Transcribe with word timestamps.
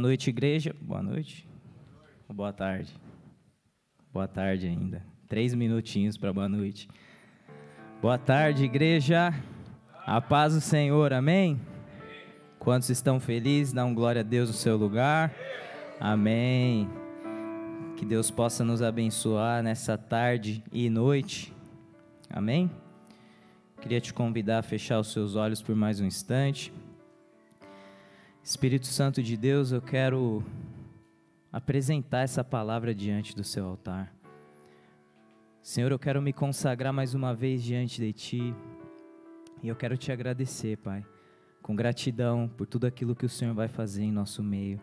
Boa 0.00 0.08
noite, 0.08 0.30
igreja. 0.30 0.74
Boa 0.80 1.02
noite. 1.02 1.46
Boa 2.26 2.54
tarde. 2.54 2.90
Boa 4.10 4.26
tarde 4.26 4.66
ainda. 4.66 5.04
Três 5.28 5.52
minutinhos 5.52 6.16
para 6.16 6.32
boa 6.32 6.48
noite. 6.48 6.88
Boa 8.00 8.16
tarde, 8.16 8.64
igreja. 8.64 9.34
A 10.06 10.18
paz 10.18 10.54
do 10.54 10.60
Senhor, 10.62 11.12
amém? 11.12 11.60
Quantos 12.58 12.88
estão 12.88 13.20
felizes, 13.20 13.74
dão 13.74 13.94
glória 13.94 14.20
a 14.20 14.24
Deus 14.24 14.48
no 14.48 14.54
seu 14.54 14.74
lugar. 14.74 15.34
Amém. 16.00 16.88
Que 17.98 18.06
Deus 18.06 18.30
possa 18.30 18.64
nos 18.64 18.80
abençoar 18.80 19.62
nessa 19.62 19.98
tarde 19.98 20.64
e 20.72 20.88
noite. 20.88 21.52
Amém? 22.30 22.70
Queria 23.82 24.00
te 24.00 24.14
convidar 24.14 24.60
a 24.60 24.62
fechar 24.62 24.98
os 24.98 25.12
seus 25.12 25.36
olhos 25.36 25.60
por 25.60 25.76
mais 25.76 26.00
um 26.00 26.06
instante. 26.06 26.72
Espírito 28.42 28.86
Santo 28.86 29.22
de 29.22 29.36
Deus, 29.36 29.70
eu 29.70 29.82
quero 29.82 30.42
apresentar 31.52 32.20
essa 32.20 32.42
palavra 32.42 32.94
diante 32.94 33.36
do 33.36 33.44
seu 33.44 33.66
altar. 33.66 34.12
Senhor, 35.62 35.92
eu 35.92 35.98
quero 35.98 36.22
me 36.22 36.32
consagrar 36.32 36.92
mais 36.92 37.14
uma 37.14 37.34
vez 37.34 37.62
diante 37.62 38.00
de 38.00 38.12
Ti 38.12 38.54
e 39.62 39.68
eu 39.68 39.76
quero 39.76 39.96
te 39.96 40.10
agradecer, 40.10 40.78
Pai, 40.78 41.04
com 41.62 41.76
gratidão 41.76 42.48
por 42.56 42.66
tudo 42.66 42.86
aquilo 42.86 43.14
que 43.14 43.26
o 43.26 43.28
Senhor 43.28 43.54
vai 43.54 43.68
fazer 43.68 44.04
em 44.04 44.10
nosso 44.10 44.42
meio. 44.42 44.80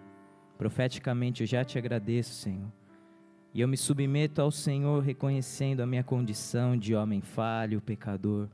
Profeticamente 0.55 1.41
eu 1.41 1.47
já 1.47 1.65
te 1.65 1.79
agradeço, 1.79 2.35
Senhor. 2.35 2.71
E 3.55 3.59
eu 3.59 3.67
me 3.67 3.75
submeto 3.75 4.39
ao 4.39 4.51
Senhor 4.51 5.01
reconhecendo 5.01 5.81
a 5.81 5.87
minha 5.87 6.03
condição 6.03 6.77
de 6.77 6.93
homem 6.93 7.21
falho, 7.21 7.81
pecador, 7.81 8.47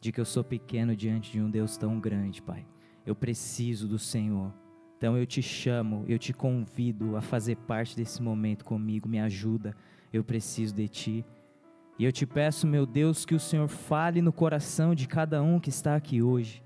de 0.00 0.10
que 0.10 0.20
eu 0.20 0.24
sou 0.24 0.42
pequeno 0.42 0.96
diante 0.96 1.30
de 1.30 1.40
um 1.40 1.48
Deus 1.48 1.76
tão 1.76 2.00
grande, 2.00 2.42
Pai. 2.42 2.66
Eu 3.04 3.14
preciso 3.14 3.88
do 3.88 3.98
Senhor. 3.98 4.52
Então 4.96 5.16
eu 5.16 5.24
te 5.24 5.40
chamo, 5.40 6.04
eu 6.06 6.18
te 6.18 6.32
convido 6.32 7.16
a 7.16 7.22
fazer 7.22 7.56
parte 7.56 7.96
desse 7.96 8.22
momento 8.22 8.64
comigo, 8.64 9.08
me 9.08 9.18
ajuda. 9.18 9.74
Eu 10.12 10.22
preciso 10.22 10.74
de 10.74 10.88
ti. 10.88 11.24
E 11.98 12.04
eu 12.04 12.12
te 12.12 12.26
peço, 12.26 12.66
meu 12.66 12.84
Deus, 12.84 13.24
que 13.24 13.34
o 13.34 13.40
Senhor 13.40 13.68
fale 13.68 14.20
no 14.20 14.32
coração 14.32 14.94
de 14.94 15.06
cada 15.06 15.42
um 15.42 15.58
que 15.60 15.70
está 15.70 15.96
aqui 15.96 16.22
hoje. 16.22 16.62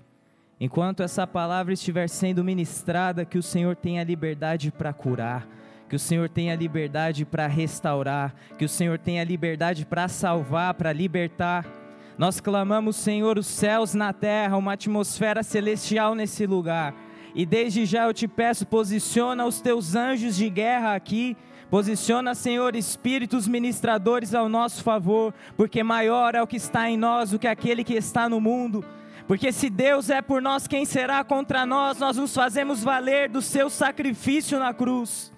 Enquanto 0.59 1.03
essa 1.03 1.27
palavra 1.27 1.73
estiver 1.73 2.07
sendo 2.07 2.43
ministrada, 2.43 3.25
que 3.25 3.37
o 3.37 3.43
Senhor 3.43 3.75
tenha 3.75 4.03
liberdade 4.03 4.71
para 4.71 4.93
curar, 4.93 5.47
que 5.89 5.95
o 5.95 5.99
Senhor 5.99 6.29
tenha 6.29 6.55
liberdade 6.55 7.25
para 7.25 7.47
restaurar, 7.47 8.33
que 8.57 8.65
o 8.65 8.69
Senhor 8.69 8.97
tenha 8.97 9.23
liberdade 9.23 9.85
para 9.85 10.07
salvar, 10.07 10.73
para 10.73 10.93
libertar. 10.93 11.65
Nós 12.17 12.39
clamamos, 12.39 12.95
Senhor, 12.95 13.37
os 13.37 13.47
céus 13.47 13.93
na 13.93 14.13
terra, 14.13 14.57
uma 14.57 14.73
atmosfera 14.73 15.43
celestial 15.43 16.15
nesse 16.15 16.45
lugar. 16.45 16.93
E 17.33 17.45
desde 17.45 17.85
já 17.85 18.05
eu 18.05 18.13
te 18.13 18.27
peço, 18.27 18.65
posiciona 18.65 19.45
os 19.45 19.59
teus 19.59 19.95
anjos 19.95 20.35
de 20.35 20.49
guerra 20.49 20.95
aqui 20.95 21.35
Posiciona, 21.69 22.35
Senhor, 22.35 22.75
espíritos 22.75 23.47
ministradores 23.47 24.35
ao 24.35 24.47
nosso 24.47 24.83
favor, 24.83 25.33
porque 25.57 25.83
maior 25.83 26.35
é 26.35 26.41
o 26.41 26.47
que 26.47 26.57
está 26.57 26.89
em 26.89 26.97
nós 26.97 27.31
do 27.31 27.39
que 27.39 27.47
aquele 27.47 27.83
que 27.83 27.95
está 27.95 28.29
no 28.29 28.39
mundo. 28.39 28.85
Porque 29.27 29.51
se 29.51 29.69
Deus 29.69 30.09
é 30.09 30.21
por 30.21 30.41
nós, 30.41 30.67
quem 30.67 30.85
será 30.85 31.23
contra 31.23 31.65
nós? 31.65 31.97
Nós 31.97 32.17
nos 32.17 32.33
fazemos 32.33 32.83
valer 32.83 33.27
do 33.27 33.41
seu 33.41 33.69
sacrifício 33.69 34.59
na 34.59 34.73
cruz. 34.73 35.34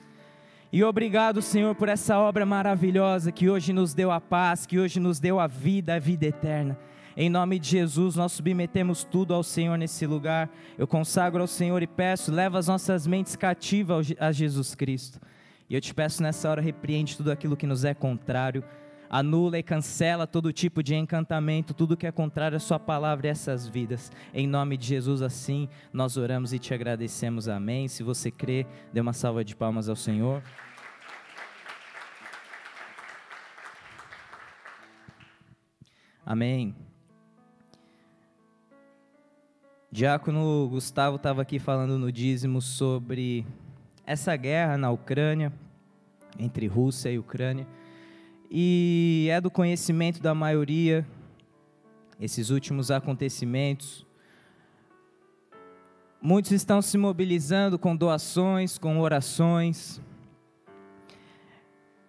E 0.72 0.84
obrigado, 0.84 1.42
Senhor, 1.42 1.74
por 1.76 1.88
essa 1.88 2.20
obra 2.20 2.46
maravilhosa 2.46 3.32
que 3.32 3.50
hoje 3.50 3.72
nos 3.72 3.94
deu 3.94 4.12
a 4.12 4.20
paz, 4.20 4.66
que 4.66 4.78
hoje 4.78 5.00
nos 5.00 5.18
deu 5.18 5.40
a 5.40 5.48
vida, 5.48 5.96
a 5.96 6.00
vida 6.00 6.26
eterna. 6.26 6.78
Em 7.16 7.30
nome 7.30 7.58
de 7.58 7.70
Jesus, 7.70 8.18
nós 8.18 8.34
submetemos 8.34 9.06
tudo 9.06 9.34
ao 9.34 9.42
Senhor 9.44 9.78
nesse 9.78 10.06
lugar. 10.06 10.50
Eu 10.78 10.86
consagro 10.86 11.42
ao 11.42 11.48
Senhor 11.48 11.82
e 11.82 11.88
peço, 11.88 12.34
leva 12.34 12.60
as 12.60 12.68
nossas 12.68 13.08
mentes 13.08 13.36
cativas 13.36 14.14
a 14.20 14.32
Jesus 14.34 14.76
Cristo. 14.76 15.22
E 15.70 15.74
eu 15.74 15.80
te 15.80 15.94
peço 15.94 16.22
nessa 16.22 16.50
hora, 16.50 16.62
repreende 16.62 17.16
tudo 17.16 17.32
aquilo 17.32 17.58
que 17.58 17.66
nos 17.66 17.86
é 17.86 17.94
contrário, 17.94 18.64
anula 19.10 19.58
e 19.58 19.64
cancela 19.64 20.28
todo 20.28 20.52
tipo 20.54 20.84
de 20.84 20.94
encantamento, 20.96 21.74
tudo 21.74 21.98
que 21.98 22.06
é 22.06 22.12
contrário 22.12 22.58
à 22.58 22.60
Sua 22.60 22.78
palavra 22.78 23.28
e 23.28 23.30
essas 23.30 23.68
vidas. 23.68 24.12
Em 24.34 24.46
nome 24.46 24.78
de 24.78 24.86
Jesus, 24.86 25.22
assim 25.22 25.70
nós 25.94 26.18
oramos 26.18 26.52
e 26.52 26.60
te 26.60 26.74
agradecemos. 26.74 27.48
Amém. 27.48 27.88
Se 27.88 28.04
você 28.04 28.30
crê, 28.30 28.68
dê 28.94 29.00
uma 29.00 29.14
salva 29.14 29.46
de 29.46 29.56
palmas 29.56 29.90
ao 29.90 29.96
Senhor. 29.96 30.44
Amém. 36.30 36.76
Diácono 39.90 40.68
Gustavo 40.70 41.16
estava 41.16 41.42
aqui 41.42 41.58
falando 41.58 41.98
no 41.98 42.12
dízimo 42.12 42.62
sobre 42.62 43.48
essa 44.06 44.36
guerra 44.36 44.78
na 44.78 44.92
Ucrânia, 44.92 45.54
entre 46.38 46.68
Rússia 46.68 47.10
e 47.10 47.18
Ucrânia, 47.18 47.66
e 48.52 49.30
é 49.32 49.40
do 49.40 49.50
conhecimento 49.50 50.22
da 50.22 50.36
maioria 50.36 51.08
esses 52.20 52.50
últimos 52.50 52.92
acontecimentos. 52.92 54.06
Muitos 56.22 56.52
estão 56.52 56.82
se 56.82 56.98
mobilizando 56.98 57.80
com 57.80 57.96
doações, 57.96 58.78
com 58.78 59.00
orações. 59.00 60.02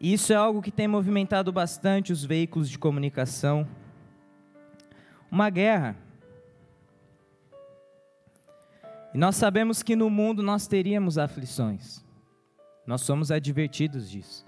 Isso 0.00 0.32
é 0.32 0.36
algo 0.36 0.60
que 0.60 0.72
tem 0.72 0.88
movimentado 0.88 1.52
bastante 1.52 2.12
os 2.12 2.24
veículos 2.24 2.68
de 2.68 2.80
comunicação. 2.80 3.64
Uma 5.30 5.50
guerra 5.50 5.96
e 9.12 9.18
nós 9.18 9.36
sabemos 9.36 9.82
que 9.82 9.96
no 9.96 10.10
mundo 10.10 10.42
nós 10.42 10.66
teríamos 10.66 11.16
aflições. 11.16 12.04
Nós 12.86 13.00
somos 13.00 13.30
advertidos 13.30 14.10
disso. 14.10 14.46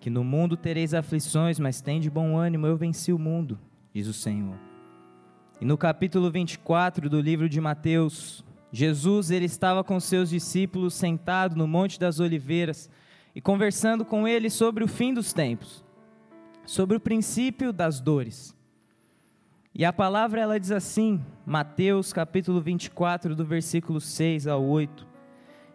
Que 0.00 0.08
no 0.08 0.22
mundo 0.22 0.56
tereis 0.56 0.94
aflições, 0.94 1.58
mas 1.58 1.80
tem 1.80 2.00
de 2.00 2.08
bom 2.08 2.36
ânimo, 2.36 2.66
eu 2.66 2.76
venci 2.76 3.12
o 3.12 3.18
mundo, 3.18 3.58
diz 3.92 4.06
o 4.06 4.12
Senhor. 4.12 4.56
E 5.60 5.64
no 5.64 5.76
capítulo 5.76 6.30
24 6.30 7.10
do 7.10 7.20
livro 7.20 7.46
de 7.48 7.60
Mateus, 7.60 8.42
Jesus 8.70 9.30
ele 9.30 9.44
estava 9.46 9.84
com 9.84 10.00
seus 10.00 10.30
discípulos 10.30 10.94
sentado 10.94 11.54
no 11.54 11.66
Monte 11.66 12.00
das 12.00 12.20
Oliveiras 12.20 12.88
e 13.34 13.40
conversando 13.42 14.04
com 14.04 14.26
eles 14.26 14.54
sobre 14.54 14.82
o 14.82 14.88
fim 14.88 15.12
dos 15.12 15.34
tempos, 15.34 15.84
sobre 16.64 16.96
o 16.96 17.00
princípio 17.00 17.70
das 17.70 18.00
dores. 18.00 18.55
E 19.78 19.84
a 19.84 19.92
palavra 19.92 20.40
ela 20.40 20.58
diz 20.58 20.72
assim, 20.72 21.20
Mateus 21.44 22.10
capítulo 22.10 22.62
24, 22.62 23.36
do 23.36 23.44
versículo 23.44 24.00
6 24.00 24.46
ao 24.46 24.64
8: 24.64 25.06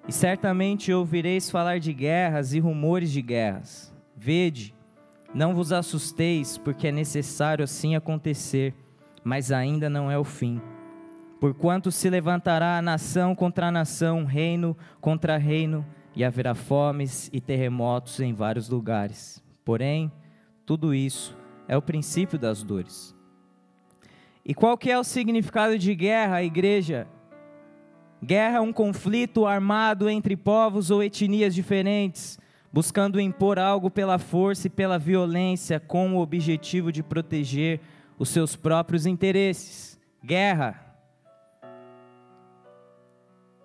E 0.08 0.12
certamente 0.12 0.92
ouvireis 0.92 1.52
falar 1.52 1.80
de 1.80 1.94
guerras 1.94 2.52
e 2.56 2.60
rumores 2.60 3.12
de 3.12 3.22
guerras. 3.22 3.94
Vede, 4.18 4.74
não 5.36 5.54
vos 5.54 5.72
assusteis, 5.72 6.58
porque 6.58 6.88
é 6.88 6.92
necessário 6.92 7.64
assim 7.64 7.96
acontecer, 7.96 8.74
mas 9.24 9.52
ainda 9.52 9.88
não 9.88 10.10
é 10.10 10.18
o 10.18 10.24
fim. 10.24 10.60
Porquanto 11.40 11.92
se 11.92 12.10
levantará 12.10 12.82
nação 12.82 13.36
contra 13.36 13.70
nação, 13.70 14.26
reino 14.26 14.76
contra 15.00 15.38
reino, 15.38 15.86
e 16.16 16.24
haverá 16.24 16.56
fomes 16.56 17.30
e 17.32 17.40
terremotos 17.40 18.20
em 18.20 18.34
vários 18.34 18.68
lugares. 18.68 19.44
Porém, 19.64 20.12
tudo 20.66 20.92
isso 20.92 21.38
é 21.68 21.78
o 21.78 21.84
princípio 21.84 22.40
das 22.40 22.64
dores. 22.64 23.21
E 24.44 24.54
qual 24.54 24.78
que 24.78 24.90
é 24.90 24.98
o 24.98 25.04
significado 25.04 25.78
de 25.78 25.94
guerra, 25.94 26.44
igreja? 26.44 27.08
Guerra 28.24 28.58
é 28.58 28.62
um 28.62 28.74
conflito 28.74 29.46
armado 29.46 30.10
entre 30.10 30.36
povos 30.36 30.92
ou 30.92 31.04
etnias 31.04 31.54
diferentes, 31.54 32.40
buscando 32.72 33.20
impor 33.20 33.60
algo 33.60 33.90
pela 33.90 34.18
força 34.18 34.68
e 34.68 34.70
pela 34.70 34.98
violência 34.98 35.80
com 35.80 36.16
o 36.16 36.20
objetivo 36.20 36.92
de 36.92 37.04
proteger 37.04 37.80
os 38.18 38.30
seus 38.30 38.56
próprios 38.56 39.06
interesses. 39.06 40.00
Guerra. 40.24 40.92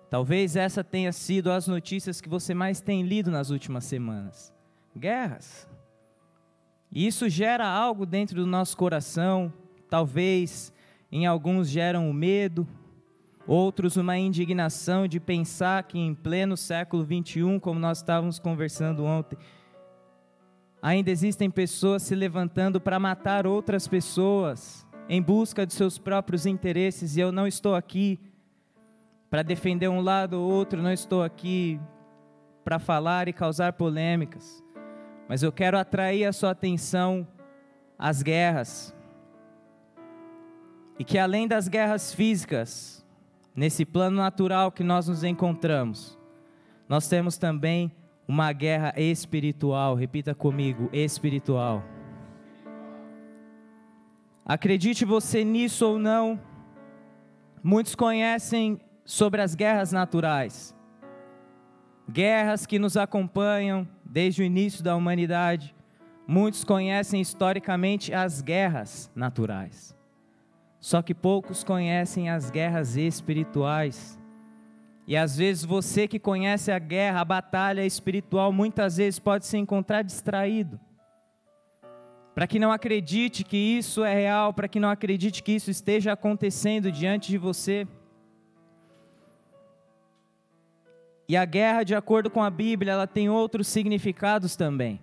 Talvez 0.09 0.55
essa 0.55 0.83
tenha 0.83 1.11
sido 1.11 1.51
as 1.51 1.67
notícias 1.67 2.21
que 2.21 2.29
você 2.29 2.53
mais 2.53 2.81
tem 2.81 3.03
lido 3.03 3.29
nas 3.29 3.49
últimas 3.49 3.83
semanas. 3.83 4.53
Guerras. 4.97 5.67
E 6.91 7.05
isso 7.05 7.27
gera 7.29 7.67
algo 7.67 8.05
dentro 8.05 8.37
do 8.37 8.47
nosso 8.47 8.75
coração, 8.77 9.51
talvez 9.89 10.73
em 11.11 11.25
alguns 11.25 11.69
geram 11.69 12.09
o 12.09 12.13
medo, 12.13 12.67
outros 13.47 13.95
uma 13.95 14.17
indignação 14.17 15.07
de 15.07 15.19
pensar 15.19 15.83
que 15.83 15.97
em 15.97 16.13
pleno 16.13 16.57
século 16.57 17.03
21, 17.03 17.59
como 17.59 17.79
nós 17.79 17.99
estávamos 17.99 18.39
conversando 18.39 19.05
ontem, 19.05 19.37
ainda 20.81 21.09
existem 21.09 21.49
pessoas 21.49 22.03
se 22.03 22.13
levantando 22.13 22.79
para 22.79 22.99
matar 22.99 23.47
outras 23.47 23.87
pessoas 23.87 24.85
em 25.09 25.21
busca 25.21 25.65
de 25.65 25.73
seus 25.73 25.97
próprios 25.97 26.45
interesses, 26.45 27.15
e 27.15 27.21
eu 27.21 27.31
não 27.31 27.47
estou 27.47 27.75
aqui 27.75 28.19
para 29.29 29.41
defender 29.41 29.87
um 29.87 30.01
lado 30.01 30.33
ou 30.33 30.51
outro, 30.51 30.81
não 30.81 30.91
estou 30.91 31.23
aqui 31.23 31.79
para 32.63 32.79
falar 32.79 33.29
e 33.29 33.33
causar 33.33 33.73
polêmicas, 33.73 34.61
mas 35.29 35.43
eu 35.43 35.51
quero 35.51 35.77
atrair 35.77 36.25
a 36.25 36.33
sua 36.33 36.51
atenção 36.51 37.25
às 37.97 38.21
guerras, 38.21 38.93
e 40.99 41.03
que 41.03 41.17
além 41.17 41.47
das 41.47 41.67
guerras 41.67 42.13
físicas, 42.13 43.05
nesse 43.55 43.85
plano 43.85 44.17
natural 44.17 44.71
que 44.71 44.83
nós 44.83 45.07
nos 45.07 45.23
encontramos, 45.23 46.17
nós 46.87 47.07
temos 47.07 47.37
também 47.37 47.91
uma 48.27 48.51
guerra 48.51 48.93
espiritual. 48.97 49.95
Repita 49.95 50.33
comigo: 50.35 50.89
espiritual. 50.91 51.83
Acredite 54.45 55.03
você 55.03 55.43
nisso 55.43 55.85
ou 55.85 55.99
não, 55.99 56.39
muitos 57.61 57.95
conhecem 57.95 58.79
sobre 59.03 59.41
as 59.41 59.55
guerras 59.55 59.91
naturais. 59.91 60.73
Guerras 62.09 62.65
que 62.65 62.79
nos 62.79 62.95
acompanham 62.95 63.85
desde 64.05 64.41
o 64.41 64.45
início 64.45 64.81
da 64.81 64.95
humanidade. 64.95 65.75
Muitos 66.25 66.63
conhecem 66.63 67.19
historicamente 67.19 68.13
as 68.13 68.41
guerras 68.41 69.11
naturais. 69.13 69.96
Só 70.79 71.01
que 71.01 71.13
poucos 71.13 71.63
conhecem 71.63 72.29
as 72.29 72.49
guerras 72.49 72.95
espirituais. 72.95 74.19
E 75.07 75.15
às 75.15 75.37
vezes 75.37 75.63
você 75.63 76.07
que 76.07 76.19
conhece 76.19 76.71
a 76.71 76.79
guerra, 76.79 77.21
a 77.21 77.25
batalha 77.25 77.85
espiritual, 77.85 78.51
muitas 78.51 78.97
vezes 78.97 79.19
pode 79.19 79.45
se 79.45 79.57
encontrar 79.57 80.01
distraído 80.01 80.79
para 82.37 82.45
que 82.45 82.59
não 82.59 82.71
acredite 82.71 83.43
que 83.43 83.57
isso 83.57 84.03
é 84.03 84.13
real, 84.13 84.53
para 84.53 84.67
que 84.67 84.79
não 84.79 84.91
acredite 84.91 85.41
que 85.41 85.53
isso 85.53 85.71
esteja 85.71 86.13
acontecendo 86.13 86.91
diante 86.91 87.31
de 87.31 87.37
você. 87.39 87.87
E 91.27 91.35
a 91.35 91.43
guerra, 91.45 91.81
de 91.81 91.95
acordo 91.95 92.29
com 92.29 92.43
a 92.43 92.51
Bíblia, 92.51 92.93
ela 92.93 93.07
tem 93.07 93.27
outros 93.27 93.65
significados 93.65 94.55
também. 94.55 95.01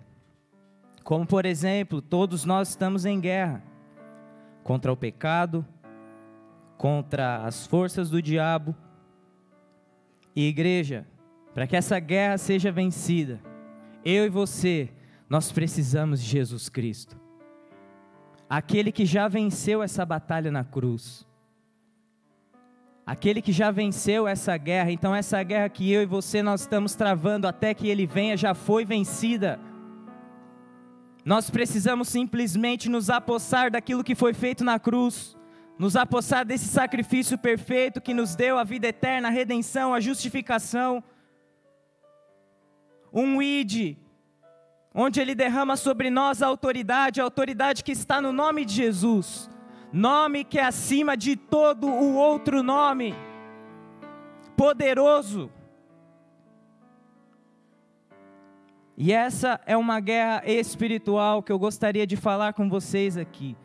Como, 1.03 1.27
por 1.27 1.45
exemplo, 1.45 2.01
todos 2.01 2.45
nós 2.45 2.69
estamos 2.69 3.03
em 3.03 3.19
guerra 3.19 3.61
contra 4.65 4.91
o 4.91 4.97
pecado, 4.97 5.65
contra 6.77 7.45
as 7.45 7.65
forças 7.65 8.09
do 8.09 8.21
diabo. 8.21 8.75
E 10.35 10.49
igreja, 10.49 11.07
para 11.53 11.65
que 11.65 11.77
essa 11.77 11.97
guerra 11.99 12.37
seja 12.37 12.69
vencida, 12.69 13.39
eu 14.03 14.25
e 14.25 14.29
você, 14.29 14.89
nós 15.29 15.53
precisamos 15.53 16.21
de 16.21 16.27
Jesus 16.27 16.67
Cristo 16.67 17.23
aquele 18.49 18.91
que 18.91 19.05
já 19.05 19.27
venceu 19.27 19.81
essa 19.81 20.05
batalha 20.05 20.51
na 20.51 20.63
cruz. 20.63 21.25
Aquele 23.05 23.41
que 23.41 23.51
já 23.51 23.69
venceu 23.69 24.27
essa 24.27 24.57
guerra, 24.57 24.91
então 24.91 25.13
essa 25.13 25.41
guerra 25.43 25.69
que 25.69 25.91
eu 25.91 26.01
e 26.01 26.05
você 26.05 26.41
nós 26.41 26.61
estamos 26.61 26.95
travando 26.95 27.47
até 27.47 27.73
que 27.73 27.87
ele 27.87 28.07
venha 28.07 28.35
já 28.35 28.53
foi 28.53 28.83
vencida. 28.83 29.59
Nós 31.25 31.49
precisamos 31.49 32.07
simplesmente 32.07 32.87
nos 32.87 33.09
apossar 33.09 33.71
daquilo 33.71 34.03
que 34.03 34.13
foi 34.13 34.31
feito 34.31 34.63
na 34.63 34.77
cruz, 34.77 35.35
nos 35.75 35.95
apossar 35.95 36.45
desse 36.45 36.67
sacrifício 36.67 37.35
perfeito 37.35 37.99
que 37.99 38.13
nos 38.13 38.35
deu 38.35 38.59
a 38.59 38.63
vida 38.63 38.87
eterna, 38.87 39.29
a 39.29 39.31
redenção, 39.31 39.91
a 39.91 39.99
justificação. 39.99 41.03
Um 43.11 43.41
ide 43.41 43.97
onde 44.93 45.19
Ele 45.19 45.33
derrama 45.33 45.75
sobre 45.75 46.11
nós 46.11 46.43
a 46.43 46.47
autoridade, 46.47 47.19
a 47.19 47.23
autoridade 47.23 47.83
que 47.83 47.91
está 47.91 48.21
no 48.21 48.31
nome 48.31 48.63
de 48.63 48.75
Jesus, 48.75 49.49
nome 49.91 50.43
que 50.43 50.59
é 50.59 50.63
acima 50.63 51.17
de 51.17 51.35
todo 51.35 51.87
o 51.87 52.13
outro 52.13 52.61
nome, 52.61 53.15
poderoso. 54.55 55.51
E 58.97 59.11
essa 59.11 59.59
é 59.65 59.75
uma 59.75 59.99
guerra 59.99 60.43
espiritual 60.45 61.43
que 61.43 61.51
eu 61.51 61.59
gostaria 61.59 62.07
de 62.07 62.15
falar 62.15 62.53
com 62.53 62.69
vocês 62.69 63.17
aqui. 63.17 63.55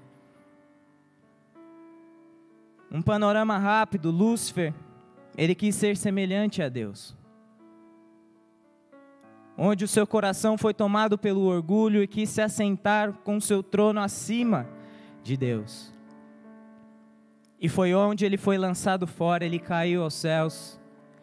Um 2.91 3.01
panorama 3.01 3.57
rápido: 3.59 4.11
Lúcifer, 4.11 4.75
ele 5.37 5.55
quis 5.55 5.75
ser 5.77 5.97
semelhante 5.97 6.61
a 6.63 6.69
Deus 6.69 7.17
onde 9.63 9.85
o 9.85 9.89
seu 9.89 10.07
coração 10.07 10.57
foi 10.57 10.73
tomado 10.73 11.19
pelo 11.19 11.43
orgulho 11.43 12.03
e 12.03 12.07
quis 12.07 12.31
se 12.31 12.41
assentar 12.41 13.13
com 13.23 13.39
seu 13.39 13.63
trono 13.63 14.01
acima 14.01 14.67
de 15.23 15.37
Deus. 15.37 15.93
E 17.61 17.69
foi 17.69 17.93
onde 17.93 18.25
ele 18.25 18.39
foi 18.39 18.57
lançado 18.57 19.07
fora, 19.07 19.45
ele 19.45 19.59
caiu 19.59 20.03
aos 20.03 20.15
céus, 20.15 20.81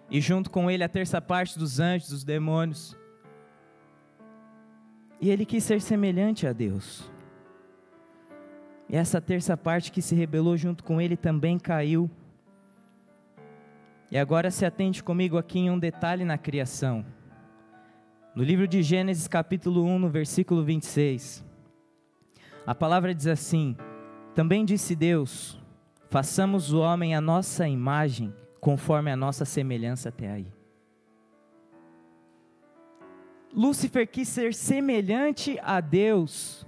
e 0.08 0.22
junto 0.22 0.52
com 0.52 0.70
ele 0.70 0.84
a 0.84 0.90
terça 0.90 1.20
parte 1.20 1.58
dos 1.58 1.80
anjos, 1.80 2.10
dos 2.10 2.24
demônios. 2.24 2.96
E 5.20 5.30
ele 5.30 5.46
quis 5.46 5.64
ser 5.64 5.82
semelhante 5.82 6.46
a 6.46 6.54
Deus. 6.54 7.10
E 8.90 8.96
essa 8.96 9.20
terça 9.20 9.58
parte 9.58 9.92
que 9.92 10.02
se 10.02 10.16
rebelou 10.16 10.56
junto 10.56 10.84
com 10.84 11.02
ele 11.02 11.18
também 11.18 11.58
caiu. 11.58 12.10
E 14.10 14.18
agora 14.18 14.50
se 14.50 14.66
atente 14.66 15.04
comigo 15.04 15.38
aqui 15.38 15.60
em 15.60 15.70
um 15.70 15.78
detalhe 15.78 16.24
na 16.24 16.38
criação. 16.38 17.06
No 18.34 18.44
livro 18.44 18.68
de 18.68 18.82
Gênesis, 18.84 19.28
capítulo 19.28 19.84
1, 19.84 20.00
no 20.00 20.10
versículo 20.10 20.64
26, 20.64 21.44
a 22.66 22.76
palavra 22.76 23.14
diz 23.14 23.28
assim: 23.28 23.76
Também 24.36 24.64
disse 24.64 24.96
Deus: 24.96 25.60
Façamos 26.10 26.72
o 26.72 26.80
homem 26.80 27.16
a 27.16 27.20
nossa 27.20 27.68
imagem, 27.68 28.34
conforme 28.62 29.12
a 29.12 29.18
nossa 29.18 29.44
semelhança 29.44 30.10
até 30.10 30.32
aí. 30.32 30.57
Lúcifer 33.58 34.06
quis 34.06 34.28
ser 34.28 34.54
semelhante 34.54 35.60
a 35.64 35.82
Deus, 35.82 36.64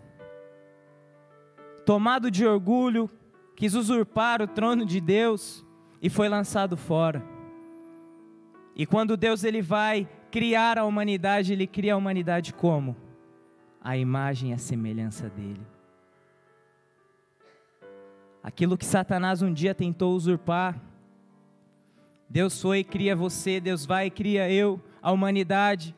tomado 1.86 2.32
de 2.32 2.48
orgulho, 2.48 3.08
quis 3.56 3.76
usurpar 3.76 4.42
o 4.42 4.48
trono 4.48 4.84
de 4.84 5.00
Deus 5.00 5.64
e 6.02 6.10
foi 6.10 6.28
lançado 6.28 6.76
fora. 6.76 7.24
E 8.76 8.88
quando 8.88 9.16
Deus 9.16 9.44
ele 9.44 9.62
vai 9.62 10.10
criar 10.32 10.80
a 10.80 10.84
humanidade, 10.84 11.54
ele 11.54 11.68
cria 11.68 11.94
a 11.94 11.98
humanidade 11.98 12.56
como? 12.56 12.98
A 13.80 13.96
imagem 13.96 14.50
e 14.50 14.54
a 14.54 14.58
semelhança 14.58 15.30
dele. 15.30 15.62
Aquilo 18.42 18.76
que 18.76 18.86
Satanás 18.86 19.44
um 19.44 19.54
dia 19.54 19.76
tentou 19.76 20.16
usurpar, 20.16 20.82
Deus 22.28 22.60
foi 22.60 22.80
e 22.80 22.84
cria 22.84 23.16
você, 23.16 23.60
Deus 23.60 23.86
vai 23.86 24.08
e 24.08 24.12
cria 24.12 24.52
eu, 24.52 24.82
a 25.04 25.12
humanidade, 25.12 25.96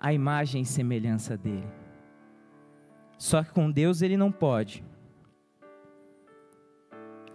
a 0.00 0.12
imagem 0.12 0.62
e 0.62 0.66
semelhança 0.66 1.36
dele. 1.36 1.68
Só 3.18 3.44
que 3.44 3.52
com 3.52 3.70
Deus 3.70 4.00
ele 4.00 4.16
não 4.16 4.32
pode. 4.32 4.82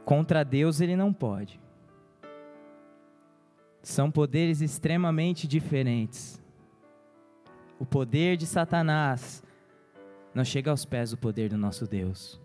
Contra 0.04 0.44
Deus 0.44 0.82
ele 0.82 0.96
não 0.96 1.14
pode. 1.14 1.62
São 3.84 4.10
poderes 4.10 4.62
extremamente 4.62 5.48
diferentes. 5.48 6.42
O 7.78 7.86
poder 7.86 8.36
de 8.36 8.48
Satanás 8.48 9.44
não 10.34 10.44
chega 10.44 10.72
aos 10.72 10.86
pés 10.86 11.12
do 11.12 11.18
poder 11.18 11.50
do 11.50 11.58
nosso 11.58 11.86
Deus. 11.86 12.42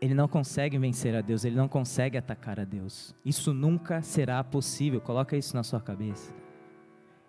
Ele 0.00 0.14
não 0.14 0.26
consegue 0.26 0.78
vencer 0.78 1.14
a 1.14 1.20
Deus, 1.20 1.44
ele 1.44 1.56
não 1.56 1.68
consegue 1.68 2.16
atacar 2.16 2.58
a 2.58 2.64
Deus. 2.64 3.14
Isso 3.24 3.52
nunca 3.52 4.00
será 4.00 4.42
possível. 4.42 5.00
Coloca 5.00 5.36
isso 5.36 5.54
na 5.54 5.62
sua 5.62 5.80
cabeça. 5.80 6.43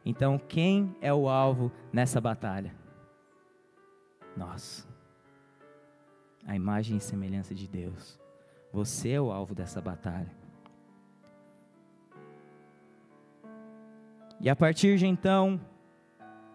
Então, 0.06 0.38
quem 0.38 0.96
é 1.02 1.12
o 1.12 1.28
alvo 1.28 1.72
nessa 1.92 2.22
batalha? 2.22 2.76
Nós. 4.38 4.88
A 6.46 6.56
imagem 6.56 6.98
e 6.98 7.02
semelhança 7.02 7.56
de 7.56 7.68
Deus. 7.68 8.20
Você 8.72 9.10
é 9.10 9.22
o 9.22 9.32
alvo 9.32 9.56
dessa 9.56 9.82
batalha. 9.82 10.32
E 14.40 14.48
a 14.48 14.56
partir 14.56 14.98
de 14.98 15.08
então, 15.08 15.60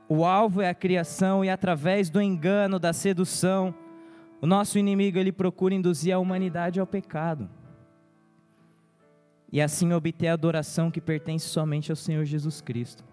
o 0.09 0.25
alvo 0.25 0.61
é 0.61 0.69
a 0.69 0.75
criação 0.75 1.45
e 1.45 1.51
através 1.51 2.09
do 2.09 2.23
engano, 2.23 2.79
da 2.79 2.93
sedução, 2.93 3.75
o 4.41 4.47
nosso 4.47 4.79
inimigo 4.79 5.19
ele 5.19 5.33
procura 5.33 5.75
induzir 5.75 6.15
a 6.15 6.19
humanidade 6.19 6.79
ao 6.79 6.87
pecado. 6.87 7.51
E 9.51 9.61
assim 9.61 9.93
obter 9.93 10.29
a 10.29 10.35
adoração 10.35 10.91
que 10.91 11.01
pertence 11.01 11.49
somente 11.49 11.91
ao 11.91 11.97
Senhor 11.97 12.25
Jesus 12.25 12.61
Cristo. 12.61 13.10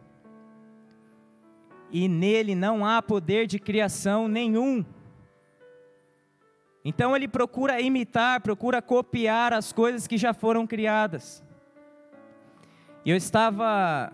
E 1.92 2.08
nele 2.08 2.56
não 2.56 2.86
há 2.86 3.02
poder 3.02 3.48
de 3.48 3.60
criação 3.60 4.28
nenhum. 4.28 4.86
Então 6.84 7.16
ele 7.16 7.28
procura 7.28 7.82
imitar, 7.82 8.42
procura 8.42 8.82
copiar 8.82 9.54
as 9.54 9.74
coisas 9.74 10.08
que 10.08 10.18
já 10.18 10.34
foram 10.34 10.66
criadas. 10.66 11.44
Eu 13.06 13.16
estava 13.16 14.12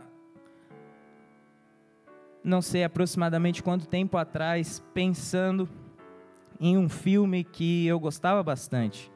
não 2.44 2.62
sei 2.62 2.84
aproximadamente 2.84 3.64
quanto 3.64 3.88
tempo 3.88 4.18
atrás, 4.18 4.84
pensando 4.94 5.70
em 6.60 6.78
um 6.78 6.90
filme 6.90 7.44
que 7.44 7.88
eu 7.88 8.00
gostava 8.00 8.44
bastante. 8.44 9.12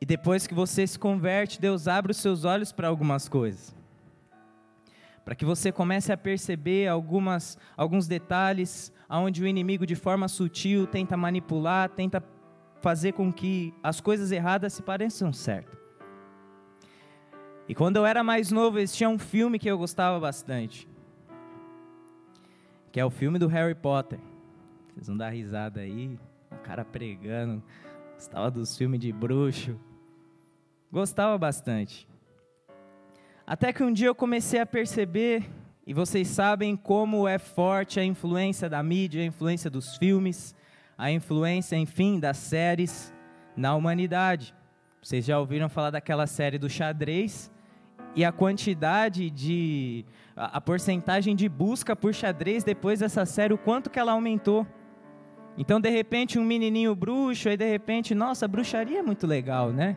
E 0.00 0.06
depois 0.06 0.46
que 0.46 0.54
você 0.54 0.86
se 0.86 0.98
converte, 0.98 1.60
Deus 1.60 1.88
abre 1.88 2.12
os 2.12 2.18
seus 2.18 2.44
olhos 2.44 2.70
para 2.70 2.86
algumas 2.86 3.28
coisas. 3.28 3.77
Para 5.28 5.34
que 5.34 5.44
você 5.44 5.70
comece 5.70 6.10
a 6.10 6.16
perceber 6.16 6.88
algumas, 6.88 7.58
alguns 7.76 8.08
detalhes 8.08 8.90
onde 9.10 9.42
o 9.42 9.46
inimigo, 9.46 9.84
de 9.84 9.94
forma 9.94 10.26
sutil, 10.26 10.86
tenta 10.86 11.18
manipular, 11.18 11.90
tenta 11.90 12.24
fazer 12.80 13.12
com 13.12 13.30
que 13.30 13.74
as 13.82 14.00
coisas 14.00 14.32
erradas 14.32 14.72
se 14.72 14.82
pareçam 14.82 15.30
certas. 15.30 15.78
E 17.68 17.74
quando 17.74 17.96
eu 17.96 18.06
era 18.06 18.24
mais 18.24 18.50
novo, 18.50 18.78
existia 18.78 19.06
um 19.06 19.18
filme 19.18 19.58
que 19.58 19.70
eu 19.70 19.76
gostava 19.76 20.18
bastante. 20.18 20.88
Que 22.90 22.98
é 22.98 23.04
o 23.04 23.10
filme 23.10 23.38
do 23.38 23.48
Harry 23.48 23.74
Potter. 23.74 24.18
Vocês 24.94 25.08
vão 25.08 25.16
dar 25.18 25.28
risada 25.28 25.80
aí, 25.80 26.18
o 26.50 26.56
cara 26.62 26.86
pregando. 26.86 27.62
Gostava 28.14 28.50
dos 28.50 28.74
filmes 28.78 28.98
de 28.98 29.12
bruxo. 29.12 29.78
Gostava 30.90 31.36
bastante. 31.36 32.07
Até 33.50 33.72
que 33.72 33.82
um 33.82 33.90
dia 33.90 34.08
eu 34.08 34.14
comecei 34.14 34.60
a 34.60 34.66
perceber, 34.66 35.42
e 35.86 35.94
vocês 35.94 36.28
sabem 36.28 36.76
como 36.76 37.26
é 37.26 37.38
forte 37.38 37.98
a 37.98 38.04
influência 38.04 38.68
da 38.68 38.82
mídia, 38.82 39.22
a 39.22 39.24
influência 39.24 39.70
dos 39.70 39.96
filmes, 39.96 40.54
a 40.98 41.10
influência, 41.10 41.74
enfim, 41.74 42.20
das 42.20 42.36
séries 42.36 43.10
na 43.56 43.74
humanidade. 43.74 44.54
Vocês 45.00 45.24
já 45.24 45.38
ouviram 45.38 45.70
falar 45.70 45.88
daquela 45.88 46.26
série 46.26 46.58
do 46.58 46.68
xadrez? 46.68 47.50
E 48.14 48.22
a 48.22 48.30
quantidade 48.30 49.30
de. 49.30 50.04
A, 50.36 50.60
porcentagem 50.60 51.34
de 51.34 51.48
busca 51.48 51.96
por 51.96 52.12
xadrez 52.12 52.62
depois 52.62 53.00
dessa 53.00 53.24
série, 53.24 53.54
o 53.54 53.58
quanto 53.58 53.88
que 53.88 53.98
ela 53.98 54.12
aumentou. 54.12 54.66
Então, 55.56 55.80
de 55.80 55.88
repente, 55.88 56.38
um 56.38 56.44
menininho 56.44 56.94
bruxo, 56.94 57.48
aí 57.48 57.56
de 57.56 57.66
repente, 57.66 58.14
nossa, 58.14 58.46
bruxaria 58.46 58.98
é 58.98 59.02
muito 59.02 59.26
legal, 59.26 59.72
né? 59.72 59.96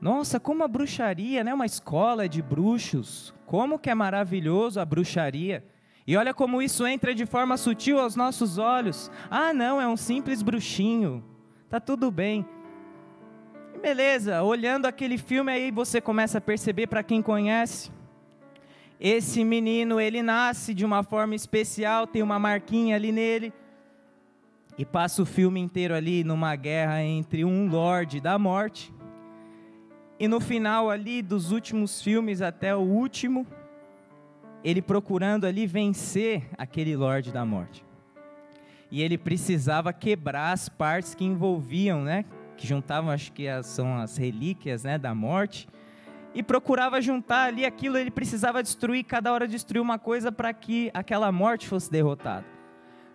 Nossa, 0.00 0.40
como 0.40 0.64
a 0.64 0.68
bruxaria, 0.68 1.44
né? 1.44 1.52
Uma 1.52 1.66
escola 1.66 2.28
de 2.28 2.40
bruxos. 2.40 3.34
Como 3.44 3.78
que 3.78 3.90
é 3.90 3.94
maravilhoso 3.94 4.80
a 4.80 4.84
bruxaria. 4.84 5.62
E 6.06 6.16
olha 6.16 6.32
como 6.32 6.62
isso 6.62 6.86
entra 6.86 7.14
de 7.14 7.26
forma 7.26 7.56
sutil 7.56 8.00
aos 8.00 8.16
nossos 8.16 8.56
olhos. 8.56 9.10
Ah, 9.30 9.52
não, 9.52 9.80
é 9.80 9.86
um 9.86 9.96
simples 9.96 10.42
bruxinho. 10.42 11.22
Tá 11.68 11.78
tudo 11.78 12.10
bem. 12.10 12.46
E 13.74 13.78
beleza, 13.78 14.42
olhando 14.42 14.86
aquele 14.86 15.18
filme 15.18 15.52
aí 15.52 15.70
você 15.70 16.00
começa 16.00 16.38
a 16.38 16.40
perceber 16.40 16.86
para 16.86 17.02
quem 17.02 17.20
conhece. 17.20 17.92
Esse 18.98 19.44
menino, 19.44 20.00
ele 20.00 20.22
nasce 20.22 20.74
de 20.74 20.84
uma 20.84 21.02
forma 21.02 21.34
especial, 21.34 22.06
tem 22.06 22.22
uma 22.22 22.38
marquinha 22.38 22.96
ali 22.96 23.12
nele. 23.12 23.52
E 24.78 24.84
passa 24.84 25.22
o 25.22 25.26
filme 25.26 25.60
inteiro 25.60 25.94
ali 25.94 26.24
numa 26.24 26.56
guerra 26.56 27.02
entre 27.02 27.44
um 27.44 27.68
lorde 27.68 28.18
da 28.20 28.38
morte 28.38 28.92
e 30.20 30.28
no 30.28 30.38
final 30.38 30.90
ali 30.90 31.22
dos 31.22 31.50
últimos 31.50 32.02
filmes 32.02 32.42
até 32.42 32.76
o 32.76 32.80
último, 32.80 33.46
ele 34.62 34.82
procurando 34.82 35.46
ali 35.46 35.66
vencer 35.66 36.46
aquele 36.58 36.94
Lorde 36.94 37.32
da 37.32 37.42
Morte. 37.42 37.82
E 38.90 39.00
ele 39.00 39.16
precisava 39.16 39.94
quebrar 39.94 40.52
as 40.52 40.68
partes 40.68 41.14
que 41.14 41.24
envolviam, 41.24 42.02
né, 42.02 42.26
que 42.54 42.66
juntavam, 42.66 43.10
acho 43.10 43.32
que 43.32 43.46
são 43.62 43.96
as 43.96 44.18
relíquias, 44.18 44.84
né, 44.84 44.98
da 44.98 45.14
morte, 45.14 45.66
e 46.34 46.42
procurava 46.42 47.00
juntar 47.00 47.44
ali 47.44 47.64
aquilo, 47.64 47.96
ele 47.96 48.10
precisava 48.10 48.62
destruir, 48.62 49.04
cada 49.04 49.32
hora 49.32 49.48
destruir 49.48 49.80
uma 49.80 49.98
coisa 49.98 50.30
para 50.30 50.52
que 50.52 50.90
aquela 50.92 51.32
morte 51.32 51.66
fosse 51.66 51.90
derrotada. 51.90 52.44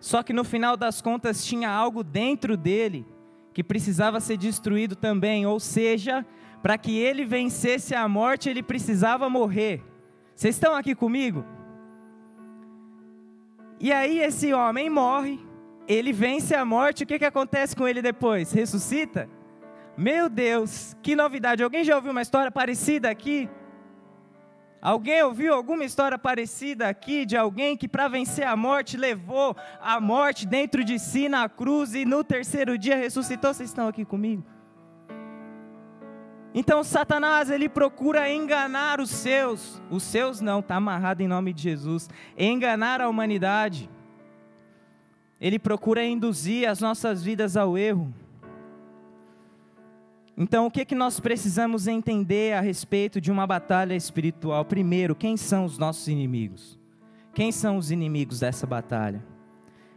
Só 0.00 0.24
que 0.24 0.32
no 0.32 0.42
final 0.42 0.76
das 0.76 1.00
contas 1.00 1.44
tinha 1.44 1.70
algo 1.70 2.02
dentro 2.02 2.56
dele 2.56 3.06
que 3.54 3.62
precisava 3.62 4.18
ser 4.18 4.36
destruído 4.36 4.96
também, 4.96 5.46
ou 5.46 5.60
seja, 5.60 6.26
para 6.66 6.76
que 6.76 6.98
ele 6.98 7.24
vencesse 7.24 7.94
a 7.94 8.08
morte, 8.08 8.50
ele 8.50 8.60
precisava 8.60 9.30
morrer. 9.30 9.84
Vocês 10.34 10.56
estão 10.56 10.74
aqui 10.74 10.96
comigo? 10.96 11.44
E 13.78 13.92
aí 13.92 14.18
esse 14.18 14.52
homem 14.52 14.90
morre, 14.90 15.38
ele 15.86 16.12
vence 16.12 16.56
a 16.56 16.64
morte, 16.64 17.04
o 17.04 17.06
que, 17.06 17.20
que 17.20 17.24
acontece 17.24 17.76
com 17.76 17.86
ele 17.86 18.02
depois? 18.02 18.50
Ressuscita? 18.50 19.30
Meu 19.96 20.28
Deus, 20.28 20.96
que 21.04 21.14
novidade! 21.14 21.62
Alguém 21.62 21.84
já 21.84 21.94
ouviu 21.94 22.10
uma 22.10 22.22
história 22.22 22.50
parecida 22.50 23.08
aqui? 23.10 23.48
Alguém 24.82 25.22
ouviu 25.22 25.54
alguma 25.54 25.84
história 25.84 26.18
parecida 26.18 26.88
aqui 26.88 27.24
de 27.24 27.36
alguém 27.36 27.76
que 27.76 27.86
para 27.86 28.08
vencer 28.08 28.44
a 28.44 28.56
morte 28.56 28.96
levou 28.96 29.56
a 29.80 30.00
morte 30.00 30.44
dentro 30.44 30.82
de 30.82 30.98
si 30.98 31.28
na 31.28 31.48
cruz 31.48 31.94
e 31.94 32.04
no 32.04 32.24
terceiro 32.24 32.76
dia 32.76 32.96
ressuscitou? 32.96 33.54
Vocês 33.54 33.70
estão 33.70 33.86
aqui 33.86 34.04
comigo? 34.04 34.55
Então 36.58 36.82
Satanás, 36.82 37.50
ele 37.50 37.68
procura 37.68 38.32
enganar 38.32 38.98
os 38.98 39.10
seus, 39.10 39.78
os 39.90 40.02
seus 40.02 40.40
não, 40.40 40.60
está 40.60 40.76
amarrado 40.76 41.22
em 41.22 41.28
nome 41.28 41.52
de 41.52 41.60
Jesus, 41.60 42.08
enganar 42.34 43.02
a 43.02 43.10
humanidade. 43.10 43.90
Ele 45.38 45.58
procura 45.58 46.02
induzir 46.02 46.66
as 46.66 46.80
nossas 46.80 47.22
vidas 47.22 47.58
ao 47.58 47.76
erro. 47.76 48.10
Então, 50.34 50.64
o 50.64 50.70
que, 50.70 50.86
que 50.86 50.94
nós 50.94 51.20
precisamos 51.20 51.86
entender 51.86 52.54
a 52.54 52.60
respeito 52.62 53.20
de 53.20 53.30
uma 53.30 53.46
batalha 53.46 53.94
espiritual? 53.94 54.64
Primeiro, 54.64 55.14
quem 55.14 55.36
são 55.36 55.66
os 55.66 55.76
nossos 55.76 56.08
inimigos? 56.08 56.78
Quem 57.34 57.52
são 57.52 57.76
os 57.76 57.90
inimigos 57.90 58.40
dessa 58.40 58.66
batalha? 58.66 59.22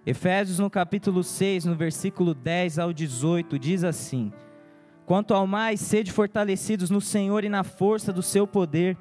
Efésios, 0.05 0.59
no 0.59 0.69
capítulo 0.69 1.23
6, 1.23 1.63
no 1.63 1.75
versículo 1.75 2.33
10 2.33 2.79
ao 2.79 2.91
18, 2.91 3.57
diz 3.57 3.85
assim: 3.85 4.33
Quanto 5.09 5.33
ao 5.33 5.47
mais, 5.47 5.79
sede 5.79 6.11
fortalecidos 6.11 6.91
no 6.91 7.01
Senhor 7.01 7.43
e 7.43 7.49
na 7.49 7.63
força 7.63 8.13
do 8.13 8.21
seu 8.21 8.45
poder, 8.45 8.95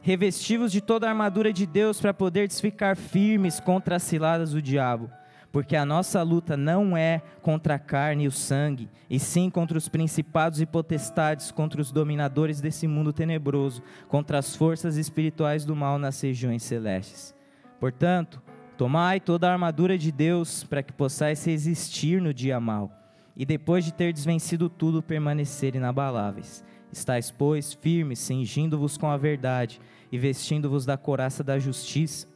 revestivos 0.00 0.70
de 0.70 0.80
toda 0.80 1.08
a 1.08 1.10
armadura 1.10 1.52
de 1.52 1.66
Deus 1.66 2.00
para 2.00 2.14
poder 2.14 2.48
ficar 2.48 2.96
firmes 2.96 3.58
contra 3.58 3.96
as 3.96 4.04
ciladas 4.04 4.52
do 4.52 4.62
diabo. 4.62 5.10
Porque 5.50 5.74
a 5.74 5.84
nossa 5.84 6.22
luta 6.22 6.56
não 6.56 6.96
é 6.96 7.20
contra 7.42 7.74
a 7.74 7.78
carne 7.80 8.22
e 8.22 8.28
o 8.28 8.30
sangue, 8.30 8.88
e 9.10 9.18
sim 9.18 9.50
contra 9.50 9.76
os 9.76 9.88
principados 9.88 10.60
e 10.60 10.64
potestades, 10.64 11.50
contra 11.50 11.80
os 11.80 11.90
dominadores 11.90 12.60
desse 12.60 12.86
mundo 12.86 13.12
tenebroso, 13.12 13.82
contra 14.06 14.38
as 14.38 14.54
forças 14.54 14.96
espirituais 14.96 15.64
do 15.64 15.74
mal 15.74 15.98
nas 15.98 16.20
regiões 16.20 16.62
celestes. 16.62 17.34
Portanto, 17.80 18.40
tomai 18.76 19.18
toda 19.18 19.48
a 19.48 19.54
armadura 19.54 19.98
de 19.98 20.12
Deus 20.12 20.62
para 20.62 20.84
que 20.84 20.92
possais 20.92 21.44
resistir 21.44 22.22
no 22.22 22.32
dia 22.32 22.60
mau 22.60 22.97
e 23.38 23.46
depois 23.46 23.84
de 23.84 23.94
ter 23.94 24.12
desvencido 24.12 24.68
tudo, 24.68 25.00
permanecer 25.00 25.76
inabaláveis. 25.76 26.64
Estais, 26.92 27.30
pois, 27.30 27.72
firmes, 27.72 28.18
cingindo-vos 28.18 28.98
com 28.98 29.08
a 29.08 29.16
verdade 29.16 29.80
e 30.10 30.18
vestindo-vos 30.18 30.84
da 30.84 30.96
coraça 30.96 31.44
da 31.44 31.56
justiça. 31.56 32.26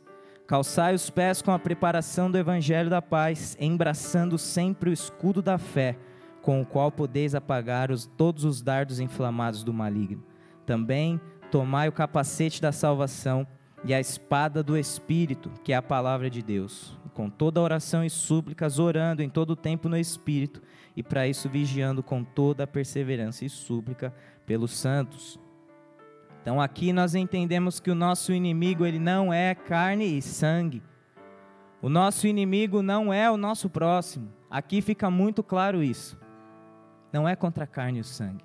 Calçai 0.46 0.94
os 0.94 1.10
pés 1.10 1.42
com 1.42 1.50
a 1.50 1.58
preparação 1.58 2.30
do 2.30 2.38
evangelho 2.38 2.88
da 2.88 3.02
paz, 3.02 3.56
embraçando 3.58 4.38
sempre 4.38 4.90
o 4.90 4.92
escudo 4.92 5.42
da 5.42 5.58
fé, 5.58 5.98
com 6.40 6.60
o 6.60 6.66
qual 6.66 6.92
podeis 6.92 7.34
apagar 7.34 7.90
os, 7.90 8.06
todos 8.06 8.44
os 8.44 8.62
dardos 8.62 9.00
inflamados 9.00 9.64
do 9.64 9.72
maligno. 9.72 10.22
Também 10.64 11.20
tomai 11.50 11.88
o 11.88 11.92
capacete 11.92 12.62
da 12.62 12.70
salvação 12.70 13.46
e 13.84 13.92
a 13.92 13.98
espada 13.98 14.62
do 14.62 14.76
Espírito, 14.76 15.50
que 15.64 15.72
é 15.72 15.76
a 15.76 15.82
palavra 15.82 16.30
de 16.30 16.42
Deus, 16.42 16.96
com 17.12 17.28
toda 17.28 17.60
oração 17.60 18.04
e 18.04 18.10
súplicas, 18.10 18.78
orando 18.78 19.22
em 19.22 19.28
todo 19.28 19.50
o 19.50 19.56
tempo 19.56 19.88
no 19.88 19.96
Espírito 19.96 20.62
e 20.96 21.02
para 21.02 21.26
isso 21.28 21.48
vigiando 21.48 22.02
com 22.02 22.24
toda 22.24 22.64
a 22.64 22.66
perseverança 22.66 23.44
e 23.44 23.48
súplica 23.48 24.14
pelos 24.46 24.76
santos. 24.76 25.38
Então 26.40 26.60
aqui 26.60 26.92
nós 26.92 27.14
entendemos 27.14 27.78
que 27.78 27.90
o 27.90 27.94
nosso 27.94 28.32
inimigo 28.32 28.84
ele 28.84 28.98
não 28.98 29.32
é 29.32 29.54
carne 29.54 30.16
e 30.18 30.22
sangue. 30.22 30.82
O 31.80 31.88
nosso 31.88 32.26
inimigo 32.26 32.82
não 32.82 33.12
é 33.12 33.30
o 33.30 33.36
nosso 33.36 33.68
próximo. 33.68 34.32
Aqui 34.50 34.80
fica 34.80 35.10
muito 35.10 35.42
claro 35.42 35.82
isso. 35.82 36.18
Não 37.12 37.28
é 37.28 37.36
contra 37.36 37.64
a 37.64 37.66
carne 37.66 37.98
e 37.98 38.00
o 38.00 38.04
sangue. 38.04 38.44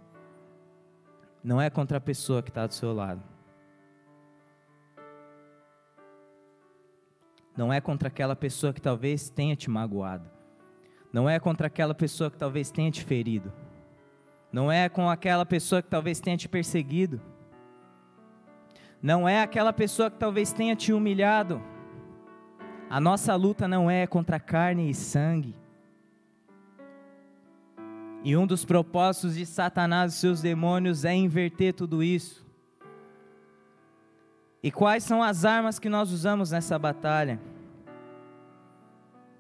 Não 1.44 1.62
é 1.62 1.70
contra 1.70 1.98
a 1.98 2.02
pessoa 2.02 2.42
que 2.44 2.50
está 2.50 2.68
do 2.68 2.74
seu 2.74 2.94
lado. 2.94 3.22
Não 7.58 7.74
é 7.74 7.82
contra 7.82 8.08
aquela 8.08 8.36
pessoa 8.36 8.72
que 8.72 8.80
talvez 8.80 9.30
tenha 9.30 9.56
te 9.56 9.70
magoado. 9.70 10.30
Não 11.12 11.28
é 11.28 11.40
contra 11.40 11.66
aquela 11.68 11.96
pessoa 11.96 12.30
que 12.30 12.38
talvez 12.38 12.70
tenha 12.70 12.92
te 12.92 13.04
ferido. 13.04 13.52
Não 14.52 14.72
é 14.72 14.88
com 14.88 15.10
aquela 15.10 15.46
pessoa 15.46 15.82
que 15.82 15.90
talvez 15.90 16.20
tenha 16.20 16.38
te 16.38 16.48
perseguido. 16.48 17.20
Não 19.02 19.28
é 19.28 19.42
aquela 19.42 19.74
pessoa 19.74 20.10
que 20.10 20.18
talvez 20.18 20.54
tenha 20.54 20.76
te 20.76 20.94
humilhado. 20.94 21.62
A 22.90 23.02
nossa 23.02 23.36
luta 23.36 23.68
não 23.68 23.92
é 23.92 24.08
contra 24.08 24.40
carne 24.40 24.90
e 24.90 24.94
sangue. 24.94 25.56
E 28.24 28.38
um 28.38 28.48
dos 28.48 28.64
propósitos 28.64 29.36
de 29.36 29.46
Satanás 29.46 30.14
e 30.14 30.18
seus 30.18 30.42
demônios 30.42 31.06
é 31.06 31.14
inverter 31.14 31.74
tudo 31.74 32.02
isso. 32.02 32.47
E 34.62 34.72
quais 34.72 35.04
são 35.04 35.22
as 35.22 35.46
armas 35.46 35.78
que 35.78 35.90
nós 35.90 36.12
usamos 36.12 36.52
nessa 36.52 36.78
batalha? 36.80 37.40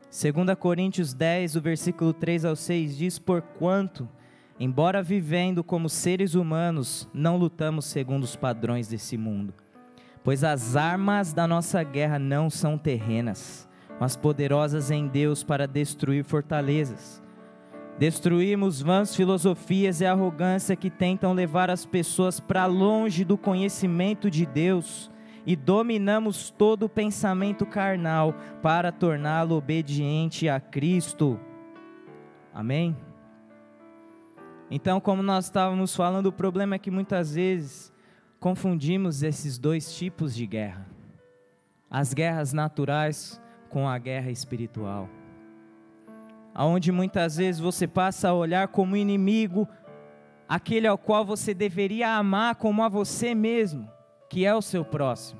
2 0.10 0.58
Coríntios 0.58 1.14
10, 1.14 1.56
o 1.56 1.62
versículo 1.62 2.14
3 2.14 2.46
ao 2.46 2.56
6 2.56 2.98
diz: 2.98 3.20
Porquanto, 3.20 4.08
embora 4.60 5.04
vivendo 5.04 5.64
como 5.64 5.90
seres 5.90 6.34
humanos, 6.34 7.10
não 7.14 7.38
lutamos 7.38 7.86
segundo 7.86 8.24
os 8.24 8.36
padrões 8.36 8.88
desse 8.88 9.18
mundo. 9.18 9.54
Pois 10.24 10.44
as 10.44 10.76
armas 10.76 11.34
da 11.34 11.48
nossa 11.48 11.84
guerra 11.84 12.20
não 12.20 12.50
são 12.50 12.78
terrenas, 12.78 13.68
mas 14.00 14.16
poderosas 14.16 14.92
em 14.92 15.08
Deus 15.08 15.44
para 15.44 15.68
destruir 15.68 16.24
fortalezas. 16.24 17.22
Destruímos 18.00 18.80
vãs 18.80 19.16
filosofias 19.16 20.02
e 20.02 20.06
arrogância 20.06 20.76
que 20.76 20.90
tentam 20.90 21.34
levar 21.34 21.70
as 21.72 21.84
pessoas 21.84 22.40
para 22.40 22.68
longe 22.68 23.26
do 23.26 23.38
conhecimento 23.38 24.30
de 24.30 24.46
Deus 24.46 25.10
e 25.48 25.56
dominamos 25.56 26.52
todo 26.52 26.84
o 26.84 26.90
pensamento 26.90 27.66
carnal 27.66 28.36
para 28.62 28.92
torná-lo 28.92 29.56
obediente 29.56 30.48
a 30.48 30.60
Cristo. 30.60 31.40
Amém? 32.54 32.96
Então, 34.70 35.00
como 35.00 35.24
nós 35.24 35.46
estávamos 35.46 35.96
falando, 35.96 36.28
o 36.28 36.32
problema 36.32 36.76
é 36.76 36.80
que 36.80 36.92
muitas 36.92 37.34
vezes 37.34 37.92
confundimos 38.40 39.24
esses 39.24 39.58
dois 39.58 39.96
tipos 39.96 40.36
de 40.36 40.46
guerra: 40.46 40.86
as 41.90 42.14
guerras 42.14 42.54
naturais 42.54 43.42
com 43.70 43.88
a 43.88 43.98
guerra 43.98 44.30
espiritual. 44.30 45.10
Aonde 46.58 46.92
muitas 46.92 47.38
vezes 47.38 47.62
você 47.62 47.86
passa 47.86 48.30
a 48.30 48.34
olhar 48.34 48.70
como 48.70 48.98
inimigo 48.98 49.68
aquele 50.50 50.88
ao 50.88 50.98
qual 50.98 51.24
você 51.24 51.54
deveria 51.54 52.18
amar 52.18 52.56
como 52.56 52.82
a 52.82 52.90
você 52.90 53.36
mesmo, 53.36 53.88
que 54.28 54.44
é 54.44 54.56
o 54.56 54.62
seu 54.62 54.84
próximo. 54.84 55.40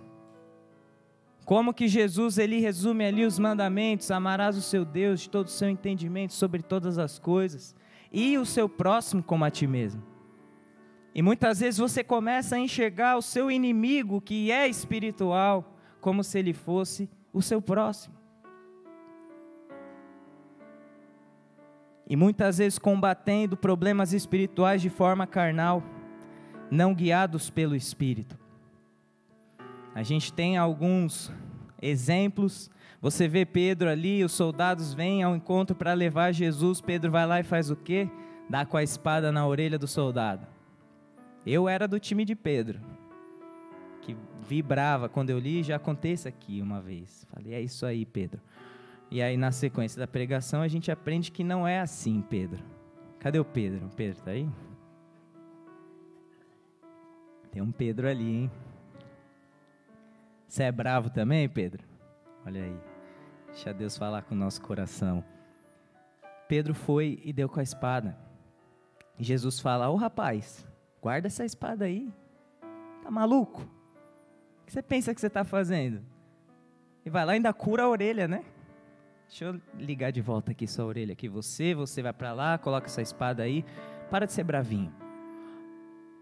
Como 1.44 1.74
que 1.74 1.88
Jesus 1.88 2.38
ele 2.38 2.60
resume 2.60 3.04
ali 3.04 3.26
os 3.26 3.40
mandamentos: 3.40 4.12
amarás 4.12 4.56
o 4.56 4.62
seu 4.62 4.86
Deus 4.86 5.22
de 5.22 5.30
todo 5.32 5.48
o 5.48 5.50
seu 5.50 5.68
entendimento 5.68 6.34
sobre 6.34 6.62
todas 6.62 7.00
as 7.00 7.18
coisas 7.18 7.76
e 8.12 8.38
o 8.38 8.46
seu 8.46 8.70
próximo 8.70 9.24
como 9.24 9.44
a 9.44 9.50
ti 9.50 9.66
mesmo. 9.66 10.04
E 11.16 11.24
muitas 11.24 11.62
vezes 11.62 11.80
você 11.80 12.04
começa 12.04 12.58
a 12.58 12.60
enxergar 12.60 13.18
o 13.18 13.24
seu 13.24 13.50
inimigo, 13.50 14.22
que 14.22 14.52
é 14.52 14.68
espiritual, 14.68 15.76
como 16.00 16.24
se 16.24 16.38
ele 16.38 16.54
fosse 16.54 17.10
o 17.34 17.42
seu 17.42 17.60
próximo. 17.60 18.17
E 22.10 22.16
muitas 22.16 22.58
vezes 22.58 22.80
combatendo 22.80 23.58
problemas 23.58 24.14
espirituais 24.14 24.82
de 24.82 24.90
forma 24.90 25.28
carnal, 25.28 25.84
não 26.72 26.94
guiados 26.94 27.50
pelo 27.50 27.76
Espírito. 27.76 28.38
A 29.94 30.04
gente 30.04 30.32
tem 30.32 30.58
alguns 30.58 31.32
exemplos. 31.82 32.70
Você 33.02 33.28
vê 33.28 33.46
Pedro 33.46 33.90
ali, 33.90 34.24
os 34.24 34.32
soldados 34.32 34.94
vêm 34.94 35.24
ao 35.24 35.36
encontro 35.36 35.76
para 35.76 35.94
levar 35.94 36.32
Jesus. 36.32 36.80
Pedro 36.80 37.12
vai 37.12 37.26
lá 37.26 37.40
e 37.40 37.44
faz 37.44 37.70
o 37.70 37.76
quê? 37.76 38.10
Dá 38.50 38.66
com 38.66 38.78
a 38.78 38.84
espada 38.84 39.32
na 39.32 39.46
orelha 39.46 39.78
do 39.78 39.88
soldado. 39.88 40.48
Eu 41.46 41.68
era 41.68 41.88
do 41.88 42.00
time 42.00 42.26
de 42.26 42.36
Pedro, 42.36 42.80
que 44.02 44.16
vibrava 44.48 45.10
quando 45.10 45.30
eu 45.30 45.40
li, 45.40 45.64
já 45.64 45.80
isso 46.04 46.28
aqui 46.28 46.62
uma 46.62 46.82
vez. 46.82 47.26
Falei, 47.34 47.54
é 47.54 47.62
isso 47.62 47.86
aí, 47.86 48.06
Pedro. 48.06 48.42
E 49.10 49.22
aí, 49.22 49.38
na 49.38 49.52
sequência 49.52 50.00
da 50.00 50.08
pregação, 50.08 50.62
a 50.62 50.68
gente 50.68 50.92
aprende 50.92 51.32
que 51.32 51.44
não 51.44 51.68
é 51.68 51.80
assim, 51.80 52.22
Pedro. 52.22 52.64
Cadê 53.20 53.40
o 53.40 53.46
Pedro? 53.46 53.90
Pedro 53.96 54.22
tá 54.22 54.32
aí? 54.32 54.50
Tem 57.52 57.62
um 57.62 57.72
Pedro 57.72 58.08
ali, 58.08 58.36
hein? 58.44 58.52
Você 60.48 60.64
é 60.64 60.72
bravo 60.72 61.10
também, 61.10 61.48
Pedro? 61.48 61.84
Olha 62.46 62.64
aí. 62.64 62.78
Deixa 63.48 63.74
Deus 63.74 63.98
falar 63.98 64.24
com 64.24 64.36
o 64.36 64.38
nosso 64.38 64.62
coração. 64.62 65.24
Pedro 66.48 66.74
foi 66.74 67.20
e 67.24 67.34
deu 67.34 67.50
com 67.50 67.60
a 67.60 67.64
espada. 67.64 68.18
E 69.18 69.24
Jesus 69.24 69.60
fala: 69.60 69.90
Ô 69.90 69.96
rapaz, 69.96 70.68
Guarda 71.02 71.28
essa 71.28 71.46
espada 71.46 71.86
aí. 71.86 72.12
Tá 73.04 73.12
maluco? 73.12 73.62
O 73.62 74.66
que 74.66 74.74
você 74.74 74.82
pensa 74.82 75.14
que 75.14 75.22
você 75.22 75.28
está 75.28 75.44
fazendo? 75.44 76.02
E 77.06 77.10
vai 77.10 77.26
lá 77.26 77.34
e 77.34 77.36
ainda 77.36 77.54
cura 77.54 77.84
a 77.84 77.90
orelha, 77.90 78.28
né? 78.28 78.44
Deixa 79.28 79.46
eu 79.46 79.62
ligar 79.78 80.12
de 80.12 80.22
volta 80.22 80.52
aqui 80.52 80.66
sua 80.66 80.86
orelha 80.86 81.12
aqui. 81.12 81.28
Você, 81.28 81.76
você 81.76 82.02
vai 82.02 82.14
para 82.14 82.32
lá, 82.34 82.58
coloca 82.58 82.88
essa 82.88 83.02
espada 83.02 83.44
aí. 83.44 83.66
Para 84.10 84.26
de 84.26 84.32
ser 84.32 84.44
bravinho. 84.44 84.92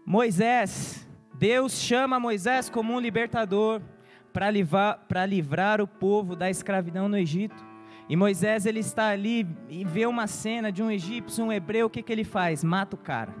Moisés, 0.04 1.06
Deus 1.34 1.72
chama 1.74 2.18
Moisés 2.18 2.68
como 2.68 2.92
um 2.92 3.00
libertador 3.00 3.80
para 4.32 4.50
livrar, 4.50 5.06
livrar 5.28 5.80
o 5.80 5.86
povo 5.86 6.34
da 6.34 6.50
escravidão 6.50 7.08
no 7.08 7.16
Egito. 7.16 7.64
E 8.08 8.16
Moisés 8.16 8.66
ele 8.66 8.80
está 8.80 9.08
ali 9.08 9.46
e 9.68 9.84
vê 9.84 10.04
uma 10.06 10.26
cena 10.26 10.70
de 10.70 10.82
um 10.82 10.90
egípcio, 10.90 11.44
um 11.44 11.52
hebreu, 11.52 11.86
o 11.86 11.90
que, 11.90 12.02
que 12.02 12.12
ele 12.12 12.24
faz? 12.24 12.62
Mata 12.62 12.96
o 12.96 12.98
cara. 12.98 13.34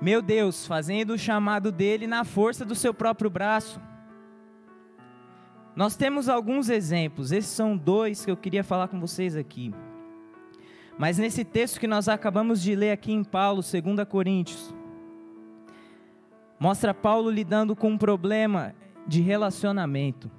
Meu 0.00 0.20
Deus, 0.20 0.66
fazendo 0.66 1.14
o 1.14 1.18
chamado 1.18 1.70
dele 1.70 2.06
na 2.06 2.24
força 2.24 2.64
do 2.64 2.74
seu 2.74 2.92
próprio 2.92 3.30
braço. 3.30 3.80
Nós 5.74 5.96
temos 5.96 6.28
alguns 6.28 6.68
exemplos, 6.68 7.32
esses 7.32 7.50
são 7.50 7.76
dois 7.76 8.24
que 8.24 8.30
eu 8.30 8.36
queria 8.36 8.62
falar 8.62 8.88
com 8.88 9.00
vocês 9.00 9.34
aqui. 9.36 9.74
Mas 10.96 11.18
nesse 11.18 11.44
texto 11.44 11.80
que 11.80 11.88
nós 11.88 12.08
acabamos 12.08 12.62
de 12.62 12.76
ler 12.76 12.92
aqui 12.92 13.12
em 13.12 13.24
Paulo, 13.24 13.60
2 13.60 14.08
Coríntios, 14.08 14.72
mostra 16.58 16.94
Paulo 16.94 17.28
lidando 17.28 17.74
com 17.74 17.90
um 17.90 17.98
problema 17.98 18.74
de 19.06 19.20
relacionamento. 19.20 20.30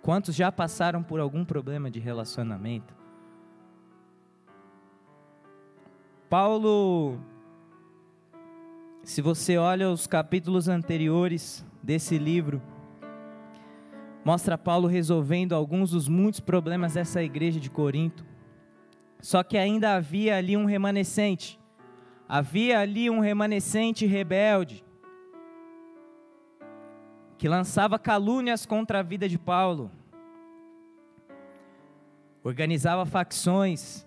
Quantos 0.00 0.34
já 0.34 0.50
passaram 0.50 1.02
por 1.02 1.20
algum 1.20 1.44
problema 1.44 1.90
de 1.90 2.00
relacionamento? 2.00 2.94
Paulo 6.30 7.18
se 9.02 9.20
você 9.22 9.56
olha 9.56 9.90
os 9.90 10.06
capítulos 10.06 10.68
anteriores 10.68 11.64
desse 11.82 12.18
livro, 12.18 12.62
mostra 14.24 14.58
Paulo 14.58 14.86
resolvendo 14.86 15.54
alguns 15.54 15.90
dos 15.90 16.08
muitos 16.08 16.40
problemas 16.40 16.94
dessa 16.94 17.22
igreja 17.22 17.58
de 17.58 17.70
Corinto. 17.70 18.24
Só 19.20 19.42
que 19.42 19.56
ainda 19.58 19.94
havia 19.94 20.36
ali 20.36 20.56
um 20.56 20.64
remanescente. 20.64 21.58
Havia 22.28 22.80
ali 22.80 23.10
um 23.10 23.20
remanescente 23.20 24.06
rebelde 24.06 24.84
que 27.36 27.48
lançava 27.48 27.98
calúnias 27.98 28.66
contra 28.66 28.98
a 29.00 29.02
vida 29.02 29.28
de 29.28 29.38
Paulo. 29.38 29.90
Organizava 32.44 33.04
facções 33.06 34.06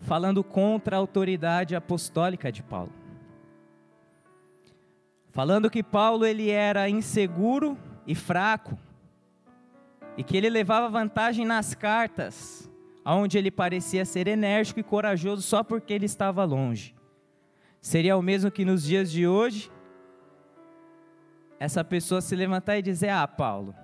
falando 0.00 0.44
contra 0.44 0.96
a 0.96 0.98
autoridade 0.98 1.74
apostólica 1.74 2.50
de 2.50 2.62
Paulo 2.62 2.92
falando 5.30 5.70
que 5.70 5.82
Paulo 5.82 6.26
ele 6.26 6.50
era 6.50 6.88
inseguro 6.88 7.78
e 8.06 8.14
fraco 8.14 8.76
e 10.20 10.22
que 10.22 10.36
ele 10.36 10.50
levava 10.50 10.86
vantagem 10.90 11.46
nas 11.46 11.74
cartas, 11.74 12.70
onde 13.06 13.38
ele 13.38 13.50
parecia 13.50 14.04
ser 14.04 14.28
enérgico 14.28 14.78
e 14.78 14.82
corajoso 14.82 15.40
só 15.40 15.64
porque 15.64 15.94
ele 15.94 16.04
estava 16.04 16.44
longe. 16.44 16.94
Seria 17.80 18.18
o 18.18 18.20
mesmo 18.20 18.50
que 18.50 18.62
nos 18.62 18.82
dias 18.82 19.10
de 19.10 19.26
hoje 19.26 19.72
essa 21.58 21.82
pessoa 21.82 22.20
se 22.20 22.36
levantar 22.36 22.76
e 22.76 22.82
dizer: 22.82 23.08
"Ah, 23.08 23.26
Paulo, 23.26 23.74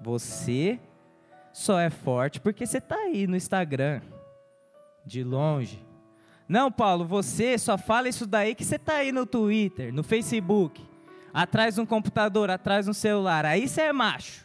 você 0.00 0.80
só 1.52 1.78
é 1.78 1.90
forte 1.90 2.40
porque 2.40 2.66
você 2.66 2.78
está 2.78 2.96
aí 2.96 3.28
no 3.28 3.36
Instagram, 3.36 4.00
de 5.06 5.22
longe. 5.22 5.80
Não, 6.48 6.72
Paulo, 6.72 7.04
você 7.04 7.56
só 7.56 7.78
fala 7.78 8.08
isso 8.08 8.26
daí 8.26 8.56
que 8.56 8.64
você 8.64 8.74
está 8.74 8.96
aí 8.96 9.12
no 9.12 9.26
Twitter, 9.26 9.94
no 9.94 10.02
Facebook 10.02 10.84
atrás 11.32 11.76
de 11.76 11.80
um 11.80 11.86
computador, 11.86 12.50
atrás 12.50 12.86
de 12.86 12.90
um 12.90 12.94
celular, 12.94 13.46
aí 13.46 13.68
você 13.68 13.82
é 13.82 13.92
macho. 13.92 14.44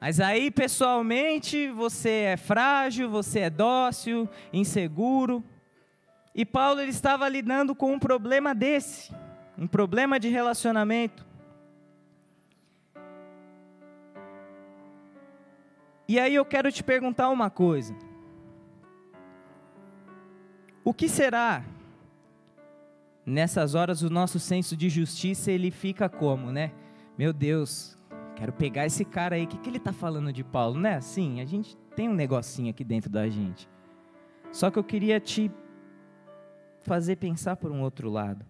Mas 0.00 0.18
aí, 0.18 0.50
pessoalmente, 0.50 1.68
você 1.68 2.10
é 2.32 2.36
frágil, 2.38 3.10
você 3.10 3.40
é 3.40 3.50
dócil, 3.50 4.26
inseguro. 4.50 5.44
E 6.34 6.46
Paulo 6.46 6.80
ele 6.80 6.90
estava 6.90 7.28
lidando 7.28 7.74
com 7.74 7.92
um 7.92 7.98
problema 7.98 8.54
desse, 8.54 9.12
um 9.58 9.66
problema 9.66 10.18
de 10.18 10.28
relacionamento. 10.28 11.26
E 16.08 16.18
aí 16.18 16.34
eu 16.34 16.46
quero 16.46 16.72
te 16.72 16.82
perguntar 16.82 17.28
uma 17.28 17.50
coisa. 17.50 17.94
O 20.82 20.94
que 20.94 21.10
será 21.10 21.62
nessas 23.24 23.74
horas 23.74 24.00
o 24.00 24.08
nosso 24.08 24.40
senso 24.40 24.74
de 24.74 24.88
justiça 24.88 25.52
ele 25.52 25.70
fica 25.70 26.08
como, 26.08 26.50
né? 26.50 26.72
Meu 27.18 27.34
Deus, 27.34 27.99
quero 28.40 28.54
pegar 28.54 28.86
esse 28.86 29.04
cara 29.04 29.36
aí, 29.36 29.44
o 29.44 29.46
que, 29.46 29.58
que 29.58 29.68
ele 29.68 29.76
está 29.76 29.92
falando 29.92 30.32
de 30.32 30.42
Paulo, 30.42 30.80
né? 30.80 30.94
Assim, 30.94 31.42
a 31.42 31.44
gente 31.44 31.76
tem 31.94 32.08
um 32.08 32.14
negocinho 32.14 32.70
aqui 32.70 32.82
dentro 32.82 33.10
da 33.10 33.28
gente. 33.28 33.68
Só 34.50 34.70
que 34.70 34.78
eu 34.78 34.82
queria 34.82 35.20
te 35.20 35.50
fazer 36.80 37.16
pensar 37.16 37.56
por 37.56 37.70
um 37.70 37.82
outro 37.82 38.08
lado. 38.08 38.42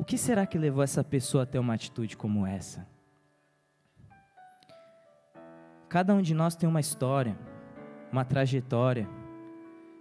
O 0.00 0.04
que 0.04 0.18
será 0.18 0.46
que 0.46 0.58
levou 0.58 0.82
essa 0.82 1.04
pessoa 1.04 1.44
a 1.44 1.46
ter 1.46 1.60
uma 1.60 1.74
atitude 1.74 2.16
como 2.16 2.44
essa? 2.44 2.84
Cada 5.88 6.12
um 6.12 6.20
de 6.20 6.34
nós 6.34 6.56
tem 6.56 6.68
uma 6.68 6.80
história, 6.80 7.38
uma 8.10 8.24
trajetória, 8.24 9.08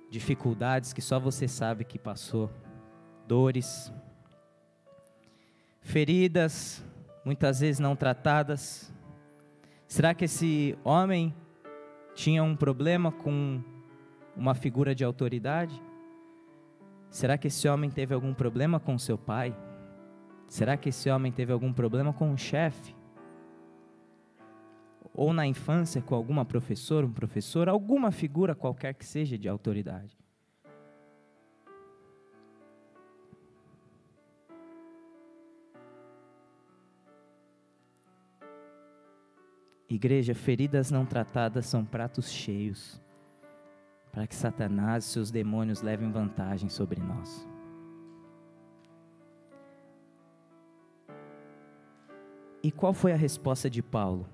dificuldades 0.10 0.92
que 0.92 1.04
só 1.04 1.20
você 1.20 1.48
sabe 1.48 1.86
que 1.86 2.00
passou, 2.00 2.50
dores, 3.28 3.94
feridas, 5.82 6.84
muitas 7.24 7.60
vezes 7.60 7.80
não 7.80 7.96
tratadas. 7.96 8.92
Será 9.90 10.14
que 10.14 10.26
esse 10.26 10.78
homem 10.84 11.34
tinha 12.14 12.44
um 12.44 12.56
problema 12.56 13.12
com 13.12 13.60
uma 14.38 14.54
figura 14.54 14.94
de 14.94 15.04
autoridade? 15.04 15.82
Será 17.10 17.40
que 17.40 17.48
esse 17.48 17.68
homem 17.68 17.90
teve 17.90 18.14
algum 18.14 18.32
problema 18.32 18.80
com 18.80 19.00
seu 19.00 19.18
pai? 19.18 19.52
Será 20.48 20.78
que 20.78 20.90
esse 20.90 21.10
homem 21.10 21.32
teve 21.32 21.52
algum 21.52 21.74
problema 21.74 22.14
com 22.14 22.32
o 22.32 22.38
chefe? 22.38 22.96
Ou 25.12 25.34
na 25.34 25.48
infância 25.48 26.04
com 26.04 26.14
alguma 26.14 26.46
professora, 26.46 27.04
um 27.04 27.12
professor, 27.12 27.68
alguma 27.68 28.12
figura 28.12 28.54
qualquer 28.54 28.94
que 28.94 29.04
seja 29.04 29.40
de 29.40 29.50
autoridade? 29.50 30.19
Igreja, 39.90 40.36
feridas 40.36 40.92
não 40.92 41.04
tratadas 41.04 41.66
são 41.66 41.84
pratos 41.84 42.30
cheios 42.30 43.02
para 44.12 44.28
que 44.28 44.36
Satanás 44.36 45.06
e 45.06 45.08
seus 45.08 45.32
demônios 45.32 45.82
levem 45.82 46.12
vantagem 46.12 46.70
sobre 46.70 47.00
nós. 47.02 47.48
E 52.62 52.72
qual 52.72 52.94
foi 52.94 53.14
a 53.14 53.16
resposta 53.16 53.70
de 53.70 53.82
Paulo 53.82 54.28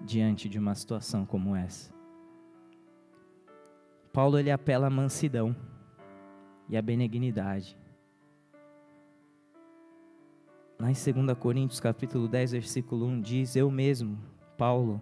diante 0.00 0.48
de 0.48 0.58
uma 0.58 0.74
situação 0.74 1.26
como 1.26 1.54
essa? 1.54 1.92
Paulo 4.12 4.38
ele 4.38 4.50
apela 4.50 4.86
à 4.86 4.90
mansidão 4.90 5.54
e 6.68 6.76
à 6.76 6.82
benignidade. 6.82 7.76
Lá 10.78 10.90
em 10.90 10.94
2 10.94 11.36
Coríntios 11.38 11.80
capítulo 11.80 12.28
10, 12.28 12.52
versículo 12.52 13.04
1 13.06 13.20
diz: 13.20 13.56
Eu 13.56 13.68
mesmo, 13.68 14.16
Paulo, 14.58 15.00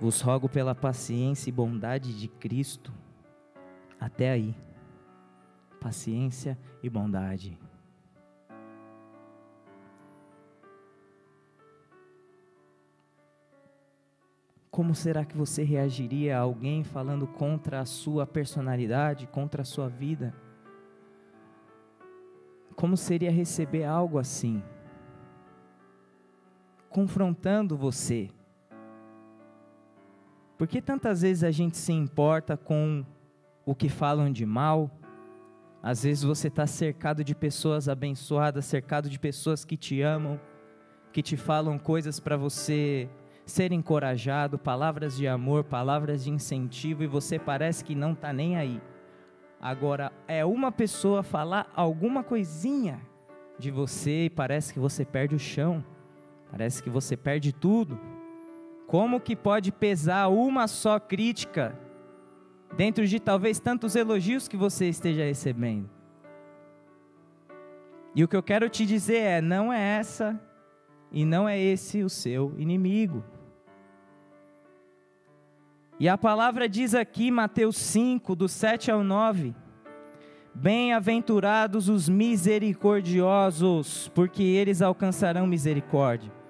vos 0.00 0.20
rogo 0.20 0.48
pela 0.48 0.72
paciência 0.72 1.50
e 1.50 1.52
bondade 1.52 2.16
de 2.16 2.28
Cristo. 2.28 2.92
Até 3.98 4.30
aí. 4.30 4.54
Paciência 5.80 6.56
e 6.80 6.88
bondade. 6.88 7.58
Como 14.70 14.94
será 14.94 15.24
que 15.24 15.36
você 15.36 15.64
reagiria 15.64 16.38
a 16.38 16.42
alguém 16.42 16.84
falando 16.84 17.26
contra 17.26 17.80
a 17.80 17.84
sua 17.84 18.24
personalidade, 18.24 19.26
contra 19.26 19.62
a 19.62 19.64
sua 19.64 19.88
vida? 19.88 20.32
Como 22.76 22.96
seria 22.96 23.30
receber 23.30 23.82
algo 23.82 24.18
assim? 24.18 24.62
Confrontando 26.88 27.76
você 27.76 28.30
por 30.56 30.66
que 30.66 30.80
tantas 30.80 31.22
vezes 31.22 31.44
a 31.44 31.50
gente 31.50 31.76
se 31.76 31.92
importa 31.92 32.56
com 32.56 33.04
o 33.64 33.74
que 33.74 33.88
falam 33.88 34.30
de 34.30 34.46
mal? 34.46 34.90
Às 35.82 36.04
vezes 36.04 36.22
você 36.22 36.48
está 36.48 36.66
cercado 36.66 37.24
de 37.24 37.34
pessoas 37.34 37.88
abençoadas, 37.88 38.64
cercado 38.64 39.08
de 39.08 39.18
pessoas 39.18 39.64
que 39.64 39.76
te 39.76 40.00
amam, 40.00 40.40
que 41.12 41.22
te 41.22 41.36
falam 41.36 41.78
coisas 41.78 42.20
para 42.20 42.36
você 42.36 43.08
ser 43.44 43.72
encorajado, 43.72 44.58
palavras 44.58 45.16
de 45.16 45.26
amor, 45.26 45.64
palavras 45.64 46.24
de 46.24 46.30
incentivo, 46.30 47.02
e 47.02 47.06
você 47.06 47.38
parece 47.38 47.84
que 47.84 47.94
não 47.94 48.12
está 48.12 48.32
nem 48.32 48.56
aí. 48.56 48.80
Agora, 49.60 50.12
é 50.26 50.44
uma 50.44 50.72
pessoa 50.72 51.22
falar 51.22 51.70
alguma 51.74 52.22
coisinha 52.22 53.00
de 53.58 53.70
você 53.70 54.26
e 54.26 54.30
parece 54.30 54.72
que 54.72 54.80
você 54.80 55.04
perde 55.04 55.34
o 55.34 55.38
chão, 55.38 55.84
parece 56.50 56.82
que 56.82 56.90
você 56.90 57.16
perde 57.16 57.52
tudo. 57.52 57.98
Como 58.92 59.18
que 59.18 59.34
pode 59.34 59.72
pesar 59.72 60.28
uma 60.28 60.68
só 60.68 61.00
crítica 61.00 61.74
dentro 62.76 63.06
de 63.06 63.18
talvez 63.18 63.58
tantos 63.58 63.96
elogios 63.96 64.46
que 64.46 64.54
você 64.54 64.86
esteja 64.86 65.24
recebendo? 65.24 65.88
E 68.14 68.22
o 68.22 68.28
que 68.28 68.36
eu 68.36 68.42
quero 68.42 68.68
te 68.68 68.84
dizer 68.84 69.16
é: 69.16 69.40
não 69.40 69.72
é 69.72 69.80
essa 69.80 70.38
e 71.10 71.24
não 71.24 71.48
é 71.48 71.58
esse 71.58 72.02
o 72.02 72.10
seu 72.10 72.54
inimigo. 72.58 73.24
E 75.98 76.06
a 76.06 76.18
palavra 76.18 76.68
diz 76.68 76.94
aqui, 76.94 77.30
Mateus 77.30 77.78
5, 77.78 78.36
do 78.36 78.46
7 78.46 78.90
ao 78.90 79.02
9: 79.02 79.54
Bem-aventurados 80.54 81.88
os 81.88 82.10
misericordiosos, 82.10 84.08
porque 84.14 84.42
eles 84.42 84.82
alcançarão 84.82 85.46
misericórdia. 85.46 86.41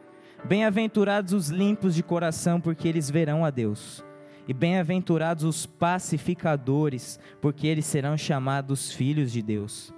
Bem-aventurados 0.44 1.32
os 1.32 1.48
limpos 1.48 1.94
de 1.94 2.02
coração, 2.02 2.60
porque 2.60 2.88
eles 2.88 3.08
verão 3.08 3.44
a 3.44 3.50
Deus. 3.50 4.04
E 4.48 4.52
bem-aventurados 4.52 5.44
os 5.44 5.66
pacificadores, 5.66 7.18
porque 7.40 7.66
eles 7.66 7.86
serão 7.86 8.16
chamados 8.18 8.90
filhos 8.90 9.30
de 9.30 9.40
Deus. 9.40 9.94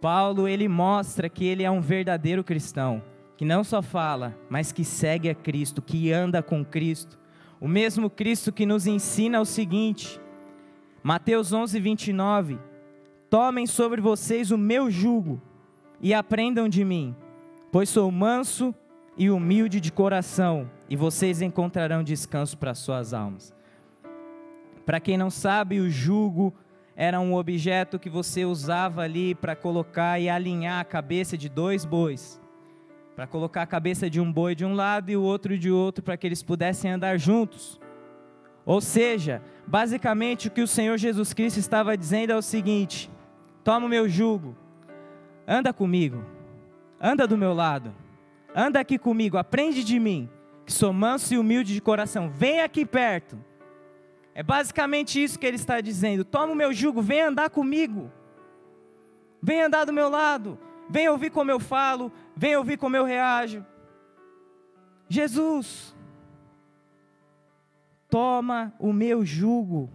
Paulo, 0.00 0.48
ele 0.48 0.66
mostra 0.66 1.28
que 1.28 1.44
ele 1.44 1.62
é 1.62 1.70
um 1.70 1.80
verdadeiro 1.80 2.42
cristão, 2.42 3.02
que 3.36 3.44
não 3.44 3.62
só 3.62 3.80
fala, 3.80 4.36
mas 4.48 4.72
que 4.72 4.84
segue 4.84 5.30
a 5.30 5.34
Cristo, 5.34 5.80
que 5.80 6.12
anda 6.12 6.42
com 6.42 6.64
Cristo. 6.64 7.18
O 7.60 7.68
mesmo 7.68 8.10
Cristo 8.10 8.50
que 8.50 8.66
nos 8.66 8.86
ensina 8.86 9.40
o 9.40 9.44
seguinte, 9.44 10.20
Mateus 11.02 11.52
11, 11.52 11.78
29, 11.78 12.58
Tomem 13.30 13.64
sobre 13.64 14.00
vocês 14.00 14.50
o 14.50 14.58
meu 14.58 14.90
jugo 14.90 15.40
e 16.00 16.12
aprendam 16.12 16.68
de 16.68 16.84
mim, 16.84 17.14
pois 17.70 17.88
sou 17.88 18.10
manso 18.10 18.74
e 19.16 19.30
humilde 19.30 19.80
de 19.80 19.92
coração, 19.92 20.70
e 20.88 20.96
vocês 20.96 21.42
encontrarão 21.42 22.02
descanso 22.02 22.56
para 22.56 22.74
suas 22.74 23.12
almas. 23.12 23.54
Para 24.86 25.00
quem 25.00 25.16
não 25.16 25.30
sabe, 25.30 25.80
o 25.80 25.90
jugo 25.90 26.54
era 26.96 27.20
um 27.20 27.34
objeto 27.34 27.98
que 27.98 28.10
você 28.10 28.44
usava 28.44 29.02
ali 29.02 29.34
para 29.34 29.54
colocar 29.54 30.18
e 30.18 30.28
alinhar 30.28 30.80
a 30.80 30.84
cabeça 30.84 31.36
de 31.36 31.48
dois 31.48 31.84
bois. 31.84 32.40
Para 33.14 33.26
colocar 33.26 33.62
a 33.62 33.66
cabeça 33.66 34.08
de 34.08 34.20
um 34.20 34.32
boi 34.32 34.54
de 34.54 34.64
um 34.64 34.74
lado 34.74 35.10
e 35.10 35.16
o 35.16 35.22
outro 35.22 35.58
de 35.58 35.70
outro, 35.70 36.02
para 36.02 36.16
que 36.16 36.26
eles 36.26 36.42
pudessem 36.42 36.90
andar 36.90 37.18
juntos. 37.18 37.80
Ou 38.64 38.80
seja, 38.80 39.42
basicamente 39.66 40.48
o 40.48 40.50
que 40.50 40.62
o 40.62 40.66
Senhor 40.66 40.96
Jesus 40.96 41.32
Cristo 41.32 41.58
estava 41.58 41.96
dizendo 41.96 42.32
é 42.32 42.36
o 42.36 42.42
seguinte: 42.42 43.10
toma 43.62 43.86
o 43.86 43.88
meu 43.88 44.08
jugo, 44.08 44.56
anda 45.46 45.72
comigo, 45.72 46.24
anda 47.00 47.26
do 47.26 47.36
meu 47.36 47.52
lado 47.52 47.94
anda 48.54 48.80
aqui 48.80 48.98
comigo, 48.98 49.36
aprende 49.36 49.84
de 49.84 49.98
mim, 49.98 50.28
que 50.64 50.72
sou 50.72 50.92
manso 50.92 51.34
e 51.34 51.38
humilde 51.38 51.74
de 51.74 51.80
coração, 51.80 52.30
vem 52.30 52.60
aqui 52.60 52.84
perto. 52.84 53.38
É 54.34 54.42
basicamente 54.42 55.22
isso 55.22 55.38
que 55.38 55.46
ele 55.46 55.56
está 55.56 55.80
dizendo: 55.80 56.24
toma 56.24 56.52
o 56.52 56.56
meu 56.56 56.72
jugo, 56.72 57.02
vem 57.02 57.20
andar 57.20 57.50
comigo, 57.50 58.10
vem 59.42 59.62
andar 59.62 59.84
do 59.84 59.92
meu 59.92 60.08
lado, 60.08 60.58
vem 60.88 61.08
ouvir 61.08 61.30
como 61.30 61.50
eu 61.50 61.60
falo, 61.60 62.12
vem 62.36 62.56
ouvir 62.56 62.76
como 62.76 62.96
eu 62.96 63.04
reajo. 63.04 63.64
Jesus, 65.08 65.94
toma 68.08 68.72
o 68.78 68.92
meu 68.92 69.24
jugo 69.24 69.90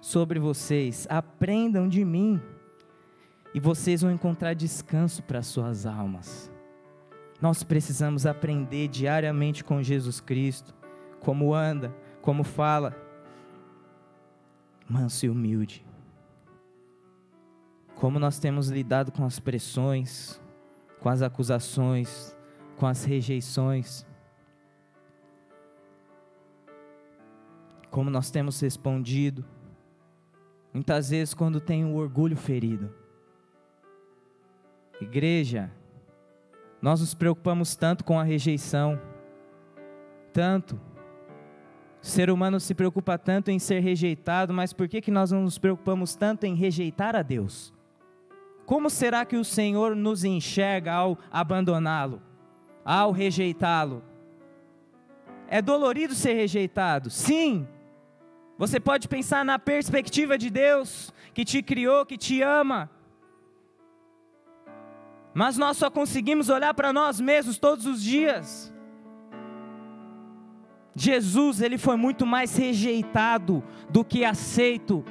sobre 0.00 0.38
vocês, 0.38 1.06
aprendam 1.10 1.88
de 1.88 2.04
mim, 2.04 2.40
e 3.54 3.60
vocês 3.60 4.02
vão 4.02 4.10
encontrar 4.10 4.54
descanso 4.54 5.22
para 5.22 5.42
suas 5.42 5.86
almas. 5.86 6.50
Nós 7.40 7.62
precisamos 7.62 8.26
aprender 8.26 8.88
diariamente 8.88 9.62
com 9.62 9.82
Jesus 9.82 10.20
Cristo, 10.20 10.74
como 11.20 11.54
anda, 11.54 11.94
como 12.20 12.42
fala, 12.42 12.96
manso 14.88 15.26
e 15.26 15.30
humilde. 15.30 15.86
Como 17.94 18.18
nós 18.18 18.38
temos 18.38 18.68
lidado 18.68 19.12
com 19.12 19.24
as 19.24 19.38
pressões, 19.38 20.40
com 21.00 21.08
as 21.08 21.22
acusações, 21.22 22.36
com 22.76 22.86
as 22.86 23.04
rejeições. 23.04 24.06
Como 27.90 28.10
nós 28.10 28.30
temos 28.30 28.60
respondido, 28.60 29.44
muitas 30.72 31.10
vezes 31.10 31.34
quando 31.34 31.60
tem 31.60 31.84
o 31.84 31.94
orgulho 31.94 32.36
ferido. 32.36 32.92
Igreja, 35.00 35.70
nós 36.80 37.00
nos 37.00 37.14
preocupamos 37.14 37.74
tanto 37.74 38.04
com 38.04 38.18
a 38.18 38.22
rejeição, 38.22 39.00
tanto. 40.32 40.80
O 42.00 42.06
ser 42.06 42.30
humano 42.30 42.60
se 42.60 42.74
preocupa 42.74 43.18
tanto 43.18 43.50
em 43.50 43.58
ser 43.58 43.80
rejeitado, 43.80 44.54
mas 44.54 44.72
por 44.72 44.88
que, 44.88 45.00
que 45.00 45.10
nós 45.10 45.32
não 45.32 45.42
nos 45.42 45.58
preocupamos 45.58 46.14
tanto 46.14 46.44
em 46.44 46.54
rejeitar 46.54 47.16
a 47.16 47.22
Deus? 47.22 47.74
Como 48.64 48.88
será 48.88 49.24
que 49.24 49.36
o 49.36 49.44
Senhor 49.44 49.96
nos 49.96 50.24
enxerga 50.24 50.92
ao 50.92 51.18
abandoná-lo, 51.32 52.22
ao 52.84 53.10
rejeitá-lo? 53.10 54.02
É 55.48 55.60
dolorido 55.60 56.14
ser 56.14 56.34
rejeitado, 56.34 57.10
sim. 57.10 57.66
Você 58.58 58.78
pode 58.78 59.08
pensar 59.08 59.44
na 59.44 59.58
perspectiva 59.58 60.36
de 60.36 60.50
Deus, 60.50 61.12
que 61.32 61.44
te 61.44 61.62
criou, 61.62 62.04
que 62.04 62.18
te 62.18 62.42
ama, 62.42 62.90
mas 65.34 65.56
nós 65.56 65.76
só 65.76 65.90
conseguimos 65.90 66.48
olhar 66.48 66.74
para 66.74 66.92
nós 66.92 67.20
mesmos 67.20 67.58
todos 67.58 67.86
os 67.86 68.02
dias. 68.02 68.72
Jesus, 70.94 71.60
ele 71.60 71.78
foi 71.78 71.96
muito 71.96 72.26
mais 72.26 72.56
rejeitado 72.56 73.62
do 73.88 74.04
que 74.04 74.24
aceito. 74.24 75.04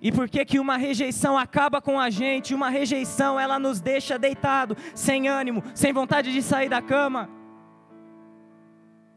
E 0.00 0.12
por 0.12 0.28
que 0.28 0.44
que 0.44 0.60
uma 0.60 0.76
rejeição 0.76 1.36
acaba 1.36 1.80
com 1.80 1.98
a 1.98 2.10
gente? 2.10 2.54
Uma 2.54 2.68
rejeição, 2.68 3.40
ela 3.40 3.58
nos 3.58 3.80
deixa 3.80 4.18
deitado, 4.18 4.76
sem 4.94 5.28
ânimo, 5.28 5.62
sem 5.74 5.92
vontade 5.92 6.32
de 6.32 6.42
sair 6.42 6.68
da 6.68 6.82
cama. 6.82 7.28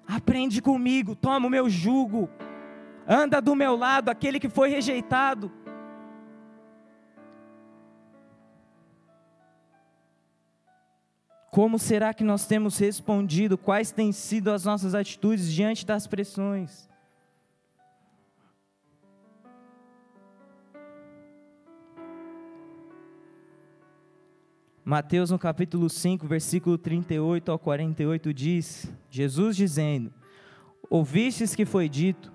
Aprende 0.07 0.61
comigo, 0.61 1.15
toma 1.15 1.45
o 1.45 1.49
meu 1.49 1.69
jugo. 1.69 2.29
Anda 3.05 3.41
do 3.41 3.55
meu 3.55 3.75
lado, 3.75 4.09
aquele 4.09 4.39
que 4.39 4.49
foi 4.49 4.69
rejeitado. 4.69 5.51
Como 11.51 11.79
será 11.79 12.13
que 12.13 12.23
nós 12.23 12.45
temos 12.45 12.77
respondido? 12.77 13.57
Quais 13.57 13.91
têm 13.91 14.11
sido 14.11 14.51
as 14.51 14.65
nossas 14.65 14.93
atitudes 14.93 15.51
diante 15.51 15.85
das 15.85 16.05
pressões? 16.05 16.87
Mateus 24.83 25.31
no 25.31 25.37
capítulo 25.37 25.89
5, 25.89 26.25
versículo 26.25 26.77
38 26.77 27.51
ao 27.51 27.59
48 27.59 28.33
diz: 28.33 28.89
Jesus 29.09 29.57
dizendo: 29.57 30.13
Ouvistes 30.89 31.53
que 31.53 31.65
foi 31.65 31.89
dito, 31.89 32.31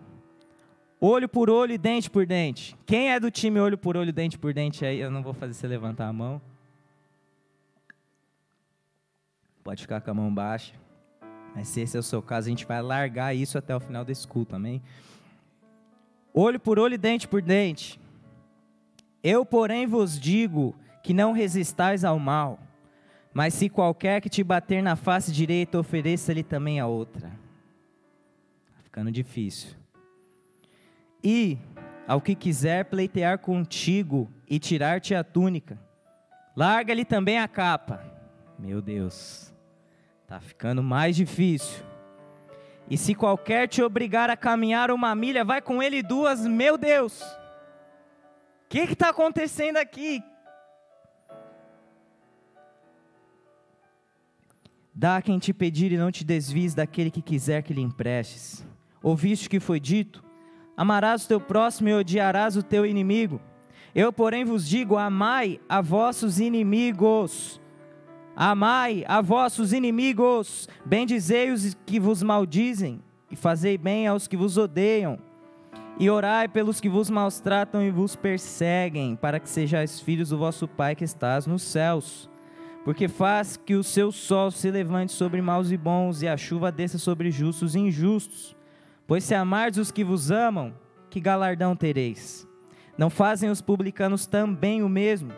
olho 1.01 1.29
por 1.31 1.49
olho 1.49 1.73
e 1.73 1.79
dente 1.79 2.11
por 2.11 2.27
dente. 2.27 2.77
Quem 2.85 3.11
é 3.11 3.19
do 3.19 3.31
time 3.31 3.59
olho 3.59 3.79
por 3.79 3.97
olho, 3.97 4.13
dente 4.13 4.39
por 4.39 4.53
dente 4.53 4.85
aí? 4.85 5.01
Eu 5.01 5.11
não 5.11 5.23
vou 5.23 5.33
fazer 5.33 5.55
você 5.55 5.67
levantar 5.67 6.09
a 6.09 6.13
mão. 6.13 6.43
Pode 9.63 9.83
ficar 9.83 10.01
com 10.01 10.11
a 10.11 10.15
mão 10.15 10.33
baixa. 10.33 10.75
Mas 11.55 11.69
se 11.69 11.81
esse 11.81 11.97
é 11.97 12.01
o 12.01 12.03
seu 12.03 12.23
caso, 12.23 12.49
a 12.49 12.51
gente 12.51 12.67
vai 12.67 12.81
largar 12.81 13.35
isso 13.35 13.59
até 13.59 13.75
o 13.77 13.81
final 13.81 14.05
desse 14.05 14.27
culto, 14.27 14.57
amém? 14.57 14.83
Olho 16.33 16.59
por 16.59 16.79
olho 16.79 16.95
e 16.95 16.99
dente 16.99 17.29
por 17.29 17.43
dente. 17.43 18.01
Eu, 19.23 19.45
porém, 19.45 19.87
vos 19.87 20.19
digo 20.19 20.75
que 21.03 21.13
não 21.13 21.33
resistais 21.33 22.05
ao 22.05 22.19
mal, 22.19 22.59
mas 23.35 23.55
se 23.55 23.69
qualquer 23.69 24.21
que 24.21 24.29
te 24.29 24.43
bater 24.43 24.83
na 24.83 24.97
face 24.97 25.31
direita, 25.31 25.79
ofereça-lhe 25.79 26.43
também 26.43 26.81
a 26.81 26.87
outra. 26.87 27.29
Tá 27.29 28.83
ficando 28.83 29.13
difícil. 29.13 29.77
E 31.23 31.59
ao 32.09 32.21
que 32.21 32.35
quiser 32.35 32.87
pleitear 32.87 33.39
contigo 33.39 34.29
e 34.49 34.59
tirar-te 34.59 35.15
a 35.15 35.23
túnica, 35.23 35.79
larga-lhe 36.57 37.05
também 37.05 37.39
a 37.39 37.47
capa. 37.47 38.05
Meu 38.59 38.83
Deus. 38.83 39.52
Está 40.33 40.41
ficando 40.41 40.83
mais 40.83 41.15
difícil. 41.15 41.85
E 42.89 42.97
se 42.97 43.15
qualquer 43.15 43.69
te 43.69 43.83
obrigar 43.83 44.31
a 44.31 44.37
caminhar 44.37 44.91
uma 44.91 45.15
milha, 45.15 45.45
vai 45.45 45.61
com 45.61 45.83
ele 45.83 46.03
duas, 46.03 46.47
meu 46.47 46.79
Deus. 46.79 47.21
O 47.21 48.71
que 48.71 48.79
está 48.79 49.11
acontecendo 49.11 49.77
aqui? 49.77 50.23
Dá 54.95 55.19
a 55.19 55.23
quem 55.23 55.39
te 55.39 55.53
pedir 55.53 55.93
e 55.93 55.99
não 55.99 56.11
te 56.11 56.25
desvies 56.25 56.73
daquele 56.73 57.11
que 57.11 57.21
quiser 57.21 57.63
que 57.63 57.75
lhe 57.75 57.83
emprestes. 57.83 58.67
Ouviste 59.03 59.51
que 59.51 59.61
foi 59.61 59.79
dito? 59.79 60.25
Amarás 60.75 61.27
o 61.27 61.29
teu 61.29 61.43
próximo 61.43 61.91
e 61.91 61.93
odiarás 61.93 62.57
o 62.57 62.63
teu 62.63 62.87
inimigo. 62.87 63.39
Eu, 63.95 64.11
porém, 64.11 64.47
vos 64.47 64.67
digo: 64.67 64.97
amai 64.97 65.61
a 65.69 65.83
vossos 65.83 66.41
inimigos 66.41 67.61
Amai 68.35 69.05
a 69.07 69.21
vossos 69.21 69.73
inimigos, 69.73 70.69
bendizei 70.85 71.51
os 71.51 71.77
que 71.85 72.01
vos 72.01 72.23
maldizem, 72.23 73.03
e 73.31 73.37
fazei 73.37 73.77
bem 73.77 74.07
aos 74.07 74.27
que 74.27 74.37
vos 74.37 74.57
odeiam, 74.57 75.19
e 75.99 76.09
orai 76.09 76.49
pelos 76.49 76.81
que 76.81 76.89
vos 76.89 77.11
maltratam 77.11 77.83
e 77.83 77.91
vos 77.91 78.17
perseguem, 78.17 79.15
para 79.15 79.39
que 79.39 79.49
sejais 79.49 80.01
filhos 80.01 80.31
do 80.31 80.39
vosso 80.39 80.67
Pai 80.67 80.95
que 80.95 81.05
estás 81.05 81.47
nos 81.47 81.63
céus. 81.63 82.31
Porque 82.85 83.07
faz 83.07 83.57
que 83.57 83.75
o 83.75 83.85
seu 83.85 84.11
sol 84.11 84.51
se 84.51 84.71
levante 84.71 85.13
sobre 85.13 85.41
maus 85.41 85.71
e 85.71 85.77
bons, 85.77 86.23
e 86.23 86.29
a 86.29 86.37
chuva 86.37 86.73
desça 86.73 86.99
sobre 86.99 87.31
justos 87.31 87.75
e 87.75 87.81
injustos. 87.81 88.57
Pois 89.07 89.23
se 89.25 89.35
amardes 89.35 89.79
os 89.79 89.91
que 89.93 90.03
vos 90.03 90.31
amam, 90.31 90.75
que 91.11 91.21
galardão 91.21 91.77
tereis? 91.77 92.49
Não 92.97 93.11
fazem 93.11 93.51
os 93.51 93.61
publicanos 93.61 94.27
também 94.27 94.83
o 94.83 94.89
mesmo? 94.89 95.33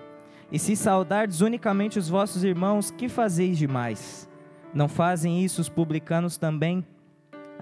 E 0.50 0.58
se 0.58 0.76
saudardes 0.76 1.40
unicamente 1.40 1.98
os 1.98 2.08
vossos 2.08 2.44
irmãos, 2.44 2.90
que 2.90 3.08
fazeis 3.08 3.58
demais? 3.58 4.28
Não 4.72 4.88
fazem 4.88 5.44
isso 5.44 5.60
os 5.60 5.68
publicanos 5.68 6.36
também? 6.36 6.84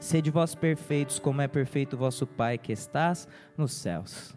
Sede 0.01 0.31
vós 0.31 0.55
perfeitos, 0.55 1.18
como 1.18 1.40
é 1.40 1.49
perfeito 1.49 1.97
vosso 1.97 2.27
Pai 2.27 2.59
que 2.59 2.73
estás 2.73 3.29
nos 3.57 3.73
céus. 3.73 4.35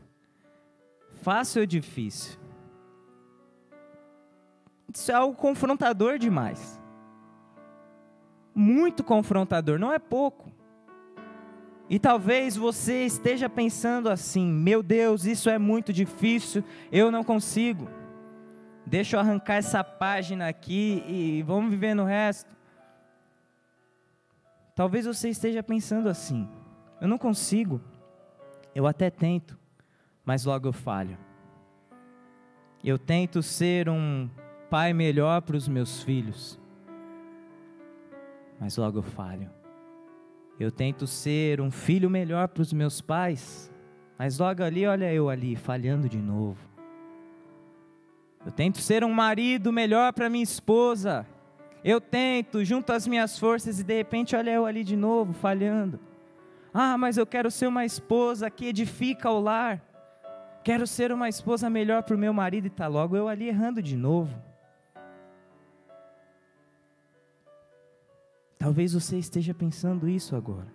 Fácil 1.22 1.62
ou 1.62 1.66
difícil? 1.66 2.38
Isso 4.94 5.12
é 5.12 5.16
algo 5.16 5.36
confrontador 5.36 6.20
demais. 6.20 6.80
Muito 8.54 9.04
confrontador, 9.04 9.80
não 9.80 9.92
é 9.92 10.00
pouco. 10.00 10.52
E 11.90 12.00
talvez 12.00 12.56
você 12.56 13.06
esteja 13.06 13.50
pensando 13.50 14.10
assim: 14.10 14.46
meu 14.48 14.82
Deus, 14.82 15.26
isso 15.26 15.50
é 15.50 15.58
muito 15.58 15.92
difícil, 15.92 16.64
eu 16.92 17.12
não 17.12 17.24
consigo. 17.24 17.90
Deixa 18.86 19.16
eu 19.16 19.20
arrancar 19.20 19.56
essa 19.56 19.84
página 19.84 20.48
aqui 20.48 21.04
e 21.08 21.42
vamos 21.42 21.72
viver 21.72 21.96
no 21.96 22.04
resto. 22.04 22.56
Talvez 24.76 25.06
você 25.06 25.30
esteja 25.30 25.64
pensando 25.64 26.08
assim: 26.08 26.48
eu 27.02 27.08
não 27.08 27.18
consigo, 27.18 27.82
eu 28.76 28.86
até 28.86 29.10
tento, 29.10 29.58
mas 30.24 30.46
logo 30.46 30.68
eu 30.68 30.74
falho. 30.74 31.18
Eu 32.84 33.00
tento 33.00 33.42
ser 33.42 33.90
um 33.90 34.30
pai 34.70 34.94
melhor 34.94 35.42
para 35.42 35.56
os 35.56 35.68
meus 35.68 36.04
filhos, 36.04 36.60
mas 38.60 38.78
logo 38.78 39.00
eu 39.00 39.04
falho. 39.04 39.50
Eu 40.60 40.72
tento 40.72 41.08
ser 41.08 41.60
um 41.60 41.72
filho 41.72 42.10
melhor 42.10 42.48
para 42.50 42.62
os 42.62 42.72
meus 42.72 43.02
pais, 43.02 43.72
mas 44.18 44.38
logo 44.38 44.64
ali, 44.64 44.86
olha 44.86 45.12
eu 45.12 45.28
ali, 45.28 45.56
falhando 45.56 46.08
de 46.08 46.20
novo. 46.20 46.75
Eu 48.46 48.52
tento 48.52 48.78
ser 48.78 49.04
um 49.04 49.12
marido 49.12 49.74
melhor 49.74 50.14
para 50.14 50.30
minha 50.30 50.44
esposa. 50.44 51.26
Eu 51.84 52.00
tento, 52.00 52.64
junto 52.64 52.94
às 52.94 53.08
minhas 53.08 53.40
forças, 53.40 53.80
e 53.80 53.84
de 53.84 53.96
repente, 53.96 54.36
olha 54.36 54.52
eu 54.52 54.66
ali 54.66 54.84
de 54.84 54.96
novo, 54.96 55.34
falhando. 55.34 56.00
Ah, 56.72 56.98
mas 56.98 57.18
eu 57.18 57.26
quero 57.26 57.50
ser 57.50 57.68
uma 57.68 57.86
esposa 57.86 58.50
que 58.50 58.68
edifica 58.68 59.32
o 59.32 59.40
lar. 59.40 59.82
Quero 60.64 60.86
ser 60.86 61.12
uma 61.12 61.28
esposa 61.28 61.70
melhor 61.70 62.04
para 62.04 62.16
o 62.16 62.20
meu 62.20 62.34
marido, 62.34 62.66
e 62.66 62.68
está 62.68 62.88
logo 62.88 63.18
eu 63.18 63.28
ali 63.28 63.48
errando 63.48 63.82
de 63.82 63.98
novo. 63.98 64.40
Talvez 68.58 68.94
você 68.94 69.18
esteja 69.18 69.54
pensando 69.54 70.08
isso 70.08 70.36
agora. 70.36 70.72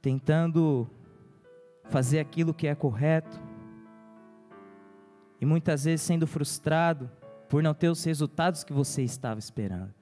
Tentando 0.00 0.88
fazer 1.88 2.18
aquilo 2.18 2.54
que 2.54 2.66
é 2.66 2.74
correto, 2.74 3.40
e 5.40 5.46
muitas 5.46 5.84
vezes 5.84 6.02
sendo 6.02 6.26
frustrado 6.26 7.10
por 7.48 7.62
não 7.62 7.74
ter 7.74 7.88
os 7.88 8.02
resultados 8.04 8.64
que 8.64 8.72
você 8.72 9.02
estava 9.02 9.38
esperando. 9.38 9.94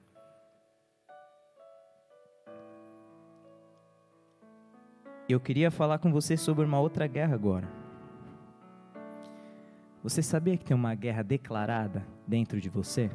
Eu 5.27 5.39
queria 5.39 5.71
falar 5.71 5.97
com 5.97 6.11
você 6.11 6.37
sobre 6.37 6.65
uma 6.65 6.79
outra 6.79 7.07
guerra 7.07 7.33
agora. 7.33 7.67
Você 10.03 10.21
sabia 10.21 10.55
que 10.55 10.63
tem 10.63 10.75
uma 10.75 10.93
guerra 10.93 11.23
declarada 11.23 12.05
dentro 12.27 12.61
de 12.61 12.69
você? 12.69 13.09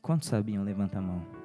Quantos 0.00 0.28
sabiam? 0.28 0.64
Levanta 0.64 0.98
a 0.98 1.02
mão. 1.02 1.37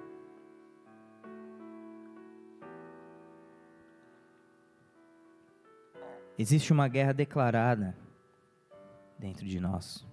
Existe 6.38 6.74
uma 6.74 6.88
guerra 6.88 7.14
declarada 7.14 7.96
dentro 9.20 9.46
de 9.46 9.60
nós. 9.60 10.04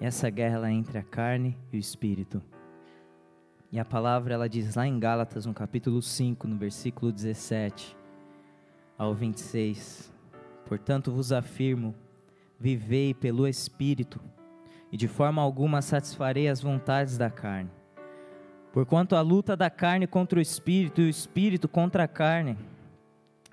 Essa 0.00 0.28
guerra 0.30 0.56
ela 0.56 0.68
é 0.68 0.72
entre 0.72 0.98
a 0.98 1.02
carne 1.04 1.56
e 1.72 1.76
o 1.76 1.78
espírito. 1.78 2.42
E 3.70 3.78
a 3.78 3.84
palavra 3.84 4.34
ela 4.34 4.48
diz 4.48 4.74
lá 4.74 4.84
em 4.84 4.98
Gálatas, 4.98 5.46
no 5.46 5.54
capítulo 5.54 6.02
5, 6.02 6.48
no 6.48 6.58
versículo 6.58 7.12
17 7.12 7.96
ao 8.98 9.14
26: 9.14 10.12
Portanto 10.66 11.12
vos 11.12 11.30
afirmo, 11.30 11.94
vivei 12.58 13.14
pelo 13.14 13.46
espírito, 13.46 14.20
e 14.90 14.96
de 14.96 15.06
forma 15.06 15.40
alguma 15.40 15.80
satisfarei 15.80 16.48
as 16.48 16.60
vontades 16.60 17.16
da 17.16 17.30
carne 17.30 17.70
Porquanto 18.74 19.14
a 19.14 19.20
luta 19.20 19.56
da 19.56 19.70
carne 19.70 20.04
contra 20.04 20.36
o 20.36 20.42
espírito 20.42 21.00
e 21.00 21.04
o 21.04 21.08
espírito 21.08 21.68
contra 21.68 22.02
a 22.02 22.08
carne, 22.08 22.58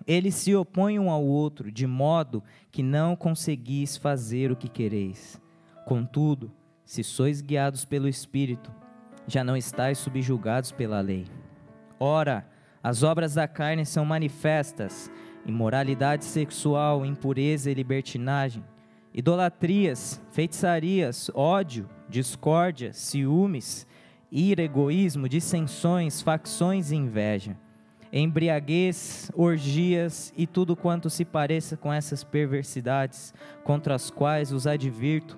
eles 0.07 0.33
se 0.33 0.55
opõem 0.55 0.97
um 0.97 1.11
ao 1.11 1.23
outro, 1.23 1.71
de 1.71 1.85
modo 1.85 2.41
que 2.71 2.81
não 2.81 3.15
conseguis 3.15 3.95
fazer 3.95 4.51
o 4.51 4.55
que 4.55 4.67
quereis. 4.67 5.39
Contudo, 5.85 6.51
se 6.83 7.03
sois 7.03 7.39
guiados 7.39 7.85
pelo 7.85 8.07
Espírito, 8.07 8.73
já 9.27 9.43
não 9.43 9.55
estáis 9.55 9.99
subjugados 9.99 10.71
pela 10.71 10.99
lei. 11.01 11.27
Ora, 11.99 12.49
as 12.81 13.03
obras 13.03 13.35
da 13.35 13.47
carne 13.47 13.85
são 13.85 14.03
manifestas: 14.03 15.11
imoralidade 15.45 16.25
sexual, 16.25 17.05
impureza 17.05 17.69
e 17.69 17.75
libertinagem, 17.75 18.63
idolatrias, 19.13 20.19
feitiçarias, 20.31 21.29
ódio, 21.35 21.87
discórdia, 22.09 22.91
ciúmes, 22.91 23.85
ira, 24.31 24.63
egoísmo, 24.63 25.27
dissensões, 25.27 26.21
facções 26.21 26.91
e 26.91 26.95
inveja, 26.95 27.57
embriaguez, 28.13 29.29
orgias 29.35 30.33
e 30.37 30.47
tudo 30.47 30.75
quanto 30.75 31.09
se 31.09 31.25
pareça 31.25 31.75
com 31.75 31.91
essas 31.91 32.23
perversidades, 32.23 33.33
contra 33.63 33.93
as 33.93 34.09
quais 34.09 34.51
os 34.51 34.65
advirto, 34.65 35.37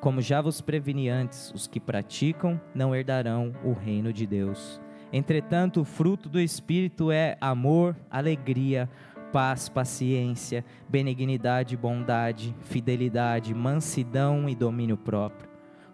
como 0.00 0.20
já 0.20 0.40
vos 0.40 0.60
preveni 0.60 1.08
antes, 1.08 1.50
os 1.54 1.66
que 1.66 1.80
praticam 1.80 2.60
não 2.74 2.94
herdarão 2.94 3.52
o 3.64 3.72
reino 3.72 4.12
de 4.12 4.26
Deus. 4.26 4.80
Entretanto, 5.12 5.80
o 5.80 5.84
fruto 5.84 6.28
do 6.28 6.40
Espírito 6.40 7.10
é 7.10 7.36
amor, 7.40 7.96
alegria, 8.10 8.88
paz, 9.32 9.68
paciência, 9.68 10.64
benignidade, 10.88 11.76
bondade, 11.76 12.54
fidelidade, 12.62 13.54
mansidão 13.54 14.48
e 14.48 14.54
domínio 14.54 14.96
próprio. 14.96 15.48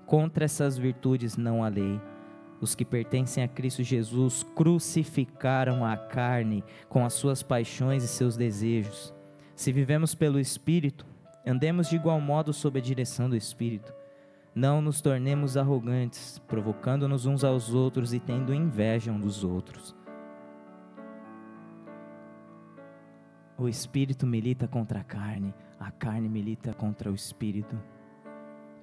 Contra 0.07 0.45
essas 0.45 0.77
virtudes 0.77 1.37
não 1.37 1.63
há 1.63 1.69
lei. 1.69 2.01
Os 2.61 2.75
que 2.75 2.85
pertencem 2.85 3.43
a 3.43 3.49
Cristo 3.49 3.83
Jesus 3.83 4.43
crucificaram 4.55 5.85
a 5.85 5.97
carne 5.97 6.63
com 6.89 7.05
as 7.05 7.15
suas 7.15 7.43
paixões 7.43 8.05
e 8.05 8.09
seus 8.09 8.37
desejos. 8.37 9.15
Se 9.57 9.73
vivemos 9.73 10.15
pelo 10.15 10.39
Espírito, 10.39 11.07
andemos 11.47 11.89
de 11.89 11.97
igual 11.97 12.21
modo 12.21 12.53
sob 12.53 12.79
a 12.79 12.83
direção 12.83 13.31
do 13.31 13.37
Espírito. 13.37 13.95
Não 14.55 14.83
nos 14.83 15.01
tornemos 15.01 15.57
arrogantes, 15.57 16.39
provocando-nos 16.41 17.25
uns 17.25 17.45
aos 17.45 17.73
outros 17.73 18.13
e 18.13 18.19
tendo 18.19 18.53
inveja 18.53 19.13
um 19.13 19.21
dos 19.21 19.45
outros. 19.45 19.95
O 23.57 23.69
espírito 23.69 24.27
milita 24.27 24.67
contra 24.67 25.01
a 25.01 25.05
carne, 25.05 25.55
a 25.79 25.91
carne 25.91 26.29
milita 26.29 26.73
contra 26.73 27.11
o 27.11 27.15
espírito. 27.15 27.79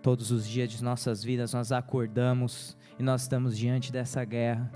Todos 0.01 0.31
os 0.31 0.47
dias 0.47 0.71
de 0.71 0.83
nossas 0.83 1.23
vidas 1.23 1.53
nós 1.53 1.71
acordamos 1.71 2.77
e 2.99 3.03
nós 3.03 3.23
estamos 3.23 3.57
diante 3.57 3.91
dessa 3.91 4.23
guerra, 4.23 4.71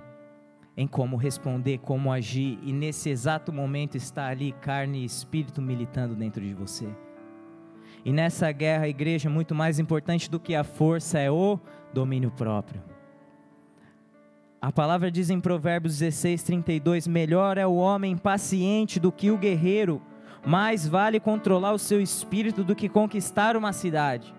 em 0.75 0.87
como 0.87 1.15
responder, 1.15 1.79
como 1.79 2.11
agir, 2.11 2.59
e 2.63 2.73
nesse 2.73 3.09
exato 3.09 3.51
momento 3.53 3.95
está 3.95 4.27
ali 4.27 4.51
carne 4.53 4.99
e 4.99 5.05
espírito 5.05 5.61
militando 5.61 6.15
dentro 6.15 6.41
de 6.41 6.53
você. 6.53 6.87
E 8.03 8.11
nessa 8.11 8.51
guerra, 8.51 8.85
a 8.85 8.89
igreja, 8.89 9.29
muito 9.29 9.53
mais 9.53 9.79
importante 9.79 10.29
do 10.29 10.39
que 10.39 10.55
a 10.55 10.63
força 10.63 11.19
é 11.19 11.29
o 11.29 11.59
domínio 11.93 12.31
próprio. 12.31 12.81
A 14.59 14.71
palavra 14.71 15.11
diz 15.11 15.29
em 15.29 15.39
Provérbios 15.39 15.99
16, 15.99 16.43
32: 16.43 17.07
Melhor 17.07 17.57
é 17.57 17.65
o 17.65 17.75
homem 17.75 18.17
paciente 18.17 18.99
do 18.99 19.11
que 19.11 19.31
o 19.31 19.37
guerreiro, 19.37 20.01
mais 20.45 20.87
vale 20.87 21.19
controlar 21.19 21.73
o 21.73 21.79
seu 21.79 22.01
espírito 22.01 22.63
do 22.63 22.75
que 22.75 22.89
conquistar 22.89 23.55
uma 23.55 23.73
cidade. 23.73 24.33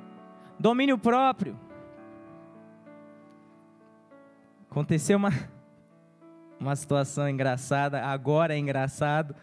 Domínio 0.63 0.97
próprio. 0.97 1.59
Aconteceu 4.71 5.17
uma, 5.19 5.31
uma 6.61 6.77
situação 6.77 7.29
engraçada, 7.29 8.01
agora 8.01 8.55
é 8.55 8.59
engraçado, 8.59 9.35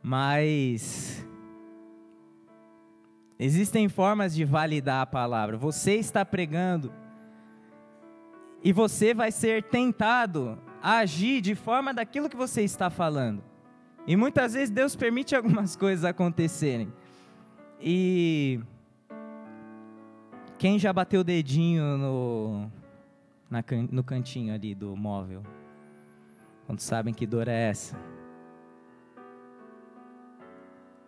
mas 0.00 1.26
Existem 3.36 3.88
formas 3.88 4.32
de 4.32 4.44
validar 4.44 5.02
a 5.02 5.06
palavra. 5.06 5.58
Você 5.58 5.96
está 5.96 6.24
pregando 6.24 6.92
e 8.62 8.72
você 8.72 9.12
vai 9.12 9.32
ser 9.32 9.64
tentado 9.64 10.56
a 10.80 10.98
agir 10.98 11.40
de 11.40 11.56
forma 11.56 11.92
daquilo 11.92 12.30
que 12.30 12.36
você 12.36 12.62
está 12.62 12.88
falando. 12.88 13.42
E 14.06 14.14
muitas 14.14 14.54
vezes 14.54 14.70
Deus 14.70 14.94
permite 14.94 15.34
algumas 15.36 15.74
coisas 15.74 16.04
acontecerem. 16.04 16.92
E 17.80 18.60
quem 20.58 20.78
já 20.78 20.92
bateu 20.92 21.20
o 21.20 21.24
dedinho 21.24 21.98
no, 21.98 22.70
na, 23.50 23.62
no 23.90 24.02
cantinho 24.02 24.54
ali 24.54 24.74
do 24.74 24.96
móvel? 24.96 25.42
Quando 26.66 26.80
sabem 26.80 27.12
que 27.12 27.26
dor 27.26 27.46
é 27.48 27.68
essa? 27.68 27.96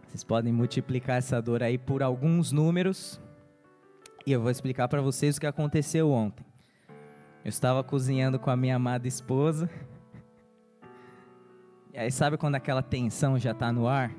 Vocês 0.07 0.23
podem 0.23 0.53
multiplicar 0.53 1.19
essa 1.19 1.41
dor 1.41 1.63
aí 1.63 1.77
por 1.77 2.03
alguns 2.03 2.53
números. 2.53 3.21
E 4.27 4.33
eu 4.33 4.41
vou 4.41 4.51
explicar 4.51 4.89
para 4.89 5.01
vocês 5.01 5.37
o 5.37 5.41
que 5.41 5.47
aconteceu 5.47 6.11
ontem. 6.11 6.45
Eu 7.45 7.49
estava 7.49 7.83
cozinhando 7.83 8.39
com 8.39 8.51
a 8.51 8.57
minha 8.57 8.77
amada 8.77 9.09
esposa. 9.09 9.71
E 11.93 11.99
aí 11.99 12.11
sabe 12.11 12.37
quando 12.37 12.55
aquela 12.55 12.83
tensão 12.83 13.39
já 13.39 13.53
está 13.53 13.73
no 13.73 13.89
ar? 13.89 14.15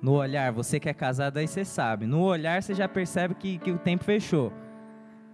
No 0.00 0.12
olhar, 0.12 0.52
você 0.52 0.78
que 0.78 0.88
é 0.88 0.94
casado 0.94 1.38
aí 1.38 1.48
você 1.48 1.64
sabe. 1.64 2.06
No 2.06 2.20
olhar 2.20 2.62
você 2.62 2.74
já 2.74 2.88
percebe 2.88 3.34
que, 3.34 3.58
que 3.58 3.70
o 3.72 3.78
tempo 3.78 4.04
fechou. 4.04 4.52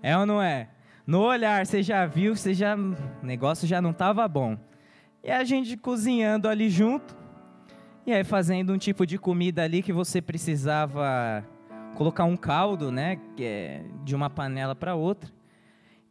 É 0.02 0.16
ou 0.16 0.24
não 0.24 0.40
é? 0.40 0.68
No 1.06 1.20
olhar 1.20 1.66
você 1.66 1.82
já 1.82 2.06
viu, 2.06 2.34
você 2.34 2.54
já, 2.54 2.74
o 2.74 2.96
negócio 3.26 3.68
já 3.68 3.82
não 3.82 3.90
estava 3.90 4.26
bom. 4.26 4.56
E 5.22 5.30
a 5.30 5.44
gente 5.44 5.76
cozinhando 5.76 6.48
ali 6.48 6.70
junto. 6.70 7.14
E 8.06 8.12
aí 8.12 8.24
fazendo 8.24 8.72
um 8.72 8.78
tipo 8.78 9.06
de 9.06 9.18
comida 9.18 9.62
ali 9.62 9.82
que 9.82 9.92
você 9.92 10.20
precisava 10.20 11.44
colocar 11.94 12.24
um 12.24 12.36
caldo, 12.36 12.90
né, 12.90 13.18
é 13.38 13.82
de 14.02 14.14
uma 14.14 14.28
panela 14.28 14.74
para 14.74 14.94
outra. 14.94 15.30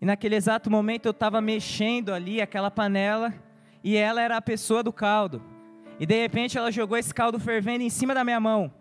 E 0.01 0.05
naquele 0.05 0.35
exato 0.35 0.69
momento 0.69 1.05
eu 1.05 1.11
estava 1.11 1.39
mexendo 1.41 2.13
ali 2.13 2.41
aquela 2.41 2.71
panela 2.71 3.33
e 3.83 3.95
ela 3.95 4.21
era 4.21 4.37
a 4.37 4.41
pessoa 4.41 4.81
do 4.83 4.91
caldo. 4.93 5.41
E 5.99 6.05
de 6.05 6.19
repente 6.19 6.57
ela 6.57 6.71
jogou 6.71 6.97
esse 6.97 7.13
caldo 7.13 7.39
fervendo 7.39 7.83
em 7.83 7.89
cima 7.89 8.13
da 8.13 8.23
minha 8.23 8.39
mão. 8.39 8.71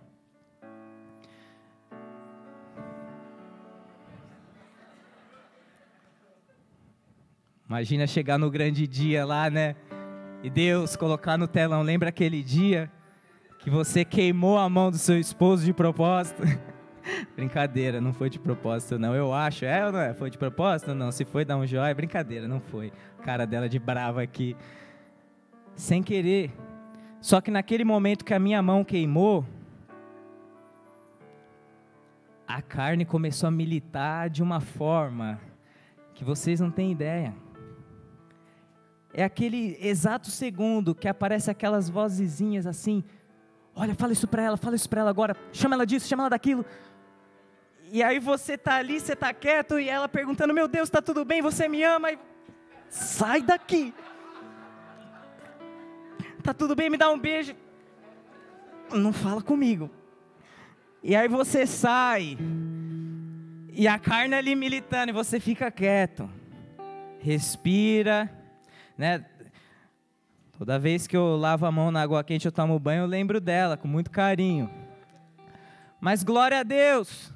Imagina 7.68 8.07
chegar 8.07 8.38
no 8.38 8.51
grande 8.51 8.87
dia 8.87 9.25
lá, 9.25 9.48
né? 9.48 9.77
E 10.42 10.51
Deus 10.51 10.96
colocar 10.96 11.38
no 11.38 11.46
telão, 11.46 11.83
lembra 11.83 12.11
aquele 12.11 12.42
dia? 12.42 12.90
que 13.62 13.70
você 13.70 14.05
queimou 14.05 14.59
a 14.59 14.68
mão 14.68 14.90
do 14.90 14.98
seu 14.98 15.18
esposo 15.18 15.64
de 15.64 15.72
propósito. 15.72 16.42
brincadeira, 17.37 18.01
não 18.01 18.12
foi 18.12 18.29
de 18.29 18.38
propósito, 18.38 18.98
não. 18.98 19.14
Eu 19.14 19.33
acho, 19.33 19.64
é 19.64 19.87
ou 19.87 19.92
não 19.92 20.01
é? 20.01 20.12
Foi 20.12 20.31
de 20.31 20.37
propósito? 20.37 20.92
Não. 20.94 21.12
Se 21.12 21.25
foi 21.25 21.44
dar 21.44 21.57
um 21.57 21.64
joia, 21.64 21.94
brincadeira, 21.94 22.48
não 22.48 22.61
foi. 22.61 22.92
Cara 23.22 23.46
dela 23.46 23.68
de 23.68 23.79
brava 23.79 24.20
aqui. 24.20 24.57
Sem 25.77 26.03
querer. 26.03 26.51
Só 27.23 27.41
que 27.41 27.51
naquele 27.51 27.85
momento 27.85 28.23
que 28.23 28.35
a 28.35 28.39
minha 28.39 28.61
mão 28.61 28.85
queimou, 28.85 29.47
a 32.47 32.61
carne 32.61 33.07
começou 33.07 33.47
a 33.47 33.51
militar 33.51 34.29
de 34.29 34.43
uma 34.43 34.61
forma 34.61 35.41
que 36.13 36.23
vocês 36.23 36.61
não 36.61 36.71
têm 36.71 36.93
ideia. 36.93 37.35
É 39.15 39.25
aquele 39.25 39.79
exato 39.81 40.31
segundo 40.31 40.95
que 40.95 41.09
aparece 41.09 41.51
aquelas 41.51 41.89
vozezinhas 41.89 42.67
assim, 42.67 43.03
Olha, 43.75 43.95
fala 43.95 44.13
isso 44.13 44.29
para 44.29 44.43
ela, 44.43 44.57
fala 44.57 44.77
isso 44.77 44.89
para 44.89 45.01
ela 45.01 45.11
agora. 45.11 45.37
Chama 45.53 45.75
ela 45.75 45.87
disso, 45.87 46.07
chama 46.07 46.25
ela 46.25 46.31
daquilo. 46.31 46.65
E 47.91 48.03
aí 48.03 48.19
você 48.19 48.57
tá 48.59 48.77
ali, 48.77 49.01
você 49.01 49.17
tá 49.17 49.33
quieto 49.33 49.79
e 49.79 49.89
ela 49.89 50.09
perguntando: 50.09 50.53
"Meu 50.53 50.69
Deus, 50.69 50.91
tá 50.91 51.01
tudo 51.01 51.25
bem? 51.25 51.41
Você 51.41 51.69
me 51.69 51.83
ama?" 51.83 52.13
E... 52.13 52.19
Sai 52.89 53.43
daqui. 53.43 53.95
Tá 56.43 56.53
tudo 56.53 56.75
bem? 56.75 56.90
Me 56.90 56.97
dá 56.97 57.11
um 57.11 57.19
beijo. 57.19 57.55
Não 58.93 59.13
fala 59.13 59.40
comigo. 59.40 59.88
E 61.03 61.15
aí 61.15 61.29
você 61.29 61.67
sai. 61.67 62.37
E 63.73 63.87
a 63.87 63.99
carne 63.99 64.35
ali 64.35 64.55
militando 64.55 65.11
e 65.11 65.13
você 65.13 65.38
fica 65.38 65.71
quieto. 65.71 66.29
Respira, 67.21 68.31
né? 68.99 69.25
Toda 70.59 70.79
vez 70.79 71.07
que 71.07 71.17
eu 71.17 71.37
lavo 71.37 71.65
a 71.65 71.73
mão 71.73 71.90
na 71.90 72.03
água 72.03 72.23
quente, 72.25 72.47
eu 72.47 72.53
tomo 72.53 72.79
banho, 72.79 73.03
eu 73.03 73.07
lembro 73.07 73.40
dela 73.40 73.77
com 73.77 73.87
muito 73.87 74.11
carinho. 74.11 74.69
Mas 76.01 76.25
glória 76.25 76.61
a 76.61 76.63
Deus! 76.63 77.33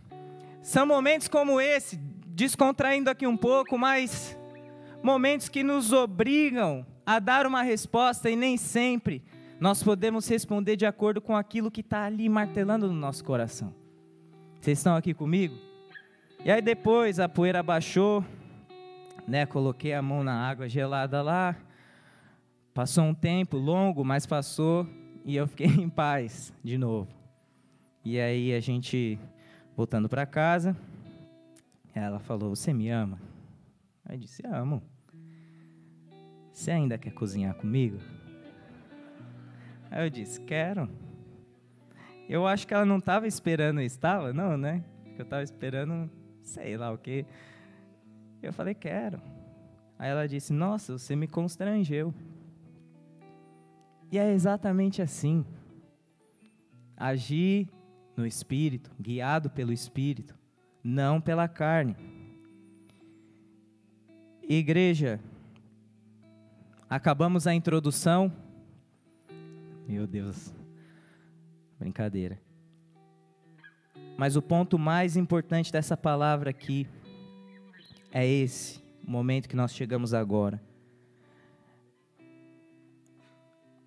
São 0.63 0.85
momentos 0.85 1.29
como 1.29 1.61
esse, 1.61 1.97
descontraindo 2.27 3.09
aqui 3.09 3.27
um 3.27 3.37
pouco, 3.37 3.79
mas 3.79 4.37
momentos 5.01 5.49
que 5.49 5.63
nos 5.63 5.93
obrigam 5.93 6.85
a 7.07 7.19
dar 7.21 7.47
uma 7.47 7.63
resposta 7.63 8.29
e 8.29 8.37
nem 8.37 8.57
sempre 8.57 9.23
nós 9.61 9.83
podemos 9.83 10.29
responder 10.29 10.77
de 10.77 10.85
acordo 10.85 11.21
com 11.21 11.35
aquilo 11.35 11.71
que 11.71 11.81
está 11.81 12.05
ali 12.05 12.29
martelando 12.29 12.89
no 12.89 12.95
nosso 12.95 13.25
coração. 13.25 13.73
Vocês 14.61 14.79
estão 14.79 14.97
aqui 14.97 15.15
comigo? 15.15 15.57
E 16.45 16.51
aí 16.51 16.61
depois 16.61 17.19
a 17.21 17.29
poeira 17.29 17.63
baixou, 17.63 18.25
né? 19.27 19.47
Coloquei 19.47 19.95
a 19.95 20.03
mão 20.03 20.25
na 20.25 20.35
água 20.35 20.69
gelada 20.69 21.23
lá, 21.23 21.57
Passou 22.77 23.05
um 23.05 23.15
tempo 23.15 23.57
longo, 23.57 24.05
mas 24.05 24.27
passou 24.27 24.87
e 25.25 25.35
eu 25.35 25.47
fiquei 25.49 25.65
em 25.83 25.89
paz 25.89 26.53
de 26.63 26.77
novo. 26.77 27.09
E 28.05 28.21
aí 28.21 28.53
a 28.53 28.61
gente 28.61 29.19
voltando 29.75 30.11
para 30.11 30.27
casa, 30.27 30.77
Ela 31.95 32.19
falou: 32.19 32.55
Você 32.55 32.75
me 32.75 32.91
ama? 32.91 33.19
Eu 34.07 34.19
disse: 34.19 34.43
Amo. 34.47 34.83
Você 36.57 36.71
ainda 36.71 36.97
quer 36.97 37.13
cozinhar 37.13 37.55
comigo? 37.55 37.99
Aí 39.91 40.07
eu 40.07 40.09
disse: 40.09 40.41
Quero. 40.41 40.89
Eu 42.27 42.47
acho 42.47 42.67
que 42.67 42.73
ela 42.73 42.87
não 42.87 42.97
estava 42.97 43.27
esperando, 43.27 43.79
estava? 43.83 44.33
Não, 44.33 44.57
né? 44.57 44.83
Eu 45.19 45.25
estava 45.25 45.43
esperando, 45.43 46.11
sei 46.43 46.79
lá 46.79 46.91
o 46.91 46.97
quê. 46.97 47.27
Eu 48.43 48.55
falei: 48.55 48.73
Quero. 48.75 49.21
Aí 49.99 50.09
ela 50.09 50.27
disse: 50.27 50.51
Nossa, 50.51 50.97
você 50.97 51.15
me 51.15 51.29
constrangeu. 51.29 52.15
E 54.11 54.19
é 54.19 54.33
exatamente 54.33 55.03
assim. 55.03 55.45
Agir 56.97 57.69
no 58.17 58.27
espírito, 58.27 58.91
guiado 58.99 59.51
pelo 59.51 59.75
espírito, 59.75 60.35
não 60.83 61.21
pela 61.21 61.47
carne. 61.49 61.95
Igreja, 64.43 65.21
acabamos 66.89 67.47
a 67.47 67.55
introdução. 67.55 68.33
Meu 69.87 70.07
Deus, 70.07 70.55
brincadeira. 71.79 72.41
Mas 74.17 74.37
o 74.37 74.43
ponto 74.43 74.79
mais 74.79 75.17
importante 75.17 75.71
dessa 75.71 75.97
palavra 75.97 76.51
aqui 76.51 76.89
é 78.11 78.27
esse, 78.27 78.81
o 79.07 79.11
momento 79.11 79.49
que 79.49 79.57
nós 79.57 79.75
chegamos 79.75 80.15
agora. 80.15 80.61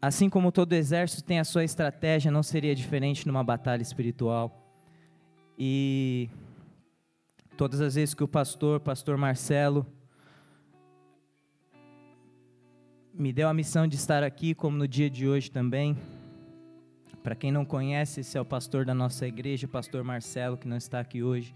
Assim 0.01 0.29
como 0.29 0.51
todo 0.51 0.73
exército 0.73 1.23
tem 1.23 1.39
a 1.39 1.43
sua 1.43 1.63
estratégia, 1.63 2.31
não 2.31 2.43
seria 2.43 2.73
diferente 2.73 3.27
numa 3.27 3.43
batalha 3.43 3.81
espiritual. 3.81 4.65
E 5.57 6.29
todas 7.57 7.81
as 7.81 7.95
vezes 7.95 8.13
que 8.13 8.23
o 8.23 8.27
pastor, 8.27 8.79
pastor 8.79 9.17
Marcelo, 9.17 9.85
me 13.20 13.34
deu 13.34 13.49
a 13.49 13.53
missão 13.53 13.86
de 13.86 13.97
estar 13.97 14.24
aqui, 14.24 14.55
como 14.55 14.78
no 14.78 14.88
dia 14.88 15.09
de 15.09 15.28
hoje 15.28 15.51
também. 15.51 15.97
Para 17.22 17.36
quem 17.36 17.51
não 17.51 17.65
conhece, 17.65 18.22
esse 18.22 18.38
é 18.38 18.41
o 18.41 18.45
pastor 18.45 18.86
da 18.86 18.93
nossa 18.93 19.28
igreja, 19.28 19.67
o 19.67 19.70
pastor 19.70 20.05
Marcelo, 20.05 20.57
que 20.57 20.65
não 20.65 20.78
está 20.78 21.01
aqui 21.01 21.22
hoje. 21.22 21.53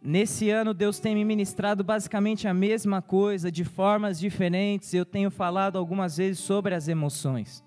Nesse 0.00 0.48
ano, 0.48 0.72
Deus 0.72 0.98
tem 0.98 1.14
me 1.14 1.22
ministrado 1.22 1.84
basicamente 1.84 2.48
a 2.48 2.54
mesma 2.54 3.02
coisa, 3.02 3.52
de 3.52 3.62
formas 3.62 4.18
diferentes. 4.18 4.94
Eu 4.94 5.04
tenho 5.04 5.30
falado 5.30 5.76
algumas 5.76 6.16
vezes 6.16 6.38
sobre 6.38 6.74
as 6.74 6.88
emoções. 6.88 7.62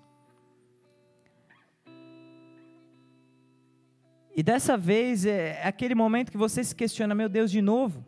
E 4.34 4.42
dessa 4.42 4.76
vez 4.76 5.24
é 5.24 5.62
aquele 5.62 5.94
momento 5.94 6.32
que 6.32 6.38
você 6.38 6.64
se 6.64 6.74
questiona: 6.74 7.14
meu 7.14 7.28
Deus, 7.28 7.48
de 7.48 7.62
novo? 7.62 8.04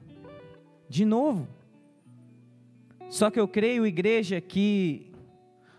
De 0.88 1.04
novo? 1.04 1.46
Só 3.08 3.30
que 3.30 3.38
eu 3.38 3.46
creio, 3.46 3.86
igreja, 3.86 4.40
que 4.40 5.12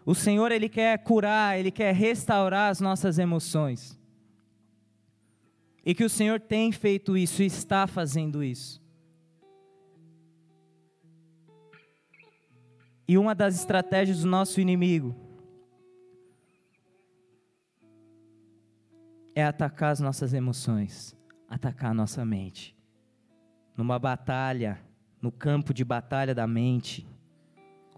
o 0.06 0.14
Senhor 0.14 0.52
ele 0.52 0.70
quer 0.70 0.98
curar, 1.00 1.60
ele 1.60 1.72
quer 1.72 1.94
restaurar 1.94 2.70
as 2.70 2.80
nossas 2.80 3.18
emoções. 3.18 4.00
E 5.86 5.94
que 5.94 6.04
o 6.04 6.10
Senhor 6.10 6.40
tem 6.40 6.72
feito 6.72 7.18
isso 7.18 7.42
e 7.44 7.46
está 7.46 7.88
fazendo 7.88 8.44
isso. 8.44 8.82
E 13.08 13.18
uma 13.18 13.36
das 13.36 13.56
estratégias 13.56 14.22
do 14.22 14.28
nosso 14.28 14.60
inimigo 14.60 15.16
é 19.36 19.44
atacar 19.44 19.92
as 19.92 20.00
nossas 20.00 20.34
emoções, 20.34 21.16
atacar 21.48 21.92
a 21.92 21.94
nossa 21.94 22.24
mente. 22.24 22.76
Numa 23.76 24.00
batalha, 24.00 24.80
no 25.22 25.32
campo 25.32 25.74
de 25.74 25.84
batalha 25.84 26.34
da 26.34 26.48
mente, 26.48 27.06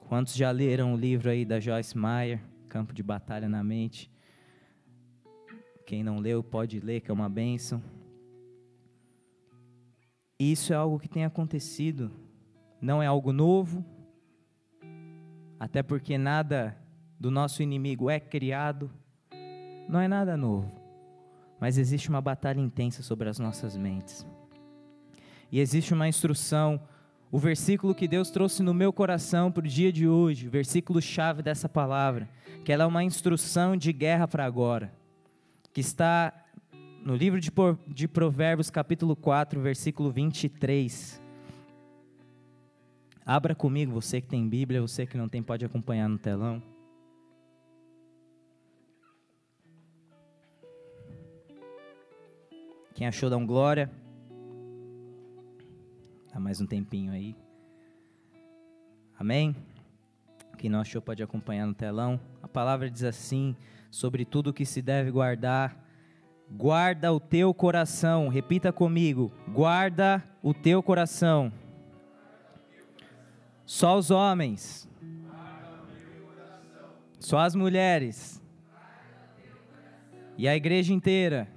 Quantos 0.07 0.35
já 0.35 0.49
leram 0.51 0.93
o 0.93 0.97
livro 0.97 1.29
aí 1.29 1.43
da 1.43 1.59
Joyce 1.59 1.97
Meyer, 1.97 2.41
Campo 2.69 2.93
de 2.93 3.03
Batalha 3.03 3.49
na 3.49 3.61
Mente? 3.61 4.09
Quem 5.85 6.01
não 6.01 6.19
leu 6.19 6.41
pode 6.41 6.79
ler, 6.79 7.01
que 7.01 7.11
é 7.11 7.13
uma 7.13 7.27
bênção. 7.27 7.83
Isso 10.39 10.71
é 10.71 10.77
algo 10.77 10.97
que 10.97 11.09
tem 11.09 11.25
acontecido, 11.25 12.09
não 12.79 13.03
é 13.03 13.05
algo 13.05 13.33
novo, 13.33 13.83
até 15.59 15.83
porque 15.83 16.17
nada 16.17 16.77
do 17.19 17.29
nosso 17.29 17.61
inimigo 17.61 18.09
é 18.09 18.17
criado, 18.17 18.89
não 19.89 19.99
é 19.99 20.07
nada 20.07 20.37
novo, 20.37 20.71
mas 21.59 21.77
existe 21.77 22.07
uma 22.07 22.21
batalha 22.21 22.61
intensa 22.61 23.03
sobre 23.03 23.27
as 23.27 23.39
nossas 23.39 23.75
mentes. 23.75 24.25
E 25.51 25.59
existe 25.59 25.93
uma 25.93 26.07
instrução 26.07 26.79
o 27.31 27.37
versículo 27.37 27.93
que 27.93 28.07
Deus 28.07 28.29
trouxe 28.29 28.63
no 28.63 28.73
meu 28.73 28.93
coração 28.93 29.51
para 29.51 29.65
o 29.65 29.67
dia 29.67 29.91
de 29.91 30.07
hoje, 30.07 30.47
o 30.47 30.51
versículo 30.51 31.01
chave 31.01 31.41
dessa 31.41 31.67
palavra, 31.67 32.29
que 32.63 32.71
ela 32.71 32.83
é 32.83 32.87
uma 32.87 33.03
instrução 33.03 33.75
de 33.75 33.91
guerra 33.91 34.27
para 34.27 34.45
agora, 34.45 34.93
que 35.73 35.81
está 35.81 36.33
no 37.03 37.15
livro 37.15 37.39
de 37.39 38.07
Provérbios, 38.07 38.69
capítulo 38.69 39.15
4, 39.15 39.59
versículo 39.61 40.09
23. 40.11 41.21
Abra 43.25 43.53
comigo, 43.53 43.91
você 43.91 44.21
que 44.21 44.27
tem 44.27 44.47
Bíblia, 44.47 44.81
você 44.81 45.05
que 45.05 45.17
não 45.17 45.27
tem, 45.27 45.43
pode 45.43 45.65
acompanhar 45.65 46.07
no 46.07 46.17
telão. 46.17 46.63
Quem 52.95 53.05
achou, 53.05 53.29
dá 53.29 53.37
um 53.37 53.45
glória. 53.45 53.91
Mais 56.47 56.61
um 56.61 56.65
tempinho 56.65 57.11
aí. 57.11 57.35
Amém? 59.19 59.53
Quem 60.57 60.69
não 60.69 60.79
achou 60.79 61.01
pode 61.01 61.21
acompanhar 61.21 61.67
no 61.67 61.73
telão. 61.73 62.17
A 62.41 62.47
palavra 62.47 62.89
diz 62.89 63.03
assim: 63.03 63.53
sobre 63.91 64.23
tudo 64.23 64.53
que 64.53 64.65
se 64.65 64.81
deve 64.81 65.11
guardar, 65.11 65.77
guarda 66.49 67.11
o 67.11 67.19
teu 67.19 67.53
coração. 67.53 68.29
Repita 68.29 68.71
comigo: 68.71 69.29
guarda 69.49 70.23
o 70.41 70.53
teu 70.53 70.81
coração. 70.81 71.51
Só 73.65 73.97
os 73.97 74.09
homens. 74.09 74.89
Só 77.19 77.39
as 77.39 77.55
mulheres. 77.55 78.41
E 80.37 80.47
a 80.47 80.55
igreja 80.55 80.93
inteira. 80.93 81.56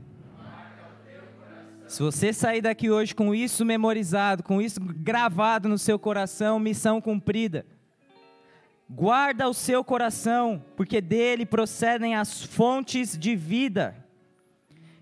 Se 1.90 2.04
você 2.04 2.32
sair 2.32 2.60
daqui 2.60 2.88
hoje 2.88 3.12
com 3.12 3.34
isso 3.34 3.64
memorizado, 3.64 4.44
com 4.44 4.62
isso 4.62 4.78
gravado 4.80 5.68
no 5.68 5.76
seu 5.76 5.98
coração, 5.98 6.60
missão 6.60 7.00
cumprida. 7.00 7.66
Guarda 8.88 9.48
o 9.48 9.52
seu 9.52 9.82
coração, 9.82 10.64
porque 10.76 11.00
dele 11.00 11.44
procedem 11.44 12.14
as 12.14 12.44
fontes 12.44 13.18
de 13.18 13.34
vida. 13.34 13.96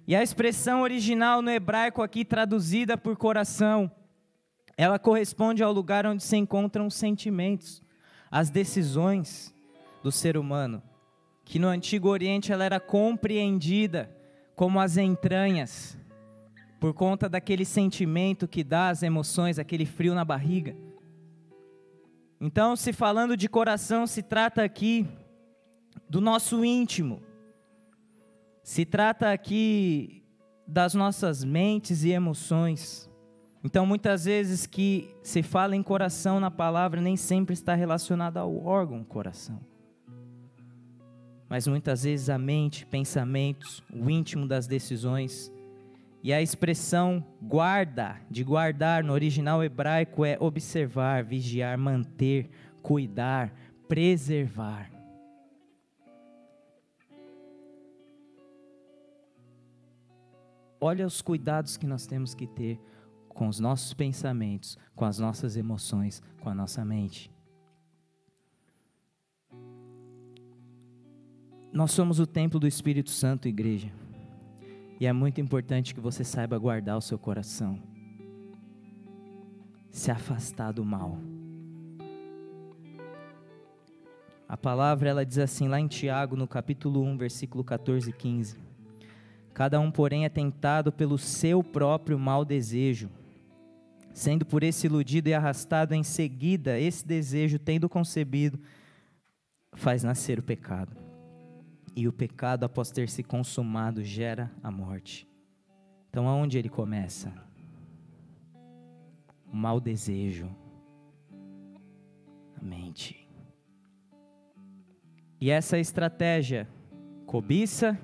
E 0.07 0.17
a 0.17 0.23
expressão 0.23 0.81
original 0.81 1.43
no 1.43 1.51
hebraico 1.51 2.01
aqui 2.01 2.25
traduzida 2.25 2.97
por 2.97 3.19
coração, 3.19 3.93
ela 4.75 4.99
corresponde 4.99 5.63
ao 5.63 5.71
lugar 5.71 6.07
onde 6.07 6.23
se 6.23 6.39
encontram 6.39 6.87
os 6.87 6.95
sentimentos, 6.95 7.83
as 8.31 8.49
decisões 8.49 9.55
do 10.03 10.11
ser 10.11 10.39
humano, 10.39 10.83
que 11.45 11.59
no 11.59 11.69
antigo 11.69 12.09
Oriente 12.09 12.51
ela 12.51 12.65
era 12.65 12.81
compreendida 12.81 14.11
como 14.57 14.81
as 14.81 14.97
entranhas 14.97 15.99
por 16.79 16.95
conta 16.95 17.29
daquele 17.29 17.65
sentimento 17.65 18.47
que 18.47 18.63
dá 18.63 18.89
as 18.89 19.03
emoções, 19.03 19.59
aquele 19.59 19.85
frio 19.85 20.15
na 20.15 20.25
barriga. 20.25 20.77
Então, 22.41 22.77
se 22.77 22.93
falando 22.93 23.37
de 23.37 23.49
coração, 23.49 24.07
se 24.07 24.23
trata 24.23 24.63
aqui 24.63 25.07
do 26.09 26.21
nosso 26.21 26.65
íntimo, 26.65 27.21
se 28.63 28.85
trata 28.85 29.33
aqui 29.33 30.23
das 30.67 30.95
nossas 30.95 31.43
mentes 31.43 32.05
e 32.05 32.11
emoções. 32.11 33.11
Então, 33.65 33.85
muitas 33.85 34.27
vezes 34.27 34.67
que 34.67 35.13
se 35.23 35.43
fala 35.43 35.75
em 35.75 35.83
coração 35.83 36.39
na 36.39 36.51
palavra, 36.51 37.01
nem 37.01 37.17
sempre 37.17 37.55
está 37.55 37.75
relacionado 37.75 38.37
ao 38.37 38.65
órgão 38.65 39.03
coração. 39.03 39.61
Mas 41.49 41.67
muitas 41.67 42.05
vezes 42.05 42.29
a 42.29 42.39
mente, 42.39 42.87
pensamentos, 42.87 43.83
o 43.93 44.09
íntimo 44.09 44.47
das 44.47 44.67
decisões, 44.67 45.51
e 46.23 46.33
a 46.33 46.43
expressão 46.43 47.25
guarda, 47.41 48.21
de 48.31 48.43
guardar 48.43 49.05
no 49.05 49.13
original 49.13 49.63
hebraico 49.63 50.25
é 50.25 50.37
observar, 50.41 51.23
vigiar, 51.25 51.79
manter, 51.79 52.51
cuidar, 52.83 53.53
preservar. 53.87 54.91
Olha 60.81 61.07
os 61.07 61.21
cuidados 61.21 61.77
que 61.77 61.87
nós 61.87 62.07
temos 62.07 62.35
que 62.35 62.47
ter 62.47 62.81
com 63.29 63.49
os 63.49 63.61
nossos 63.61 63.95
pensamentos, 63.95 64.77
com 64.95 65.05
as 65.05 65.19
nossas 65.19 65.57
emoções, 65.57 66.23
com 66.41 66.49
a 66.49 66.55
nossa 66.55 66.85
mente. 66.85 67.31
Nós 71.73 71.93
somos 71.93 72.19
o 72.19 72.27
templo 72.27 72.59
do 72.59 72.67
Espírito 72.67 73.11
Santo, 73.11 73.47
igreja. 73.47 73.93
E 75.01 75.07
é 75.07 75.13
muito 75.13 75.41
importante 75.41 75.95
que 75.95 76.01
você 76.01 76.25
saiba 76.25 76.59
guardar 76.59 76.97
o 76.97 77.03
seu 77.03 77.19
coração. 77.19 77.79
se 79.91 80.11
afastar 80.13 80.71
do 80.71 80.85
mal. 80.85 81.19
A 84.49 84.57
palavra 84.57 85.09
ela 85.09 85.27
diz 85.27 85.39
assim 85.39 85.67
lá 85.67 85.81
em 85.81 85.89
Tiago, 85.89 86.37
no 86.37 86.47
capítulo 86.47 87.03
1, 87.03 87.17
versículo 87.17 87.65
14 87.65 88.11
e 88.11 88.13
15. 88.13 88.59
Cada 89.53 89.81
um, 89.81 89.91
porém, 89.91 90.25
é 90.25 90.29
tentado 90.29 90.93
pelo 90.93 91.19
seu 91.19 91.65
próprio 91.65 92.19
mau 92.19 92.45
desejo, 92.45 93.11
sendo 94.15 94.47
por 94.47 94.63
esse 94.63 94.87
iludido 94.87 95.29
e 95.29 95.35
arrastado 95.35 95.95
em 95.95 96.05
seguida, 96.05 96.79
esse 96.79 97.05
desejo, 97.05 97.59
tendo 97.59 97.89
concebido, 97.89 98.61
faz 99.73 100.05
nascer 100.05 100.39
o 100.39 100.43
pecado. 100.43 101.08
E 101.99 102.07
o 102.07 102.13
pecado, 102.13 102.63
após 102.63 102.93
ter 102.93 103.09
se 103.09 103.25
consumado, 103.25 104.05
gera 104.05 104.53
a 104.63 104.71
morte. 104.71 105.29
Então, 106.09 106.29
aonde 106.29 106.57
ele 106.57 106.69
começa? 106.69 107.35
O 109.53 109.57
mau 109.57 109.81
desejo. 109.81 110.49
A 112.57 112.65
mente. 112.65 113.29
E 115.41 115.51
essa 115.51 115.77
estratégia, 115.77 116.69
cobiça, 117.27 117.99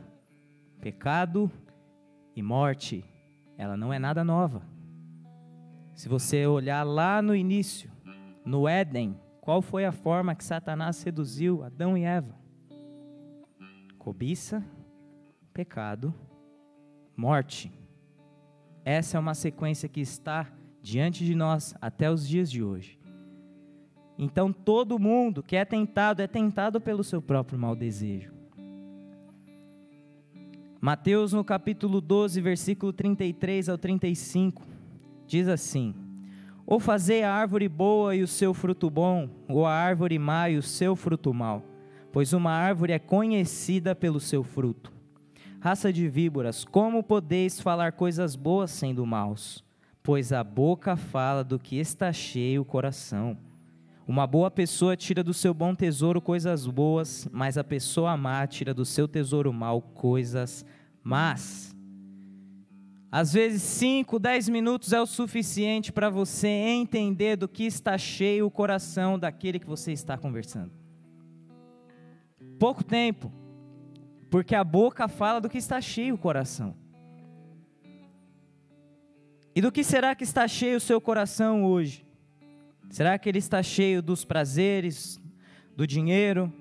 pecado 0.81 1.49
e 2.35 2.43
morte, 2.43 3.05
ela 3.57 3.77
não 3.77 3.93
é 3.93 3.99
nada 4.01 4.25
nova. 4.25 4.67
Se 5.95 6.09
você 6.09 6.45
olhar 6.49 6.83
lá 6.83 7.23
no 7.23 7.33
início, 7.33 7.89
no 8.45 8.67
Éden, 8.67 9.17
qual 9.41 9.63
foi 9.63 9.85
a 9.85 9.93
forma 9.93 10.35
que 10.35 10.43
Satanás 10.43 10.97
seduziu 10.97 11.63
Adão 11.63 11.97
e 11.97 12.03
Eva? 12.03 12.43
Cobiça, 14.05 14.63
pecado, 15.55 16.13
morte. 17.17 17.73
Essa 18.85 19.17
é 19.17 19.21
uma 19.21 19.33
sequência 19.33 19.89
que 19.89 20.03
está 20.03 20.47
diante 20.83 21.25
de 21.25 21.35
nós 21.35 21.75
até 21.81 22.11
os 22.11 22.29
dias 22.29 22.51
de 22.51 22.63
hoje. 22.63 22.99
Então 24.19 24.53
todo 24.53 24.99
mundo 24.99 25.43
que 25.43 25.57
é 25.57 25.65
tentado 25.65 26.21
é 26.21 26.27
tentado 26.27 26.83
pelo 26.83 27.03
seu 27.03 27.23
próprio 27.23 27.59
mau 27.59 27.75
desejo. 27.75 28.31
Mateus 30.79 31.33
no 31.33 31.43
capítulo 31.43 31.99
12, 31.99 32.43
versículo 32.43 32.93
33 32.93 33.71
ao 33.71 33.79
35, 33.79 34.61
diz 35.27 35.49
assim: 35.49 35.95
Ou 36.67 36.79
fazei 36.79 37.23
a 37.23 37.33
árvore 37.33 37.71
boa 37.71 38.15
e 38.15 38.23
o 38.23 38.29
seu 38.29 38.53
fruto 38.53 38.91
bom, 38.91 39.31
ou 39.49 39.65
a 39.65 39.73
árvore 39.73 40.19
má 40.19 40.51
e 40.51 40.59
o 40.59 40.63
seu 40.63 40.95
fruto 40.95 41.33
mau, 41.33 41.63
pois 42.15 42.33
uma 42.33 42.53
árvore 42.53 42.93
é 42.93 42.99
conhecida 43.01 43.93
pelo 43.93 44.21
seu 44.21 44.45
fruto. 44.45 44.93
Raça 45.59 45.93
de 45.93 46.09
víboras, 46.09 46.65
como 46.65 47.03
podeis 47.03 47.61
falar 47.61 47.91
coisas 47.91 48.37
boas 48.37 48.71
sendo 48.71 49.05
maus? 49.05 49.65
Pois 50.01 50.33
a 50.33 50.45
boca 50.45 50.95
fala 50.95 51.43
do 51.43 51.59
que 51.59 51.77
está 51.77 52.13
cheio 52.13 52.63
o 52.63 52.65
coração. 52.65 53.37
Uma 54.07 54.29
boa 54.29 54.49
pessoa 54.49 54.97
tira 54.97 55.25
do 55.25 55.35
seu 55.35 55.53
bom 55.53 55.75
tesouro 55.75 56.21
coisas 56.21 56.69
boas, 56.69 57.29
mas 57.33 57.59
a 57.59 57.65
pessoa 57.65 58.17
má 58.17 58.47
tira 58.47 58.73
do 58.73 58.85
seu 58.85 59.09
tesouro 59.09 59.53
mal 59.53 59.83
coisas 59.83 60.65
más. 61.03 61.75
Às 63.11 63.33
vezes, 63.33 63.61
5, 63.63 64.21
10 64.21 64.51
minutos 64.51 64.93
é 64.93 65.01
o 65.01 65.07
suficiente 65.07 65.91
para 65.91 66.11
você 66.11 66.47
entender 66.47 67.35
do 67.35 67.49
que 67.49 67.65
está 67.65 67.99
cheio 67.99 68.47
o 68.47 68.51
coração 68.53 69.19
daquele 69.19 69.59
que 69.59 69.67
você 69.67 69.91
está 69.91 70.17
conversando. 70.17 70.84
Pouco 72.59 72.83
tempo, 72.83 73.33
porque 74.31 74.55
a 74.55 74.65
boca 74.65 75.09
fala 75.09 75.41
do 75.41 75.49
que 75.49 75.59
está 75.59 75.81
cheio 75.81 76.15
o 76.15 76.19
coração. 76.19 76.75
E 79.55 79.61
do 79.61 79.71
que 79.71 79.85
será 79.85 80.15
que 80.15 80.25
está 80.25 80.49
cheio 80.49 80.79
o 80.79 80.81
seu 80.81 81.01
coração 81.01 81.65
hoje? 81.65 82.05
Será 82.91 83.19
que 83.19 83.29
ele 83.29 83.39
está 83.39 83.63
cheio 83.63 84.03
dos 84.03 84.25
prazeres, 84.25 85.21
do 85.77 85.87
dinheiro, 85.87 86.53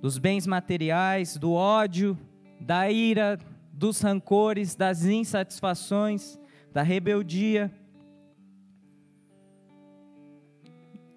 dos 0.00 0.18
bens 0.18 0.46
materiais, 0.46 1.36
do 1.36 1.52
ódio, 1.52 2.18
da 2.60 2.90
ira, 2.90 3.38
dos 3.72 4.00
rancores, 4.00 4.74
das 4.74 5.04
insatisfações, 5.04 6.38
da 6.72 6.82
rebeldia? 6.82 7.72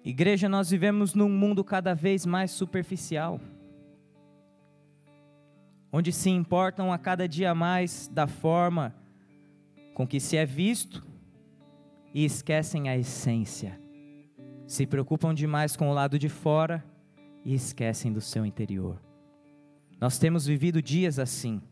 Igreja, 0.02 0.48
nós 0.48 0.70
vivemos 0.70 1.14
num 1.14 1.28
mundo 1.28 1.62
cada 1.62 1.94
vez 1.94 2.24
mais 2.24 2.50
superficial, 2.50 3.38
onde 5.92 6.12
se 6.12 6.30
importam 6.30 6.92
a 6.92 6.98
cada 6.98 7.28
dia 7.28 7.54
mais 7.54 8.08
da 8.08 8.26
forma 8.26 8.94
com 9.94 10.06
que 10.06 10.20
se 10.20 10.36
é 10.36 10.44
visto 10.44 11.06
e 12.14 12.24
esquecem 12.24 12.88
a 12.88 12.96
essência 12.96 13.78
se 14.68 14.86
preocupam 14.86 15.32
demais 15.32 15.74
com 15.74 15.88
o 15.88 15.94
lado 15.94 16.18
de 16.18 16.28
fora 16.28 16.84
e 17.42 17.54
esquecem 17.54 18.12
do 18.12 18.20
seu 18.20 18.44
interior. 18.44 19.00
Nós 19.98 20.18
temos 20.18 20.46
vivido 20.46 20.82
dias 20.82 21.18
assim, 21.18 21.62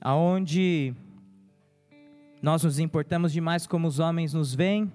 aonde 0.00 0.92
nós 2.42 2.64
nos 2.64 2.80
importamos 2.80 3.32
demais 3.32 3.64
como 3.64 3.86
os 3.86 4.00
homens 4.00 4.34
nos 4.34 4.52
veem, 4.52 4.92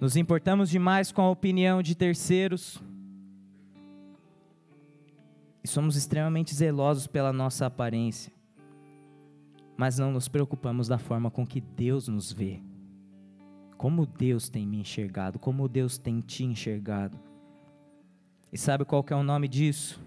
nos 0.00 0.16
importamos 0.16 0.68
demais 0.68 1.12
com 1.12 1.22
a 1.22 1.30
opinião 1.30 1.80
de 1.80 1.94
terceiros 1.94 2.82
e 5.66 5.68
somos 5.68 5.96
extremamente 5.96 6.54
zelosos 6.54 7.08
pela 7.08 7.32
nossa 7.32 7.66
aparência, 7.66 8.32
mas 9.76 9.98
não 9.98 10.12
nos 10.12 10.28
preocupamos 10.28 10.86
da 10.86 10.96
forma 10.96 11.28
com 11.28 11.44
que 11.44 11.60
Deus 11.60 12.06
nos 12.06 12.30
vê. 12.30 12.60
Como 13.76 14.06
Deus 14.06 14.48
tem 14.48 14.64
me 14.64 14.78
enxergado, 14.78 15.40
como 15.40 15.68
Deus 15.68 15.98
tem 15.98 16.20
te 16.20 16.44
enxergado. 16.44 17.18
E 18.52 18.56
sabe 18.56 18.84
qual 18.84 19.02
que 19.02 19.12
é 19.12 19.16
o 19.16 19.24
nome 19.24 19.48
disso? 19.48 20.00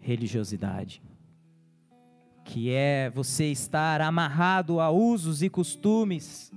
Religiosidade. 0.00 1.00
Que 2.44 2.72
é 2.72 3.10
você 3.10 3.44
estar 3.44 4.00
amarrado 4.00 4.80
a 4.80 4.90
usos 4.90 5.40
e 5.40 5.48
costumes, 5.48 6.52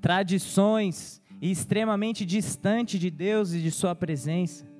tradições 0.00 1.20
e 1.38 1.50
extremamente 1.50 2.24
distante 2.24 2.98
de 2.98 3.10
Deus 3.10 3.52
e 3.52 3.60
de 3.60 3.70
Sua 3.70 3.94
presença. 3.94 4.73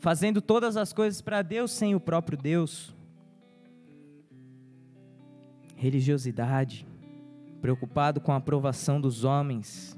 Fazendo 0.00 0.40
todas 0.40 0.76
as 0.76 0.92
coisas 0.92 1.20
para 1.20 1.42
Deus 1.42 1.70
sem 1.70 1.94
o 1.94 2.00
próprio 2.00 2.36
Deus. 2.36 2.94
Religiosidade 5.76 6.86
preocupado 7.60 8.20
com 8.20 8.32
a 8.32 8.36
aprovação 8.36 9.00
dos 9.00 9.22
homens, 9.22 9.94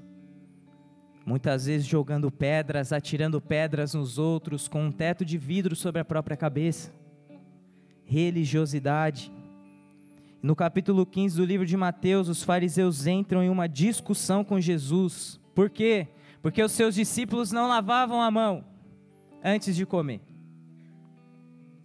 muitas 1.25 1.67
vezes 1.67 1.87
jogando 1.87 2.31
pedras, 2.31 2.93
atirando 2.93 3.41
pedras 3.41 3.95
nos 3.95 4.19
outros, 4.19 4.67
com 4.67 4.87
um 4.87 4.93
teto 4.93 5.25
de 5.25 5.39
vidro 5.39 5.77
sobre 5.77 6.01
a 6.01 6.05
própria 6.05 6.37
cabeça. 6.37 6.93
Religiosidade. 8.05 9.33
No 10.43 10.57
capítulo 10.57 11.07
15 11.07 11.37
do 11.37 11.45
livro 11.45 11.65
de 11.65 11.77
Mateus, 11.77 12.29
os 12.29 12.43
fariseus 12.43 13.07
entram 13.07 13.45
em 13.45 13.49
uma 13.49 13.69
discussão 13.69 14.43
com 14.43 14.61
Jesus. 14.61 15.41
Por 15.55 15.71
quê? 15.71 16.09
Porque 16.43 16.61
os 16.61 16.73
seus 16.73 16.97
discípulos 16.97 17.53
não 17.53 17.69
lavavam 17.69 18.21
a 18.21 18.31
mão 18.31 18.72
antes 19.43 19.75
de 19.75 19.85
comer. 19.85 20.21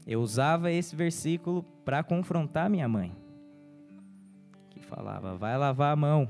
Eu 0.06 0.22
usava 0.22 0.72
esse 0.72 0.96
versículo 0.96 1.64
para 1.84 2.04
confrontar 2.04 2.70
minha 2.70 2.88
mãe 2.88 3.16
falava, 4.88 5.36
vai 5.36 5.58
lavar 5.58 5.94
a 5.94 5.96
mão. 5.96 6.28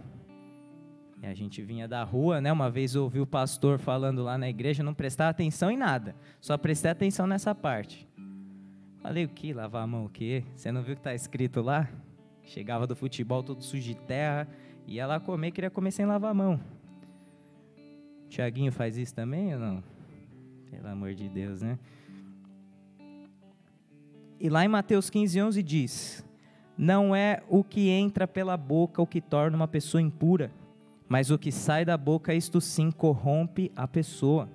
E 1.22 1.26
a 1.26 1.34
gente 1.34 1.62
vinha 1.62 1.88
da 1.88 2.04
rua, 2.04 2.42
né? 2.42 2.52
Uma 2.52 2.70
vez 2.70 2.96
ouvi 2.96 3.20
o 3.20 3.26
pastor 3.26 3.80
falando 3.80 4.24
lá 4.24 4.38
na 4.38 4.50
igreja, 4.50 4.84
não 4.84 4.94
prestava 4.94 5.30
atenção 5.30 5.72
em 5.72 5.78
nada, 5.78 6.16
só 6.42 6.58
prestei 6.58 6.92
atenção 6.92 7.26
nessa 7.26 7.56
parte. 7.56 8.08
Falei, 9.02 9.26
o 9.26 9.30
que? 9.30 9.54
Lavar 9.54 9.84
a 9.84 9.88
mão 9.88 10.06
o 10.06 10.10
quê? 10.10 10.44
Você 10.56 10.72
não 10.72 10.82
viu 10.82 10.94
o 10.94 10.96
que 10.96 11.00
está 11.00 11.14
escrito 11.14 11.62
lá? 11.62 11.88
Chegava 12.44 12.86
do 12.86 12.96
futebol 12.96 13.42
todo 13.42 13.64
sujo 13.64 13.84
de 13.84 13.96
terra, 13.96 14.48
ia 14.86 15.06
lá 15.08 15.20
comer, 15.20 15.52
queria 15.52 15.70
comer 15.70 15.92
sem 15.92 16.06
lavar 16.06 16.32
a 16.32 16.34
mão. 16.34 16.60
Tiaguinho 18.30 18.72
faz 18.72 18.98
isso 18.98 19.16
também 19.16 19.54
ou 19.54 19.60
não? 19.60 19.97
Pelo 20.70 20.88
amor 20.88 21.14
de 21.14 21.30
Deus, 21.30 21.62
né? 21.62 21.78
E 24.40 24.50
lá 24.50 24.64
em 24.64 24.68
Mateus 24.68 25.10
15, 25.10 25.42
11 25.42 25.64
diz: 25.64 26.28
não 26.78 27.16
é 27.16 27.42
o 27.50 27.64
que 27.64 27.90
entra 27.90 28.28
pela 28.28 28.56
boca 28.56 29.02
o 29.02 29.08
que 29.08 29.20
torna 29.20 29.58
uma 29.58 29.68
pessoa 29.68 30.00
impura, 30.00 30.52
mas 31.10 31.32
o 31.32 31.38
que 31.38 31.52
sai 31.52 31.84
da 31.84 31.98
boca, 31.98 32.34
isto 32.34 32.62
sim 32.62 32.92
corrompe 32.92 33.72
a 33.76 33.88
pessoa. 33.88 34.48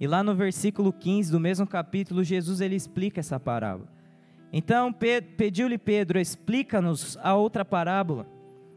E 0.00 0.06
lá 0.06 0.24
no 0.24 0.34
versículo 0.34 0.92
15 0.92 1.30
do 1.30 1.38
mesmo 1.38 1.64
capítulo, 1.66 2.24
Jesus 2.24 2.60
ele 2.60 2.74
explica 2.74 3.20
essa 3.20 3.38
parábola. 3.38 3.88
Então 4.52 4.92
pediu-lhe 5.36 5.78
Pedro, 5.78 6.18
explica-nos 6.18 7.16
a 7.22 7.36
outra 7.36 7.64
parábola. 7.64 8.26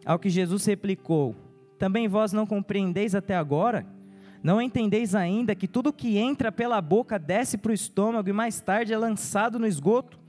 Ao 0.05 0.19
que 0.19 0.29
Jesus 0.29 0.63
replicou: 0.65 1.35
Também 1.79 2.07
vós 2.07 2.31
não 2.31 2.45
compreendeis 2.45 3.15
até 3.15 3.35
agora? 3.35 3.87
Não 4.43 4.61
entendeis 4.61 5.15
ainda 5.15 5.55
que 5.55 5.67
tudo 5.67 5.91
que 5.91 6.17
entra 6.17 6.51
pela 6.51 6.79
boca 6.81 7.17
desce 7.17 7.57
para 7.57 7.71
o 7.71 7.75
estômago 7.75 8.29
e 8.29 8.33
mais 8.33 8.61
tarde 8.61 8.93
é 8.93 8.97
lançado 8.97 9.57
no 9.57 9.67
esgoto? 9.67 10.19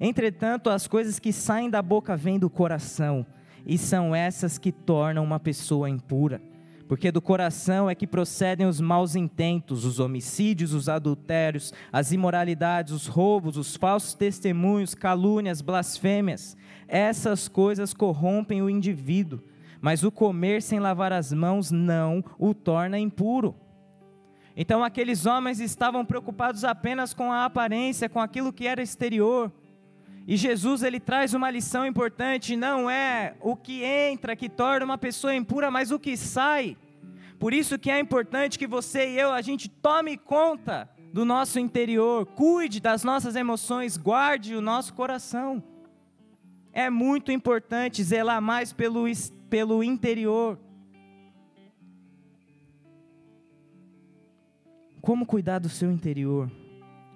Entretanto, 0.00 0.70
as 0.70 0.86
coisas 0.86 1.18
que 1.18 1.32
saem 1.32 1.70
da 1.70 1.80
boca 1.80 2.16
vêm 2.16 2.38
do 2.38 2.50
coração, 2.50 3.24
e 3.64 3.78
são 3.78 4.14
essas 4.14 4.58
que 4.58 4.70
tornam 4.70 5.24
uma 5.24 5.40
pessoa 5.40 5.88
impura. 5.88 6.40
porque 6.86 7.10
do 7.10 7.20
coração 7.20 7.88
é 7.88 7.94
que 7.94 8.06
procedem 8.06 8.66
os 8.66 8.80
maus 8.80 9.16
intentos, 9.16 9.84
os 9.84 9.98
homicídios, 9.98 10.74
os 10.74 10.88
adultérios, 10.88 11.72
as 11.92 12.12
imoralidades, 12.12 12.92
os 12.92 13.06
roubos, 13.06 13.56
os 13.56 13.74
falsos 13.74 14.14
testemunhos, 14.14 14.94
calúnias, 14.94 15.60
blasfêmias. 15.60 16.56
Essas 16.86 17.48
coisas 17.48 17.94
corrompem 17.94 18.60
o 18.60 18.68
indivíduo, 18.68 19.40
mas 19.84 20.02
o 20.02 20.10
comer 20.10 20.62
sem 20.62 20.80
lavar 20.80 21.12
as 21.12 21.30
mãos 21.30 21.70
não 21.70 22.24
o 22.38 22.54
torna 22.54 22.98
impuro. 22.98 23.54
Então 24.56 24.82
aqueles 24.82 25.26
homens 25.26 25.60
estavam 25.60 26.06
preocupados 26.06 26.64
apenas 26.64 27.12
com 27.12 27.30
a 27.30 27.44
aparência, 27.44 28.08
com 28.08 28.18
aquilo 28.18 28.50
que 28.50 28.66
era 28.66 28.82
exterior. 28.82 29.52
E 30.26 30.38
Jesus 30.38 30.82
ele 30.82 30.98
traz 30.98 31.34
uma 31.34 31.50
lição 31.50 31.84
importante, 31.84 32.56
não 32.56 32.88
é 32.88 33.34
o 33.42 33.54
que 33.54 33.84
entra 33.84 34.34
que 34.34 34.48
torna 34.48 34.86
uma 34.86 34.96
pessoa 34.96 35.34
impura, 35.34 35.70
mas 35.70 35.90
o 35.90 35.98
que 35.98 36.16
sai. 36.16 36.78
Por 37.38 37.52
isso 37.52 37.78
que 37.78 37.90
é 37.90 38.00
importante 38.00 38.58
que 38.58 38.66
você 38.66 39.10
e 39.10 39.20
eu 39.20 39.32
a 39.32 39.42
gente 39.42 39.68
tome 39.68 40.16
conta 40.16 40.88
do 41.12 41.26
nosso 41.26 41.58
interior, 41.58 42.24
cuide 42.24 42.80
das 42.80 43.04
nossas 43.04 43.36
emoções, 43.36 43.98
guarde 43.98 44.56
o 44.56 44.62
nosso 44.62 44.94
coração. 44.94 45.62
É 46.72 46.88
muito 46.88 47.30
importante 47.30 48.02
zelar 48.02 48.40
mais 48.40 48.72
pelo, 48.72 49.06
pelo 49.54 49.84
interior. 49.84 50.58
Como 55.00 55.24
cuidar 55.24 55.60
do 55.60 55.68
seu 55.68 55.92
interior? 55.92 56.50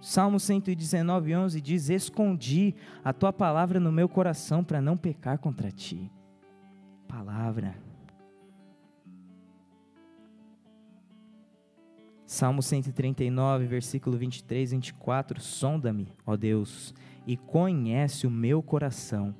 Salmo 0.00 0.38
119, 0.38 1.34
11 1.34 1.60
diz: 1.60 1.90
Escondi 1.90 2.76
a 3.02 3.12
tua 3.12 3.32
palavra 3.32 3.80
no 3.80 3.90
meu 3.90 4.08
coração 4.08 4.62
para 4.62 4.80
não 4.80 4.96
pecar 4.96 5.38
contra 5.38 5.72
ti. 5.72 6.12
Palavra. 7.08 7.74
Salmo 12.24 12.62
139, 12.62 13.66
versículo 13.66 14.16
23 14.16 14.70
e 14.70 14.76
24: 14.76 15.40
Sonda-me, 15.40 16.06
ó 16.24 16.36
Deus, 16.36 16.94
e 17.26 17.36
conhece 17.36 18.28
o 18.28 18.30
meu 18.30 18.62
coração. 18.62 19.34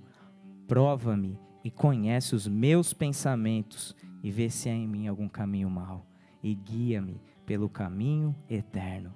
Prova-me 0.66 1.38
e 1.68 1.70
conhece 1.70 2.34
os 2.34 2.48
meus 2.48 2.94
pensamentos, 2.94 3.94
e 4.22 4.30
vê 4.30 4.48
se 4.48 4.70
há 4.70 4.72
em 4.72 4.88
mim 4.88 5.06
algum 5.06 5.28
caminho 5.28 5.68
mau, 5.68 6.06
e 6.42 6.54
guia-me 6.54 7.20
pelo 7.44 7.68
caminho 7.68 8.34
eterno. 8.48 9.14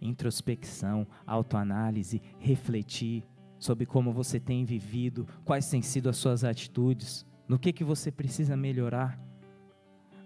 Introspecção, 0.00 1.04
autoanálise, 1.26 2.22
refletir 2.38 3.24
sobre 3.58 3.86
como 3.86 4.12
você 4.12 4.38
tem 4.38 4.64
vivido, 4.64 5.26
quais 5.44 5.68
têm 5.68 5.82
sido 5.82 6.08
as 6.08 6.16
suas 6.16 6.44
atitudes, 6.44 7.26
no 7.48 7.58
que 7.58 7.72
que 7.72 7.82
você 7.82 8.12
precisa 8.12 8.56
melhorar. 8.56 9.20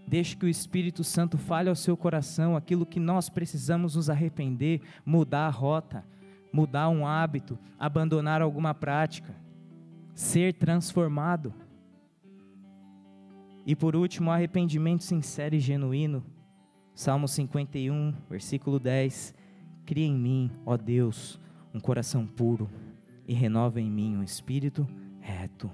Deixe 0.07 0.37
que 0.37 0.45
o 0.45 0.51
Espírito 0.51 1.03
Santo 1.03 1.39
fale 1.39 1.71
ao 1.71 1.75
seu 1.75 1.97
coração 1.97 2.55
aquilo 2.55 2.85
que 2.85 3.01
nós 3.01 3.31
precisamos 3.31 3.97
nos 3.97 4.11
arrepender, 4.11 4.83
mudar 5.03 5.47
a 5.47 5.51
rota, 5.51 6.05
mudar 6.53 6.91
um 6.91 7.07
hábito, 7.07 7.59
abandonar 7.79 8.43
alguma 8.43 8.75
prática, 8.75 9.35
ser 10.15 10.55
transformado. 10.55 11.53
E 13.67 13.75
por 13.75 13.97
último, 13.97 14.31
arrependimento 14.31 15.03
sincero 15.03 15.55
e 15.55 15.61
genuíno. 15.61 16.25
Salmo 16.95 17.27
51, 17.27 18.15
versículo 18.31 18.79
10 18.79 19.35
Cria 19.85 20.07
em 20.07 20.15
mim, 20.17 20.51
ó 20.65 20.77
Deus, 20.79 21.39
um 21.75 21.81
coração 21.81 22.27
puro 22.27 22.71
e 23.27 23.35
renova 23.35 23.81
em 23.81 23.91
mim 23.91 24.17
um 24.17 24.23
espírito 24.23 24.87
reto. 25.21 25.71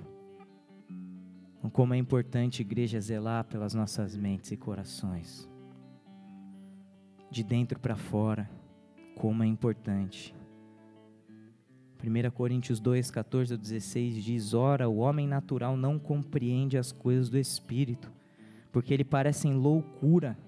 Como 1.73 1.95
é 1.95 1.97
importante, 1.97 2.63
igreja, 2.63 3.01
zelar 3.01 3.45
pelas 3.45 3.75
nossas 3.75 4.17
mentes 4.17 4.51
e 4.51 4.57
corações. 4.57 5.49
De 7.31 7.45
dentro 7.45 7.79
para 7.79 7.95
fora, 7.95 8.51
como 9.15 9.45
é 9.45 9.47
importante. 9.47 10.35
1 12.03 12.31
Coríntios 12.31 12.81
2, 12.81 13.11
14 13.11 13.55
a 13.55 13.57
16 13.57 14.25
diz: 14.25 14.55
Ora, 14.55 14.89
o 14.89 14.97
homem 14.99 15.27
natural 15.27 15.77
não 15.77 15.99
compreende 15.99 16.79
as 16.79 16.93
coisas 16.93 17.29
do 17.29 17.37
Espírito, 17.37 18.11
porque 18.73 18.95
ele 18.95 19.05
parecem 19.05 19.53
loucura 19.53 20.39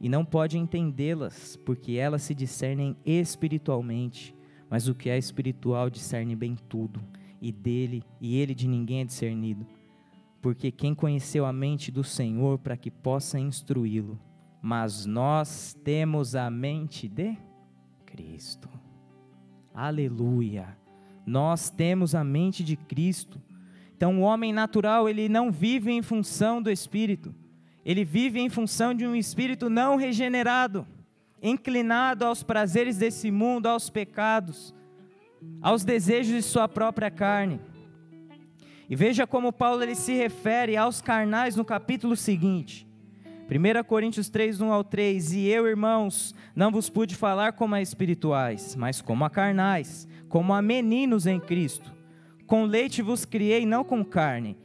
e 0.00 0.08
não 0.08 0.24
pode 0.24 0.58
entendê-las, 0.58 1.56
porque 1.56 1.92
elas 1.92 2.22
se 2.22 2.34
discernem 2.34 2.96
espiritualmente, 3.04 4.34
mas 4.68 4.88
o 4.88 4.94
que 4.94 5.08
é 5.08 5.16
espiritual 5.16 5.88
discerne 5.88 6.34
bem 6.34 6.56
tudo, 6.68 7.00
e 7.40 7.52
dele 7.52 8.02
e 8.20 8.36
ele 8.36 8.54
de 8.54 8.66
ninguém 8.66 9.00
é 9.00 9.04
discernido. 9.04 9.66
Porque 10.40 10.70
quem 10.70 10.94
conheceu 10.94 11.44
a 11.44 11.52
mente 11.52 11.90
do 11.90 12.04
Senhor 12.04 12.58
para 12.58 12.76
que 12.76 12.90
possa 12.90 13.38
instruí-lo? 13.38 14.18
Mas 14.60 15.04
nós 15.04 15.76
temos 15.84 16.34
a 16.34 16.50
mente 16.50 17.08
de 17.08 17.36
Cristo. 18.04 18.68
Aleluia. 19.74 20.77
Nós 21.28 21.70
temos 21.70 22.14
a 22.14 22.24
mente 22.24 22.64
de 22.64 22.76
Cristo. 22.76 23.40
Então 23.96 24.20
o 24.20 24.22
homem 24.22 24.52
natural, 24.52 25.08
ele 25.08 25.28
não 25.28 25.50
vive 25.52 25.92
em 25.92 26.02
função 26.02 26.60
do 26.62 26.70
espírito 26.70 27.34
ele 27.88 28.04
vive 28.04 28.38
em 28.38 28.50
função 28.50 28.92
de 28.92 29.06
um 29.06 29.16
espírito 29.16 29.70
não 29.70 29.96
regenerado, 29.96 30.86
inclinado 31.42 32.26
aos 32.26 32.42
prazeres 32.42 32.98
desse 32.98 33.30
mundo, 33.30 33.66
aos 33.66 33.88
pecados, 33.88 34.74
aos 35.62 35.84
desejos 35.84 36.34
de 36.34 36.42
sua 36.42 36.68
própria 36.68 37.10
carne. 37.10 37.58
E 38.90 38.94
veja 38.94 39.26
como 39.26 39.50
Paulo 39.50 39.82
ele 39.82 39.94
se 39.94 40.12
refere 40.12 40.76
aos 40.76 41.00
carnais 41.00 41.56
no 41.56 41.64
capítulo 41.64 42.14
seguinte. 42.14 42.86
1 43.50 43.82
Coríntios 43.84 44.28
3, 44.28 44.60
1 44.60 44.70
ao 44.70 44.84
3: 44.84 45.32
E 45.32 45.46
eu, 45.46 45.66
irmãos, 45.66 46.34
não 46.54 46.70
vos 46.70 46.90
pude 46.90 47.16
falar 47.16 47.54
como 47.54 47.74
a 47.74 47.80
espirituais, 47.80 48.76
mas 48.76 49.00
como 49.00 49.24
a 49.24 49.30
carnais, 49.30 50.06
como 50.28 50.52
a 50.54 50.62
meninos 50.62 51.26
em 51.26 51.40
Cristo. 51.40 51.92
Com 52.46 52.64
leite 52.64 53.02
vos 53.02 53.24
criei, 53.24 53.66
não 53.66 53.84
com 53.84 54.04
carne 54.04 54.56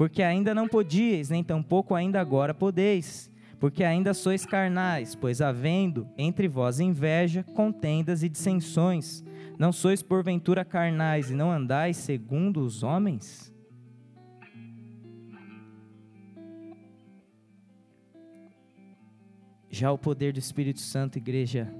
porque 0.00 0.22
ainda 0.22 0.54
não 0.54 0.66
podíeis, 0.66 1.28
nem 1.28 1.44
tampouco 1.44 1.94
ainda 1.94 2.18
agora 2.18 2.54
podeis, 2.54 3.30
porque 3.58 3.84
ainda 3.84 4.14
sois 4.14 4.46
carnais, 4.46 5.14
pois 5.14 5.42
havendo 5.42 6.08
entre 6.16 6.48
vós 6.48 6.80
inveja, 6.80 7.42
contendas 7.54 8.22
e 8.22 8.28
dissensões, 8.30 9.22
não 9.58 9.70
sois 9.70 10.02
porventura 10.02 10.64
carnais 10.64 11.30
e 11.30 11.34
não 11.34 11.52
andais 11.52 11.98
segundo 11.98 12.64
os 12.64 12.82
homens? 12.82 13.52
Já 19.68 19.92
o 19.92 19.98
poder 19.98 20.32
do 20.32 20.38
Espírito 20.38 20.80
Santo, 20.80 21.18
igreja, 21.18 21.70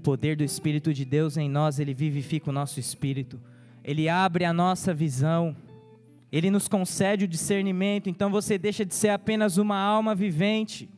o 0.00 0.02
poder 0.02 0.34
do 0.34 0.42
Espírito 0.42 0.94
de 0.94 1.04
Deus 1.04 1.36
em 1.36 1.46
nós, 1.46 1.78
ele 1.78 1.92
vivifica 1.92 2.48
o 2.48 2.52
nosso 2.54 2.80
espírito, 2.80 3.38
ele 3.84 4.08
abre 4.08 4.46
a 4.46 4.52
nossa 4.52 4.94
visão, 4.94 5.54
ele 6.32 6.50
nos 6.50 6.66
concede 6.66 7.26
o 7.26 7.28
discernimento, 7.28 8.08
então 8.08 8.30
você 8.30 8.56
deixa 8.56 8.82
de 8.82 8.94
ser 8.94 9.10
apenas 9.10 9.58
uma 9.58 9.76
alma 9.76 10.14
vivente 10.14 10.88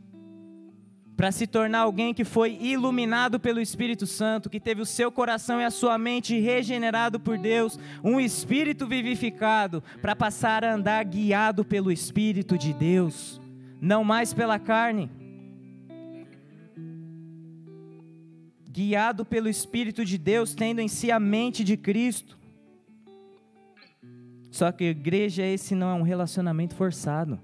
para 1.17 1.33
se 1.33 1.49
tornar 1.49 1.81
alguém 1.81 2.15
que 2.15 2.25
foi 2.25 2.57
iluminado 2.61 3.41
pelo 3.41 3.61
Espírito 3.61 4.07
Santo, 4.07 4.49
que 4.49 4.61
teve 4.61 4.81
o 4.81 4.87
seu 4.87 5.11
coração 5.11 5.61
e 5.61 5.65
a 5.65 5.71
sua 5.71 5.99
mente 5.99 6.39
regenerado 6.39 7.19
por 7.19 7.37
Deus, 7.37 7.81
um 8.05 8.21
espírito 8.21 8.87
vivificado, 8.87 9.83
para 10.01 10.15
passar 10.15 10.65
a 10.65 10.75
andar 10.75 11.05
guiado 11.05 11.65
pelo 11.65 11.91
Espírito 11.91 12.57
de 12.57 12.73
Deus, 12.73 13.41
não 13.81 14.05
mais 14.05 14.33
pela 14.33 14.61
carne. 14.61 15.11
Guiado 18.73 19.23
pelo 19.23 19.51
Espírito 19.51 20.03
de 20.03 20.17
Deus, 20.17 20.55
tendo 20.55 20.81
em 20.81 20.89
si 20.89 21.11
a 21.11 21.21
mente 21.21 21.63
de 21.63 21.77
Cristo. 21.77 22.39
Só 24.51 24.73
que 24.73 24.85
igreja, 24.85 25.45
esse 25.45 25.75
não 25.75 25.91
é 25.91 25.95
um 25.95 26.03
relacionamento 26.03 26.75
forçado. 26.75 27.39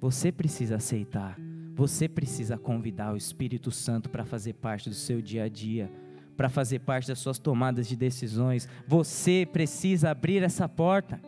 Você 0.00 0.30
precisa 0.30 0.76
aceitar. 0.76 1.36
Você 1.74 2.08
precisa 2.08 2.56
convidar 2.56 3.12
o 3.12 3.16
Espírito 3.16 3.72
Santo 3.72 4.08
para 4.08 4.24
fazer 4.24 4.52
parte 4.52 4.88
do 4.88 4.94
seu 4.94 5.20
dia 5.20 5.42
a 5.42 5.48
dia, 5.48 5.90
para 6.36 6.48
fazer 6.48 6.78
parte 6.78 7.08
das 7.08 7.18
suas 7.18 7.40
tomadas 7.40 7.88
de 7.88 7.96
decisões. 7.96 8.68
Você 8.86 9.44
precisa 9.52 10.10
abrir 10.10 10.40
essa 10.44 10.68
porta. 10.68 11.20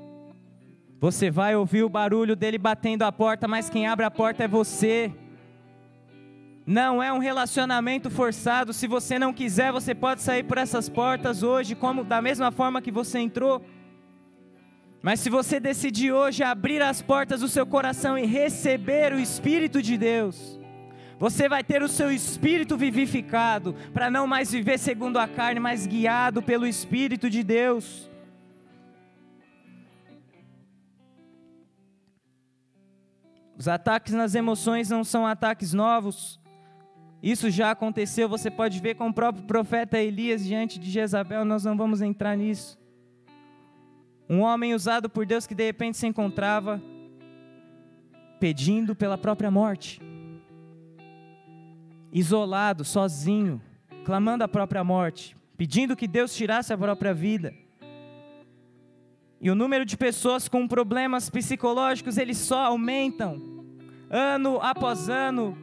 Você 1.01 1.33
vai 1.33 1.57
ouvir 1.57 1.83
o 1.83 1.89
barulho 1.89 2.37
dele 2.37 2.59
batendo 2.59 3.03
a 3.03 3.11
porta, 3.11 3.49
mas 3.49 3.69
quem 3.69 3.89
abre 3.89 4.05
a 4.05 4.11
porta 4.11 4.45
é 4.45 4.49
você. 4.49 5.13
Não 6.67 7.01
é 7.01 7.13
um 7.13 7.19
relacionamento 7.19 8.11
forçado. 8.11 8.73
Se 8.73 8.89
você 8.89 9.21
não 9.21 9.33
quiser, 9.33 9.71
você 9.71 9.95
pode 9.95 10.21
sair 10.21 10.43
por 10.43 10.59
essas 10.59 10.89
portas 10.89 11.45
hoje, 11.45 11.77
como 11.77 12.03
da 12.03 12.21
mesma 12.21 12.51
forma 12.51 12.83
que 12.83 12.91
você 12.91 13.21
entrou. 13.21 13.65
Mas 15.01 15.21
se 15.21 15.31
você 15.31 15.61
decidir 15.61 16.11
hoje 16.11 16.43
abrir 16.43 16.83
as 16.83 17.01
portas 17.01 17.41
do 17.41 17.47
seu 17.47 17.65
coração 17.65 18.19
e 18.19 18.27
receber 18.27 19.13
o 19.13 19.21
Espírito 19.21 19.81
de 19.81 19.97
Deus, 19.97 20.59
você 21.21 21.49
vai 21.49 21.63
ter 21.63 21.85
o 21.85 21.89
seu 21.89 22.11
espírito 22.11 22.77
vivificado, 22.77 23.73
para 23.95 24.11
não 24.11 24.27
mais 24.27 24.51
viver 24.51 24.77
segundo 24.77 25.19
a 25.19 25.29
carne, 25.29 25.61
mas 25.61 25.87
guiado 25.87 26.43
pelo 26.43 26.67
Espírito 26.67 27.31
de 27.31 27.45
Deus. 27.45 28.11
Os 33.57 33.69
ataques 33.69 34.13
nas 34.13 34.35
emoções 34.35 34.91
não 34.91 35.05
são 35.05 35.25
ataques 35.25 35.73
novos. 35.73 36.41
Isso 37.23 37.51
já 37.51 37.71
aconteceu, 37.71 38.29
você 38.29 38.51
pode 38.51 38.79
ver 38.81 38.95
com 38.95 39.09
o 39.09 39.15
próprio 39.15 39.45
profeta 39.45 39.99
Elias 39.99 40.45
diante 40.45 40.79
de 40.79 40.91
Jezabel, 40.91 41.45
nós 41.45 41.65
não 41.65 41.77
vamos 41.77 42.03
entrar 42.03 42.37
nisso. 42.37 42.79
Um 44.29 44.41
homem 44.41 44.75
usado 44.75 45.09
por 45.09 45.25
Deus 45.25 45.47
que 45.47 45.55
de 45.55 45.65
repente 45.65 45.97
se 45.97 46.07
encontrava 46.07 46.83
pedindo 48.39 48.95
pela 48.95 49.17
própria 49.17 49.51
morte, 49.51 50.01
isolado, 52.13 52.85
sozinho, 52.85 53.61
clamando 54.05 54.45
a 54.45 54.49
própria 54.49 54.85
morte, 54.85 55.37
pedindo 55.57 55.97
que 55.97 56.07
Deus 56.07 56.35
tirasse 56.35 56.73
a 56.73 56.79
própria 56.79 57.15
vida. 57.15 57.55
E 59.41 59.51
o 59.51 59.55
número 59.55 59.85
de 59.85 59.97
pessoas 59.97 60.49
com 60.49 60.67
problemas 60.67 61.31
psicológicos, 61.31 62.19
eles 62.19 62.39
só 62.39 62.67
aumentam, 62.67 63.65
ano 64.11 64.59
após 64.61 65.09
ano. 65.09 65.57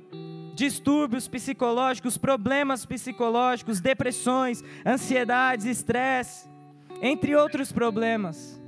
Distúrbios 0.54 1.28
psicológicos, 1.28 2.18
problemas 2.18 2.86
psicológicos, 2.86 3.80
depressões, 3.80 4.64
ansiedades, 4.86 5.66
estresse, 5.66 6.47
entre 7.01 7.36
outros 7.36 7.72
problemas. 7.72 8.62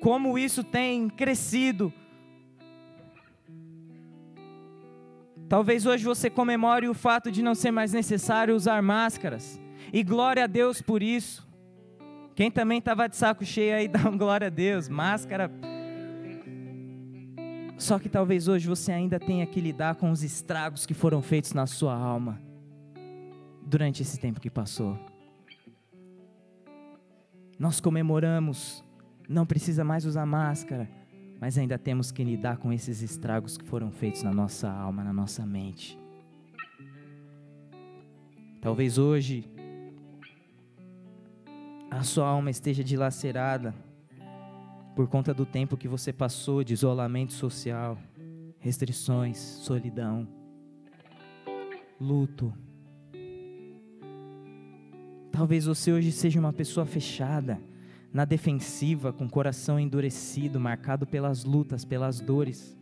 Como 0.00 0.38
isso 0.38 0.62
tem 0.64 1.08
crescido. 1.08 1.92
Talvez 5.48 5.86
hoje 5.86 6.04
você 6.04 6.28
comemore 6.30 6.88
o 6.88 6.94
fato 6.94 7.30
de 7.30 7.42
não 7.42 7.54
ser 7.54 7.70
mais 7.70 7.92
necessário 7.92 8.54
usar 8.54 8.82
máscaras. 8.82 9.60
E 9.92 10.02
glória 10.02 10.44
a 10.44 10.46
Deus 10.46 10.80
por 10.80 11.02
isso. 11.02 11.46
Quem 12.34 12.50
também 12.50 12.78
estava 12.78 13.08
de 13.08 13.16
saco 13.16 13.44
cheio 13.44 13.76
aí, 13.76 13.86
dá 13.88 14.08
um 14.08 14.16
glória 14.16 14.46
a 14.46 14.50
Deus. 14.50 14.88
Máscara. 14.88 15.50
Só 17.82 17.98
que 17.98 18.08
talvez 18.08 18.46
hoje 18.46 18.68
você 18.68 18.92
ainda 18.92 19.18
tenha 19.18 19.44
que 19.44 19.60
lidar 19.60 19.96
com 19.96 20.12
os 20.12 20.22
estragos 20.22 20.86
que 20.86 20.94
foram 20.94 21.20
feitos 21.20 21.52
na 21.52 21.66
sua 21.66 21.92
alma 21.92 22.40
durante 23.60 24.02
esse 24.02 24.20
tempo 24.20 24.40
que 24.40 24.48
passou. 24.48 24.96
Nós 27.58 27.80
comemoramos, 27.80 28.84
não 29.28 29.44
precisa 29.44 29.82
mais 29.82 30.04
usar 30.04 30.24
máscara, 30.24 30.88
mas 31.40 31.58
ainda 31.58 31.76
temos 31.76 32.12
que 32.12 32.22
lidar 32.22 32.56
com 32.58 32.72
esses 32.72 33.02
estragos 33.02 33.58
que 33.58 33.64
foram 33.64 33.90
feitos 33.90 34.22
na 34.22 34.32
nossa 34.32 34.70
alma, 34.70 35.02
na 35.02 35.12
nossa 35.12 35.44
mente. 35.44 35.98
Talvez 38.60 38.96
hoje 38.96 39.50
a 41.90 42.04
sua 42.04 42.28
alma 42.28 42.48
esteja 42.48 42.84
dilacerada 42.84 43.74
por 44.94 45.08
conta 45.08 45.32
do 45.32 45.46
tempo 45.46 45.76
que 45.76 45.88
você 45.88 46.12
passou 46.12 46.62
de 46.62 46.74
isolamento 46.74 47.32
social, 47.32 47.98
restrições, 48.58 49.38
solidão, 49.38 50.28
luto. 52.00 52.52
Talvez 55.30 55.64
você 55.64 55.92
hoje 55.92 56.12
seja 56.12 56.38
uma 56.38 56.52
pessoa 56.52 56.84
fechada, 56.84 57.60
na 58.12 58.26
defensiva, 58.26 59.12
com 59.12 59.26
coração 59.28 59.80
endurecido, 59.80 60.60
marcado 60.60 61.06
pelas 61.06 61.44
lutas, 61.44 61.84
pelas 61.84 62.20
dores. 62.20 62.76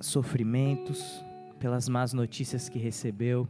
Sofrimentos, 0.00 1.24
pelas 1.58 1.88
más 1.88 2.12
notícias 2.12 2.68
que 2.68 2.78
recebeu 2.78 3.48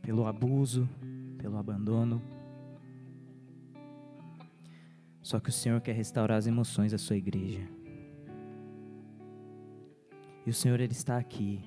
pelo 0.00 0.24
abuso, 0.24 0.88
pelo 1.36 1.56
abandono. 1.56 2.20
Só 5.22 5.40
que 5.40 5.48
o 5.48 5.52
Senhor 5.52 5.80
quer 5.80 5.92
restaurar 5.92 6.38
as 6.38 6.46
emoções 6.46 6.92
da 6.92 6.98
sua 6.98 7.16
igreja. 7.16 7.68
E 10.46 10.50
o 10.50 10.54
Senhor 10.54 10.78
ele 10.80 10.92
está 10.92 11.18
aqui. 11.18 11.64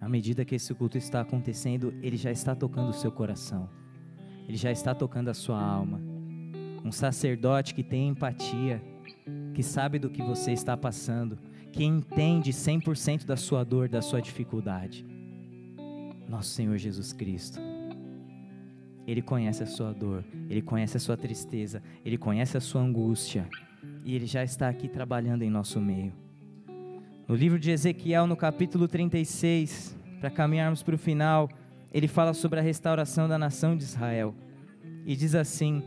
À 0.00 0.08
medida 0.08 0.44
que 0.44 0.54
esse 0.54 0.74
culto 0.74 0.98
está 0.98 1.20
acontecendo, 1.20 1.94
ele 2.02 2.16
já 2.16 2.30
está 2.30 2.54
tocando 2.54 2.90
o 2.90 2.92
seu 2.92 3.10
coração. 3.10 3.70
Ele 4.46 4.56
já 4.56 4.70
está 4.70 4.94
tocando 4.94 5.28
a 5.28 5.34
sua 5.34 5.62
alma. 5.62 6.00
Um 6.84 6.92
sacerdote 6.92 7.74
que 7.74 7.82
tem 7.82 8.08
empatia, 8.08 8.82
que 9.54 9.62
sabe 9.62 9.98
do 9.98 10.10
que 10.10 10.22
você 10.22 10.52
está 10.52 10.76
passando, 10.76 11.38
que 11.72 11.84
entende 11.84 12.52
100% 12.52 13.24
da 13.24 13.36
sua 13.36 13.64
dor, 13.64 13.88
da 13.88 14.02
sua 14.02 14.20
dificuldade 14.20 15.11
nosso 16.32 16.48
Senhor 16.48 16.78
Jesus 16.78 17.12
Cristo. 17.12 17.60
Ele 19.06 19.20
conhece 19.20 19.62
a 19.62 19.66
sua 19.66 19.92
dor, 19.92 20.24
ele 20.48 20.62
conhece 20.62 20.96
a 20.96 21.00
sua 21.00 21.14
tristeza, 21.14 21.82
ele 22.02 22.16
conhece 22.16 22.56
a 22.56 22.60
sua 22.60 22.80
angústia 22.80 23.46
e 24.02 24.14
ele 24.14 24.24
já 24.24 24.42
está 24.42 24.66
aqui 24.68 24.88
trabalhando 24.88 25.42
em 25.42 25.50
nosso 25.50 25.78
meio. 25.78 26.10
No 27.28 27.34
livro 27.34 27.58
de 27.58 27.70
Ezequiel, 27.70 28.26
no 28.26 28.34
capítulo 28.34 28.88
36, 28.88 29.94
para 30.20 30.30
caminharmos 30.30 30.82
para 30.82 30.94
o 30.94 30.98
final, 30.98 31.50
ele 31.92 32.08
fala 32.08 32.32
sobre 32.32 32.58
a 32.58 32.62
restauração 32.62 33.28
da 33.28 33.36
nação 33.36 33.76
de 33.76 33.84
Israel 33.84 34.34
e 35.04 35.14
diz 35.14 35.34
assim: 35.34 35.82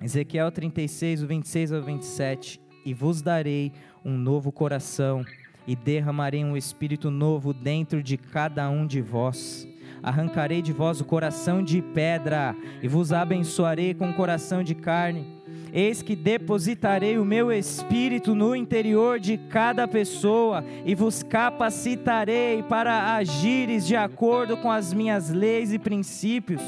Ezequiel 0.00 0.50
36, 0.50 1.22
o 1.22 1.26
26 1.26 1.72
ao 1.72 1.82
27: 1.82 2.58
E 2.86 2.94
vos 2.94 3.20
darei 3.20 3.72
um 4.02 4.16
novo 4.16 4.50
coração 4.50 5.22
e 5.68 5.76
derramarei 5.76 6.42
um 6.42 6.56
espírito 6.56 7.10
novo 7.10 7.52
dentro 7.52 8.02
de 8.02 8.16
cada 8.16 8.70
um 8.70 8.86
de 8.86 9.02
vós. 9.02 9.68
Arrancarei 10.02 10.62
de 10.62 10.72
vós 10.72 10.98
o 10.98 11.04
coração 11.04 11.62
de 11.62 11.82
pedra 11.82 12.56
e 12.82 12.88
vos 12.88 13.12
abençoarei 13.12 13.92
com 13.92 14.08
o 14.08 14.14
coração 14.14 14.62
de 14.62 14.74
carne. 14.74 15.26
Eis 15.70 16.00
que 16.00 16.16
depositarei 16.16 17.18
o 17.18 17.24
meu 17.24 17.52
espírito 17.52 18.34
no 18.34 18.56
interior 18.56 19.20
de 19.20 19.36
cada 19.36 19.86
pessoa 19.86 20.64
e 20.86 20.94
vos 20.94 21.22
capacitarei 21.22 22.62
para 22.62 23.14
agires 23.16 23.86
de 23.86 23.94
acordo 23.94 24.56
com 24.56 24.72
as 24.72 24.94
minhas 24.94 25.28
leis 25.28 25.70
e 25.70 25.78
princípios, 25.78 26.62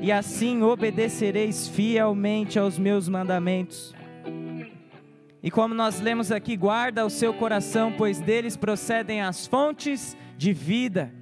e 0.00 0.10
assim 0.10 0.62
obedecereis 0.62 1.68
fielmente 1.68 2.58
aos 2.58 2.78
meus 2.78 3.10
mandamentos. 3.10 3.97
E 5.42 5.50
como 5.50 5.72
nós 5.72 6.00
lemos 6.00 6.32
aqui, 6.32 6.56
guarda 6.56 7.06
o 7.06 7.10
seu 7.10 7.32
coração, 7.32 7.92
pois 7.96 8.20
deles 8.20 8.56
procedem 8.56 9.22
as 9.22 9.46
fontes 9.46 10.16
de 10.36 10.52
vida. 10.52 11.12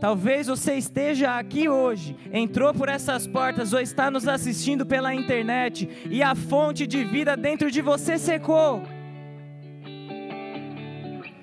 Talvez 0.00 0.48
você 0.48 0.74
esteja 0.74 1.38
aqui 1.38 1.68
hoje, 1.68 2.16
entrou 2.32 2.74
por 2.74 2.88
essas 2.88 3.24
portas 3.24 3.72
ou 3.72 3.78
está 3.78 4.10
nos 4.10 4.26
assistindo 4.26 4.84
pela 4.84 5.14
internet 5.14 5.88
e 6.10 6.24
a 6.24 6.34
fonte 6.34 6.88
de 6.88 7.04
vida 7.04 7.36
dentro 7.36 7.70
de 7.70 7.80
você 7.80 8.18
secou. 8.18 8.82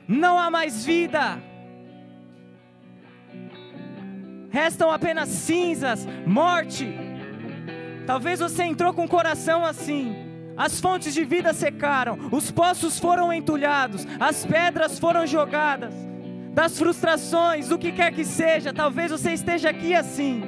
Não 0.06 0.38
há 0.38 0.52
mais 0.52 0.84
vida. 0.84 1.42
Restam 4.50 4.92
apenas 4.92 5.30
cinzas, 5.30 6.06
morte. 6.26 6.86
Talvez 8.06 8.42
você 8.42 8.64
entrou 8.64 8.94
com 8.94 9.06
o 9.06 9.10
coração 9.10 9.66
assim 9.66 10.29
as 10.60 10.82
fontes 10.82 11.14
de 11.14 11.24
vida 11.24 11.54
secaram, 11.54 12.20
os 12.34 12.52
poços 12.52 13.00
foram 13.00 13.32
entulhados, 13.32 14.06
as 14.20 14.46
pedras 14.46 15.00
foram 15.00 15.26
jogadas, 15.26 15.94
das 16.54 16.78
frustrações, 16.78 17.70
do 17.70 17.78
que 17.78 17.94
quer 17.94 18.12
que 18.12 18.26
seja, 18.26 18.74
talvez 18.74 19.10
você 19.10 19.32
esteja 19.32 19.70
aqui 19.70 19.96
assim. 19.96 20.44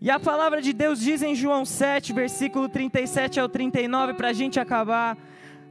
E 0.00 0.08
a 0.08 0.20
palavra 0.20 0.62
de 0.62 0.72
Deus 0.72 1.00
diz 1.00 1.22
em 1.22 1.34
João 1.34 1.64
7, 1.64 2.12
versículo 2.12 2.68
37 2.68 3.40
ao 3.40 3.48
39, 3.48 4.14
para 4.14 4.28
a 4.28 4.32
gente 4.32 4.60
acabar. 4.60 5.18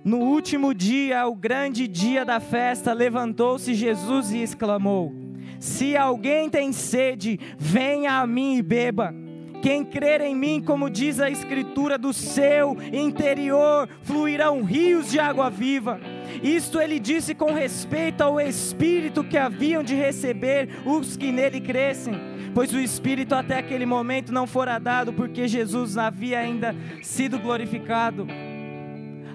No 0.04 0.18
último 0.18 0.74
dia, 0.74 1.26
o 1.28 1.36
grande 1.36 1.88
dia 1.88 2.26
da 2.26 2.42
festa, 2.42 2.92
levantou-se 2.92 3.74
Jesus 3.74 4.34
e 4.34 4.42
exclamou: 4.42 5.14
Se 5.62 5.96
alguém 5.96 6.50
tem 6.50 6.74
sede, 6.74 7.40
venha 7.58 8.20
a 8.20 8.28
mim 8.28 8.58
e 8.58 8.62
beba. 8.62 9.31
Quem 9.62 9.86
crer 9.86 10.22
em 10.22 10.36
mim, 10.36 10.60
como 10.60 10.90
diz 10.90 11.20
a 11.20 11.30
Escritura, 11.30 11.98
do 11.98 12.12
seu 12.12 12.76
interior 12.92 13.88
fluirão 14.02 14.64
rios 14.64 15.12
de 15.12 15.20
água 15.20 15.52
viva. 15.52 16.00
Isto 16.42 16.82
ele 16.82 17.00
disse 17.00 17.36
com 17.36 17.54
respeito 17.54 18.22
ao 18.22 18.42
Espírito 18.42 19.24
que 19.24 19.38
haviam 19.38 19.84
de 19.84 19.94
receber 19.94 20.68
os 20.84 21.16
que 21.16 21.32
nele 21.32 21.62
crescem, 21.62 22.16
pois 22.56 22.74
o 22.74 22.80
Espírito 22.80 23.36
até 23.36 23.60
aquele 23.60 23.86
momento 23.86 24.34
não 24.34 24.48
fora 24.48 24.80
dado, 24.80 25.14
porque 25.14 25.48
Jesus 25.48 25.96
havia 25.96 26.40
ainda 26.40 26.76
sido 27.04 27.38
glorificado. 27.38 28.28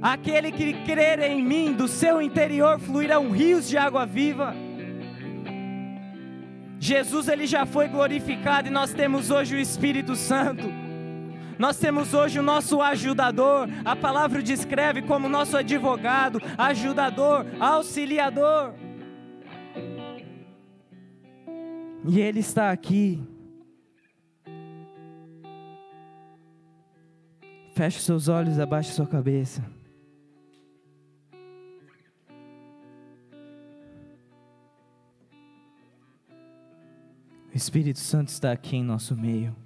Aquele 0.02 0.50
que 0.50 0.72
crer 0.84 1.20
em 1.20 1.42
mim, 1.42 1.72
do 1.72 1.86
seu 1.86 2.20
interior 2.20 2.78
fluirão 2.80 3.30
rios 3.30 3.68
de 3.68 3.78
água 3.78 4.04
viva. 4.04 4.65
Jesus 6.78 7.28
ele 7.28 7.46
já 7.46 7.64
foi 7.64 7.88
glorificado 7.88 8.68
e 8.68 8.70
nós 8.70 8.92
temos 8.92 9.30
hoje 9.30 9.54
o 9.54 9.58
Espírito 9.58 10.14
Santo. 10.14 10.66
Nós 11.58 11.78
temos 11.78 12.12
hoje 12.12 12.38
o 12.38 12.42
nosso 12.42 12.82
ajudador, 12.82 13.66
a 13.84 13.96
palavra 13.96 14.42
descreve 14.42 15.02
como 15.02 15.28
nosso 15.28 15.56
advogado, 15.56 16.40
ajudador, 16.58 17.46
auxiliador. 17.58 18.74
E 22.08 22.20
Ele 22.20 22.40
está 22.40 22.70
aqui. 22.70 23.26
Feche 27.74 28.00
seus 28.00 28.28
olhos, 28.28 28.58
abaixe 28.60 28.92
sua 28.92 29.06
cabeça. 29.06 29.75
O 37.56 37.64
Espírito 37.66 38.00
Santo 38.00 38.28
está 38.28 38.52
aqui 38.52 38.76
em 38.76 38.84
nosso 38.84 39.16
meio. 39.16 39.56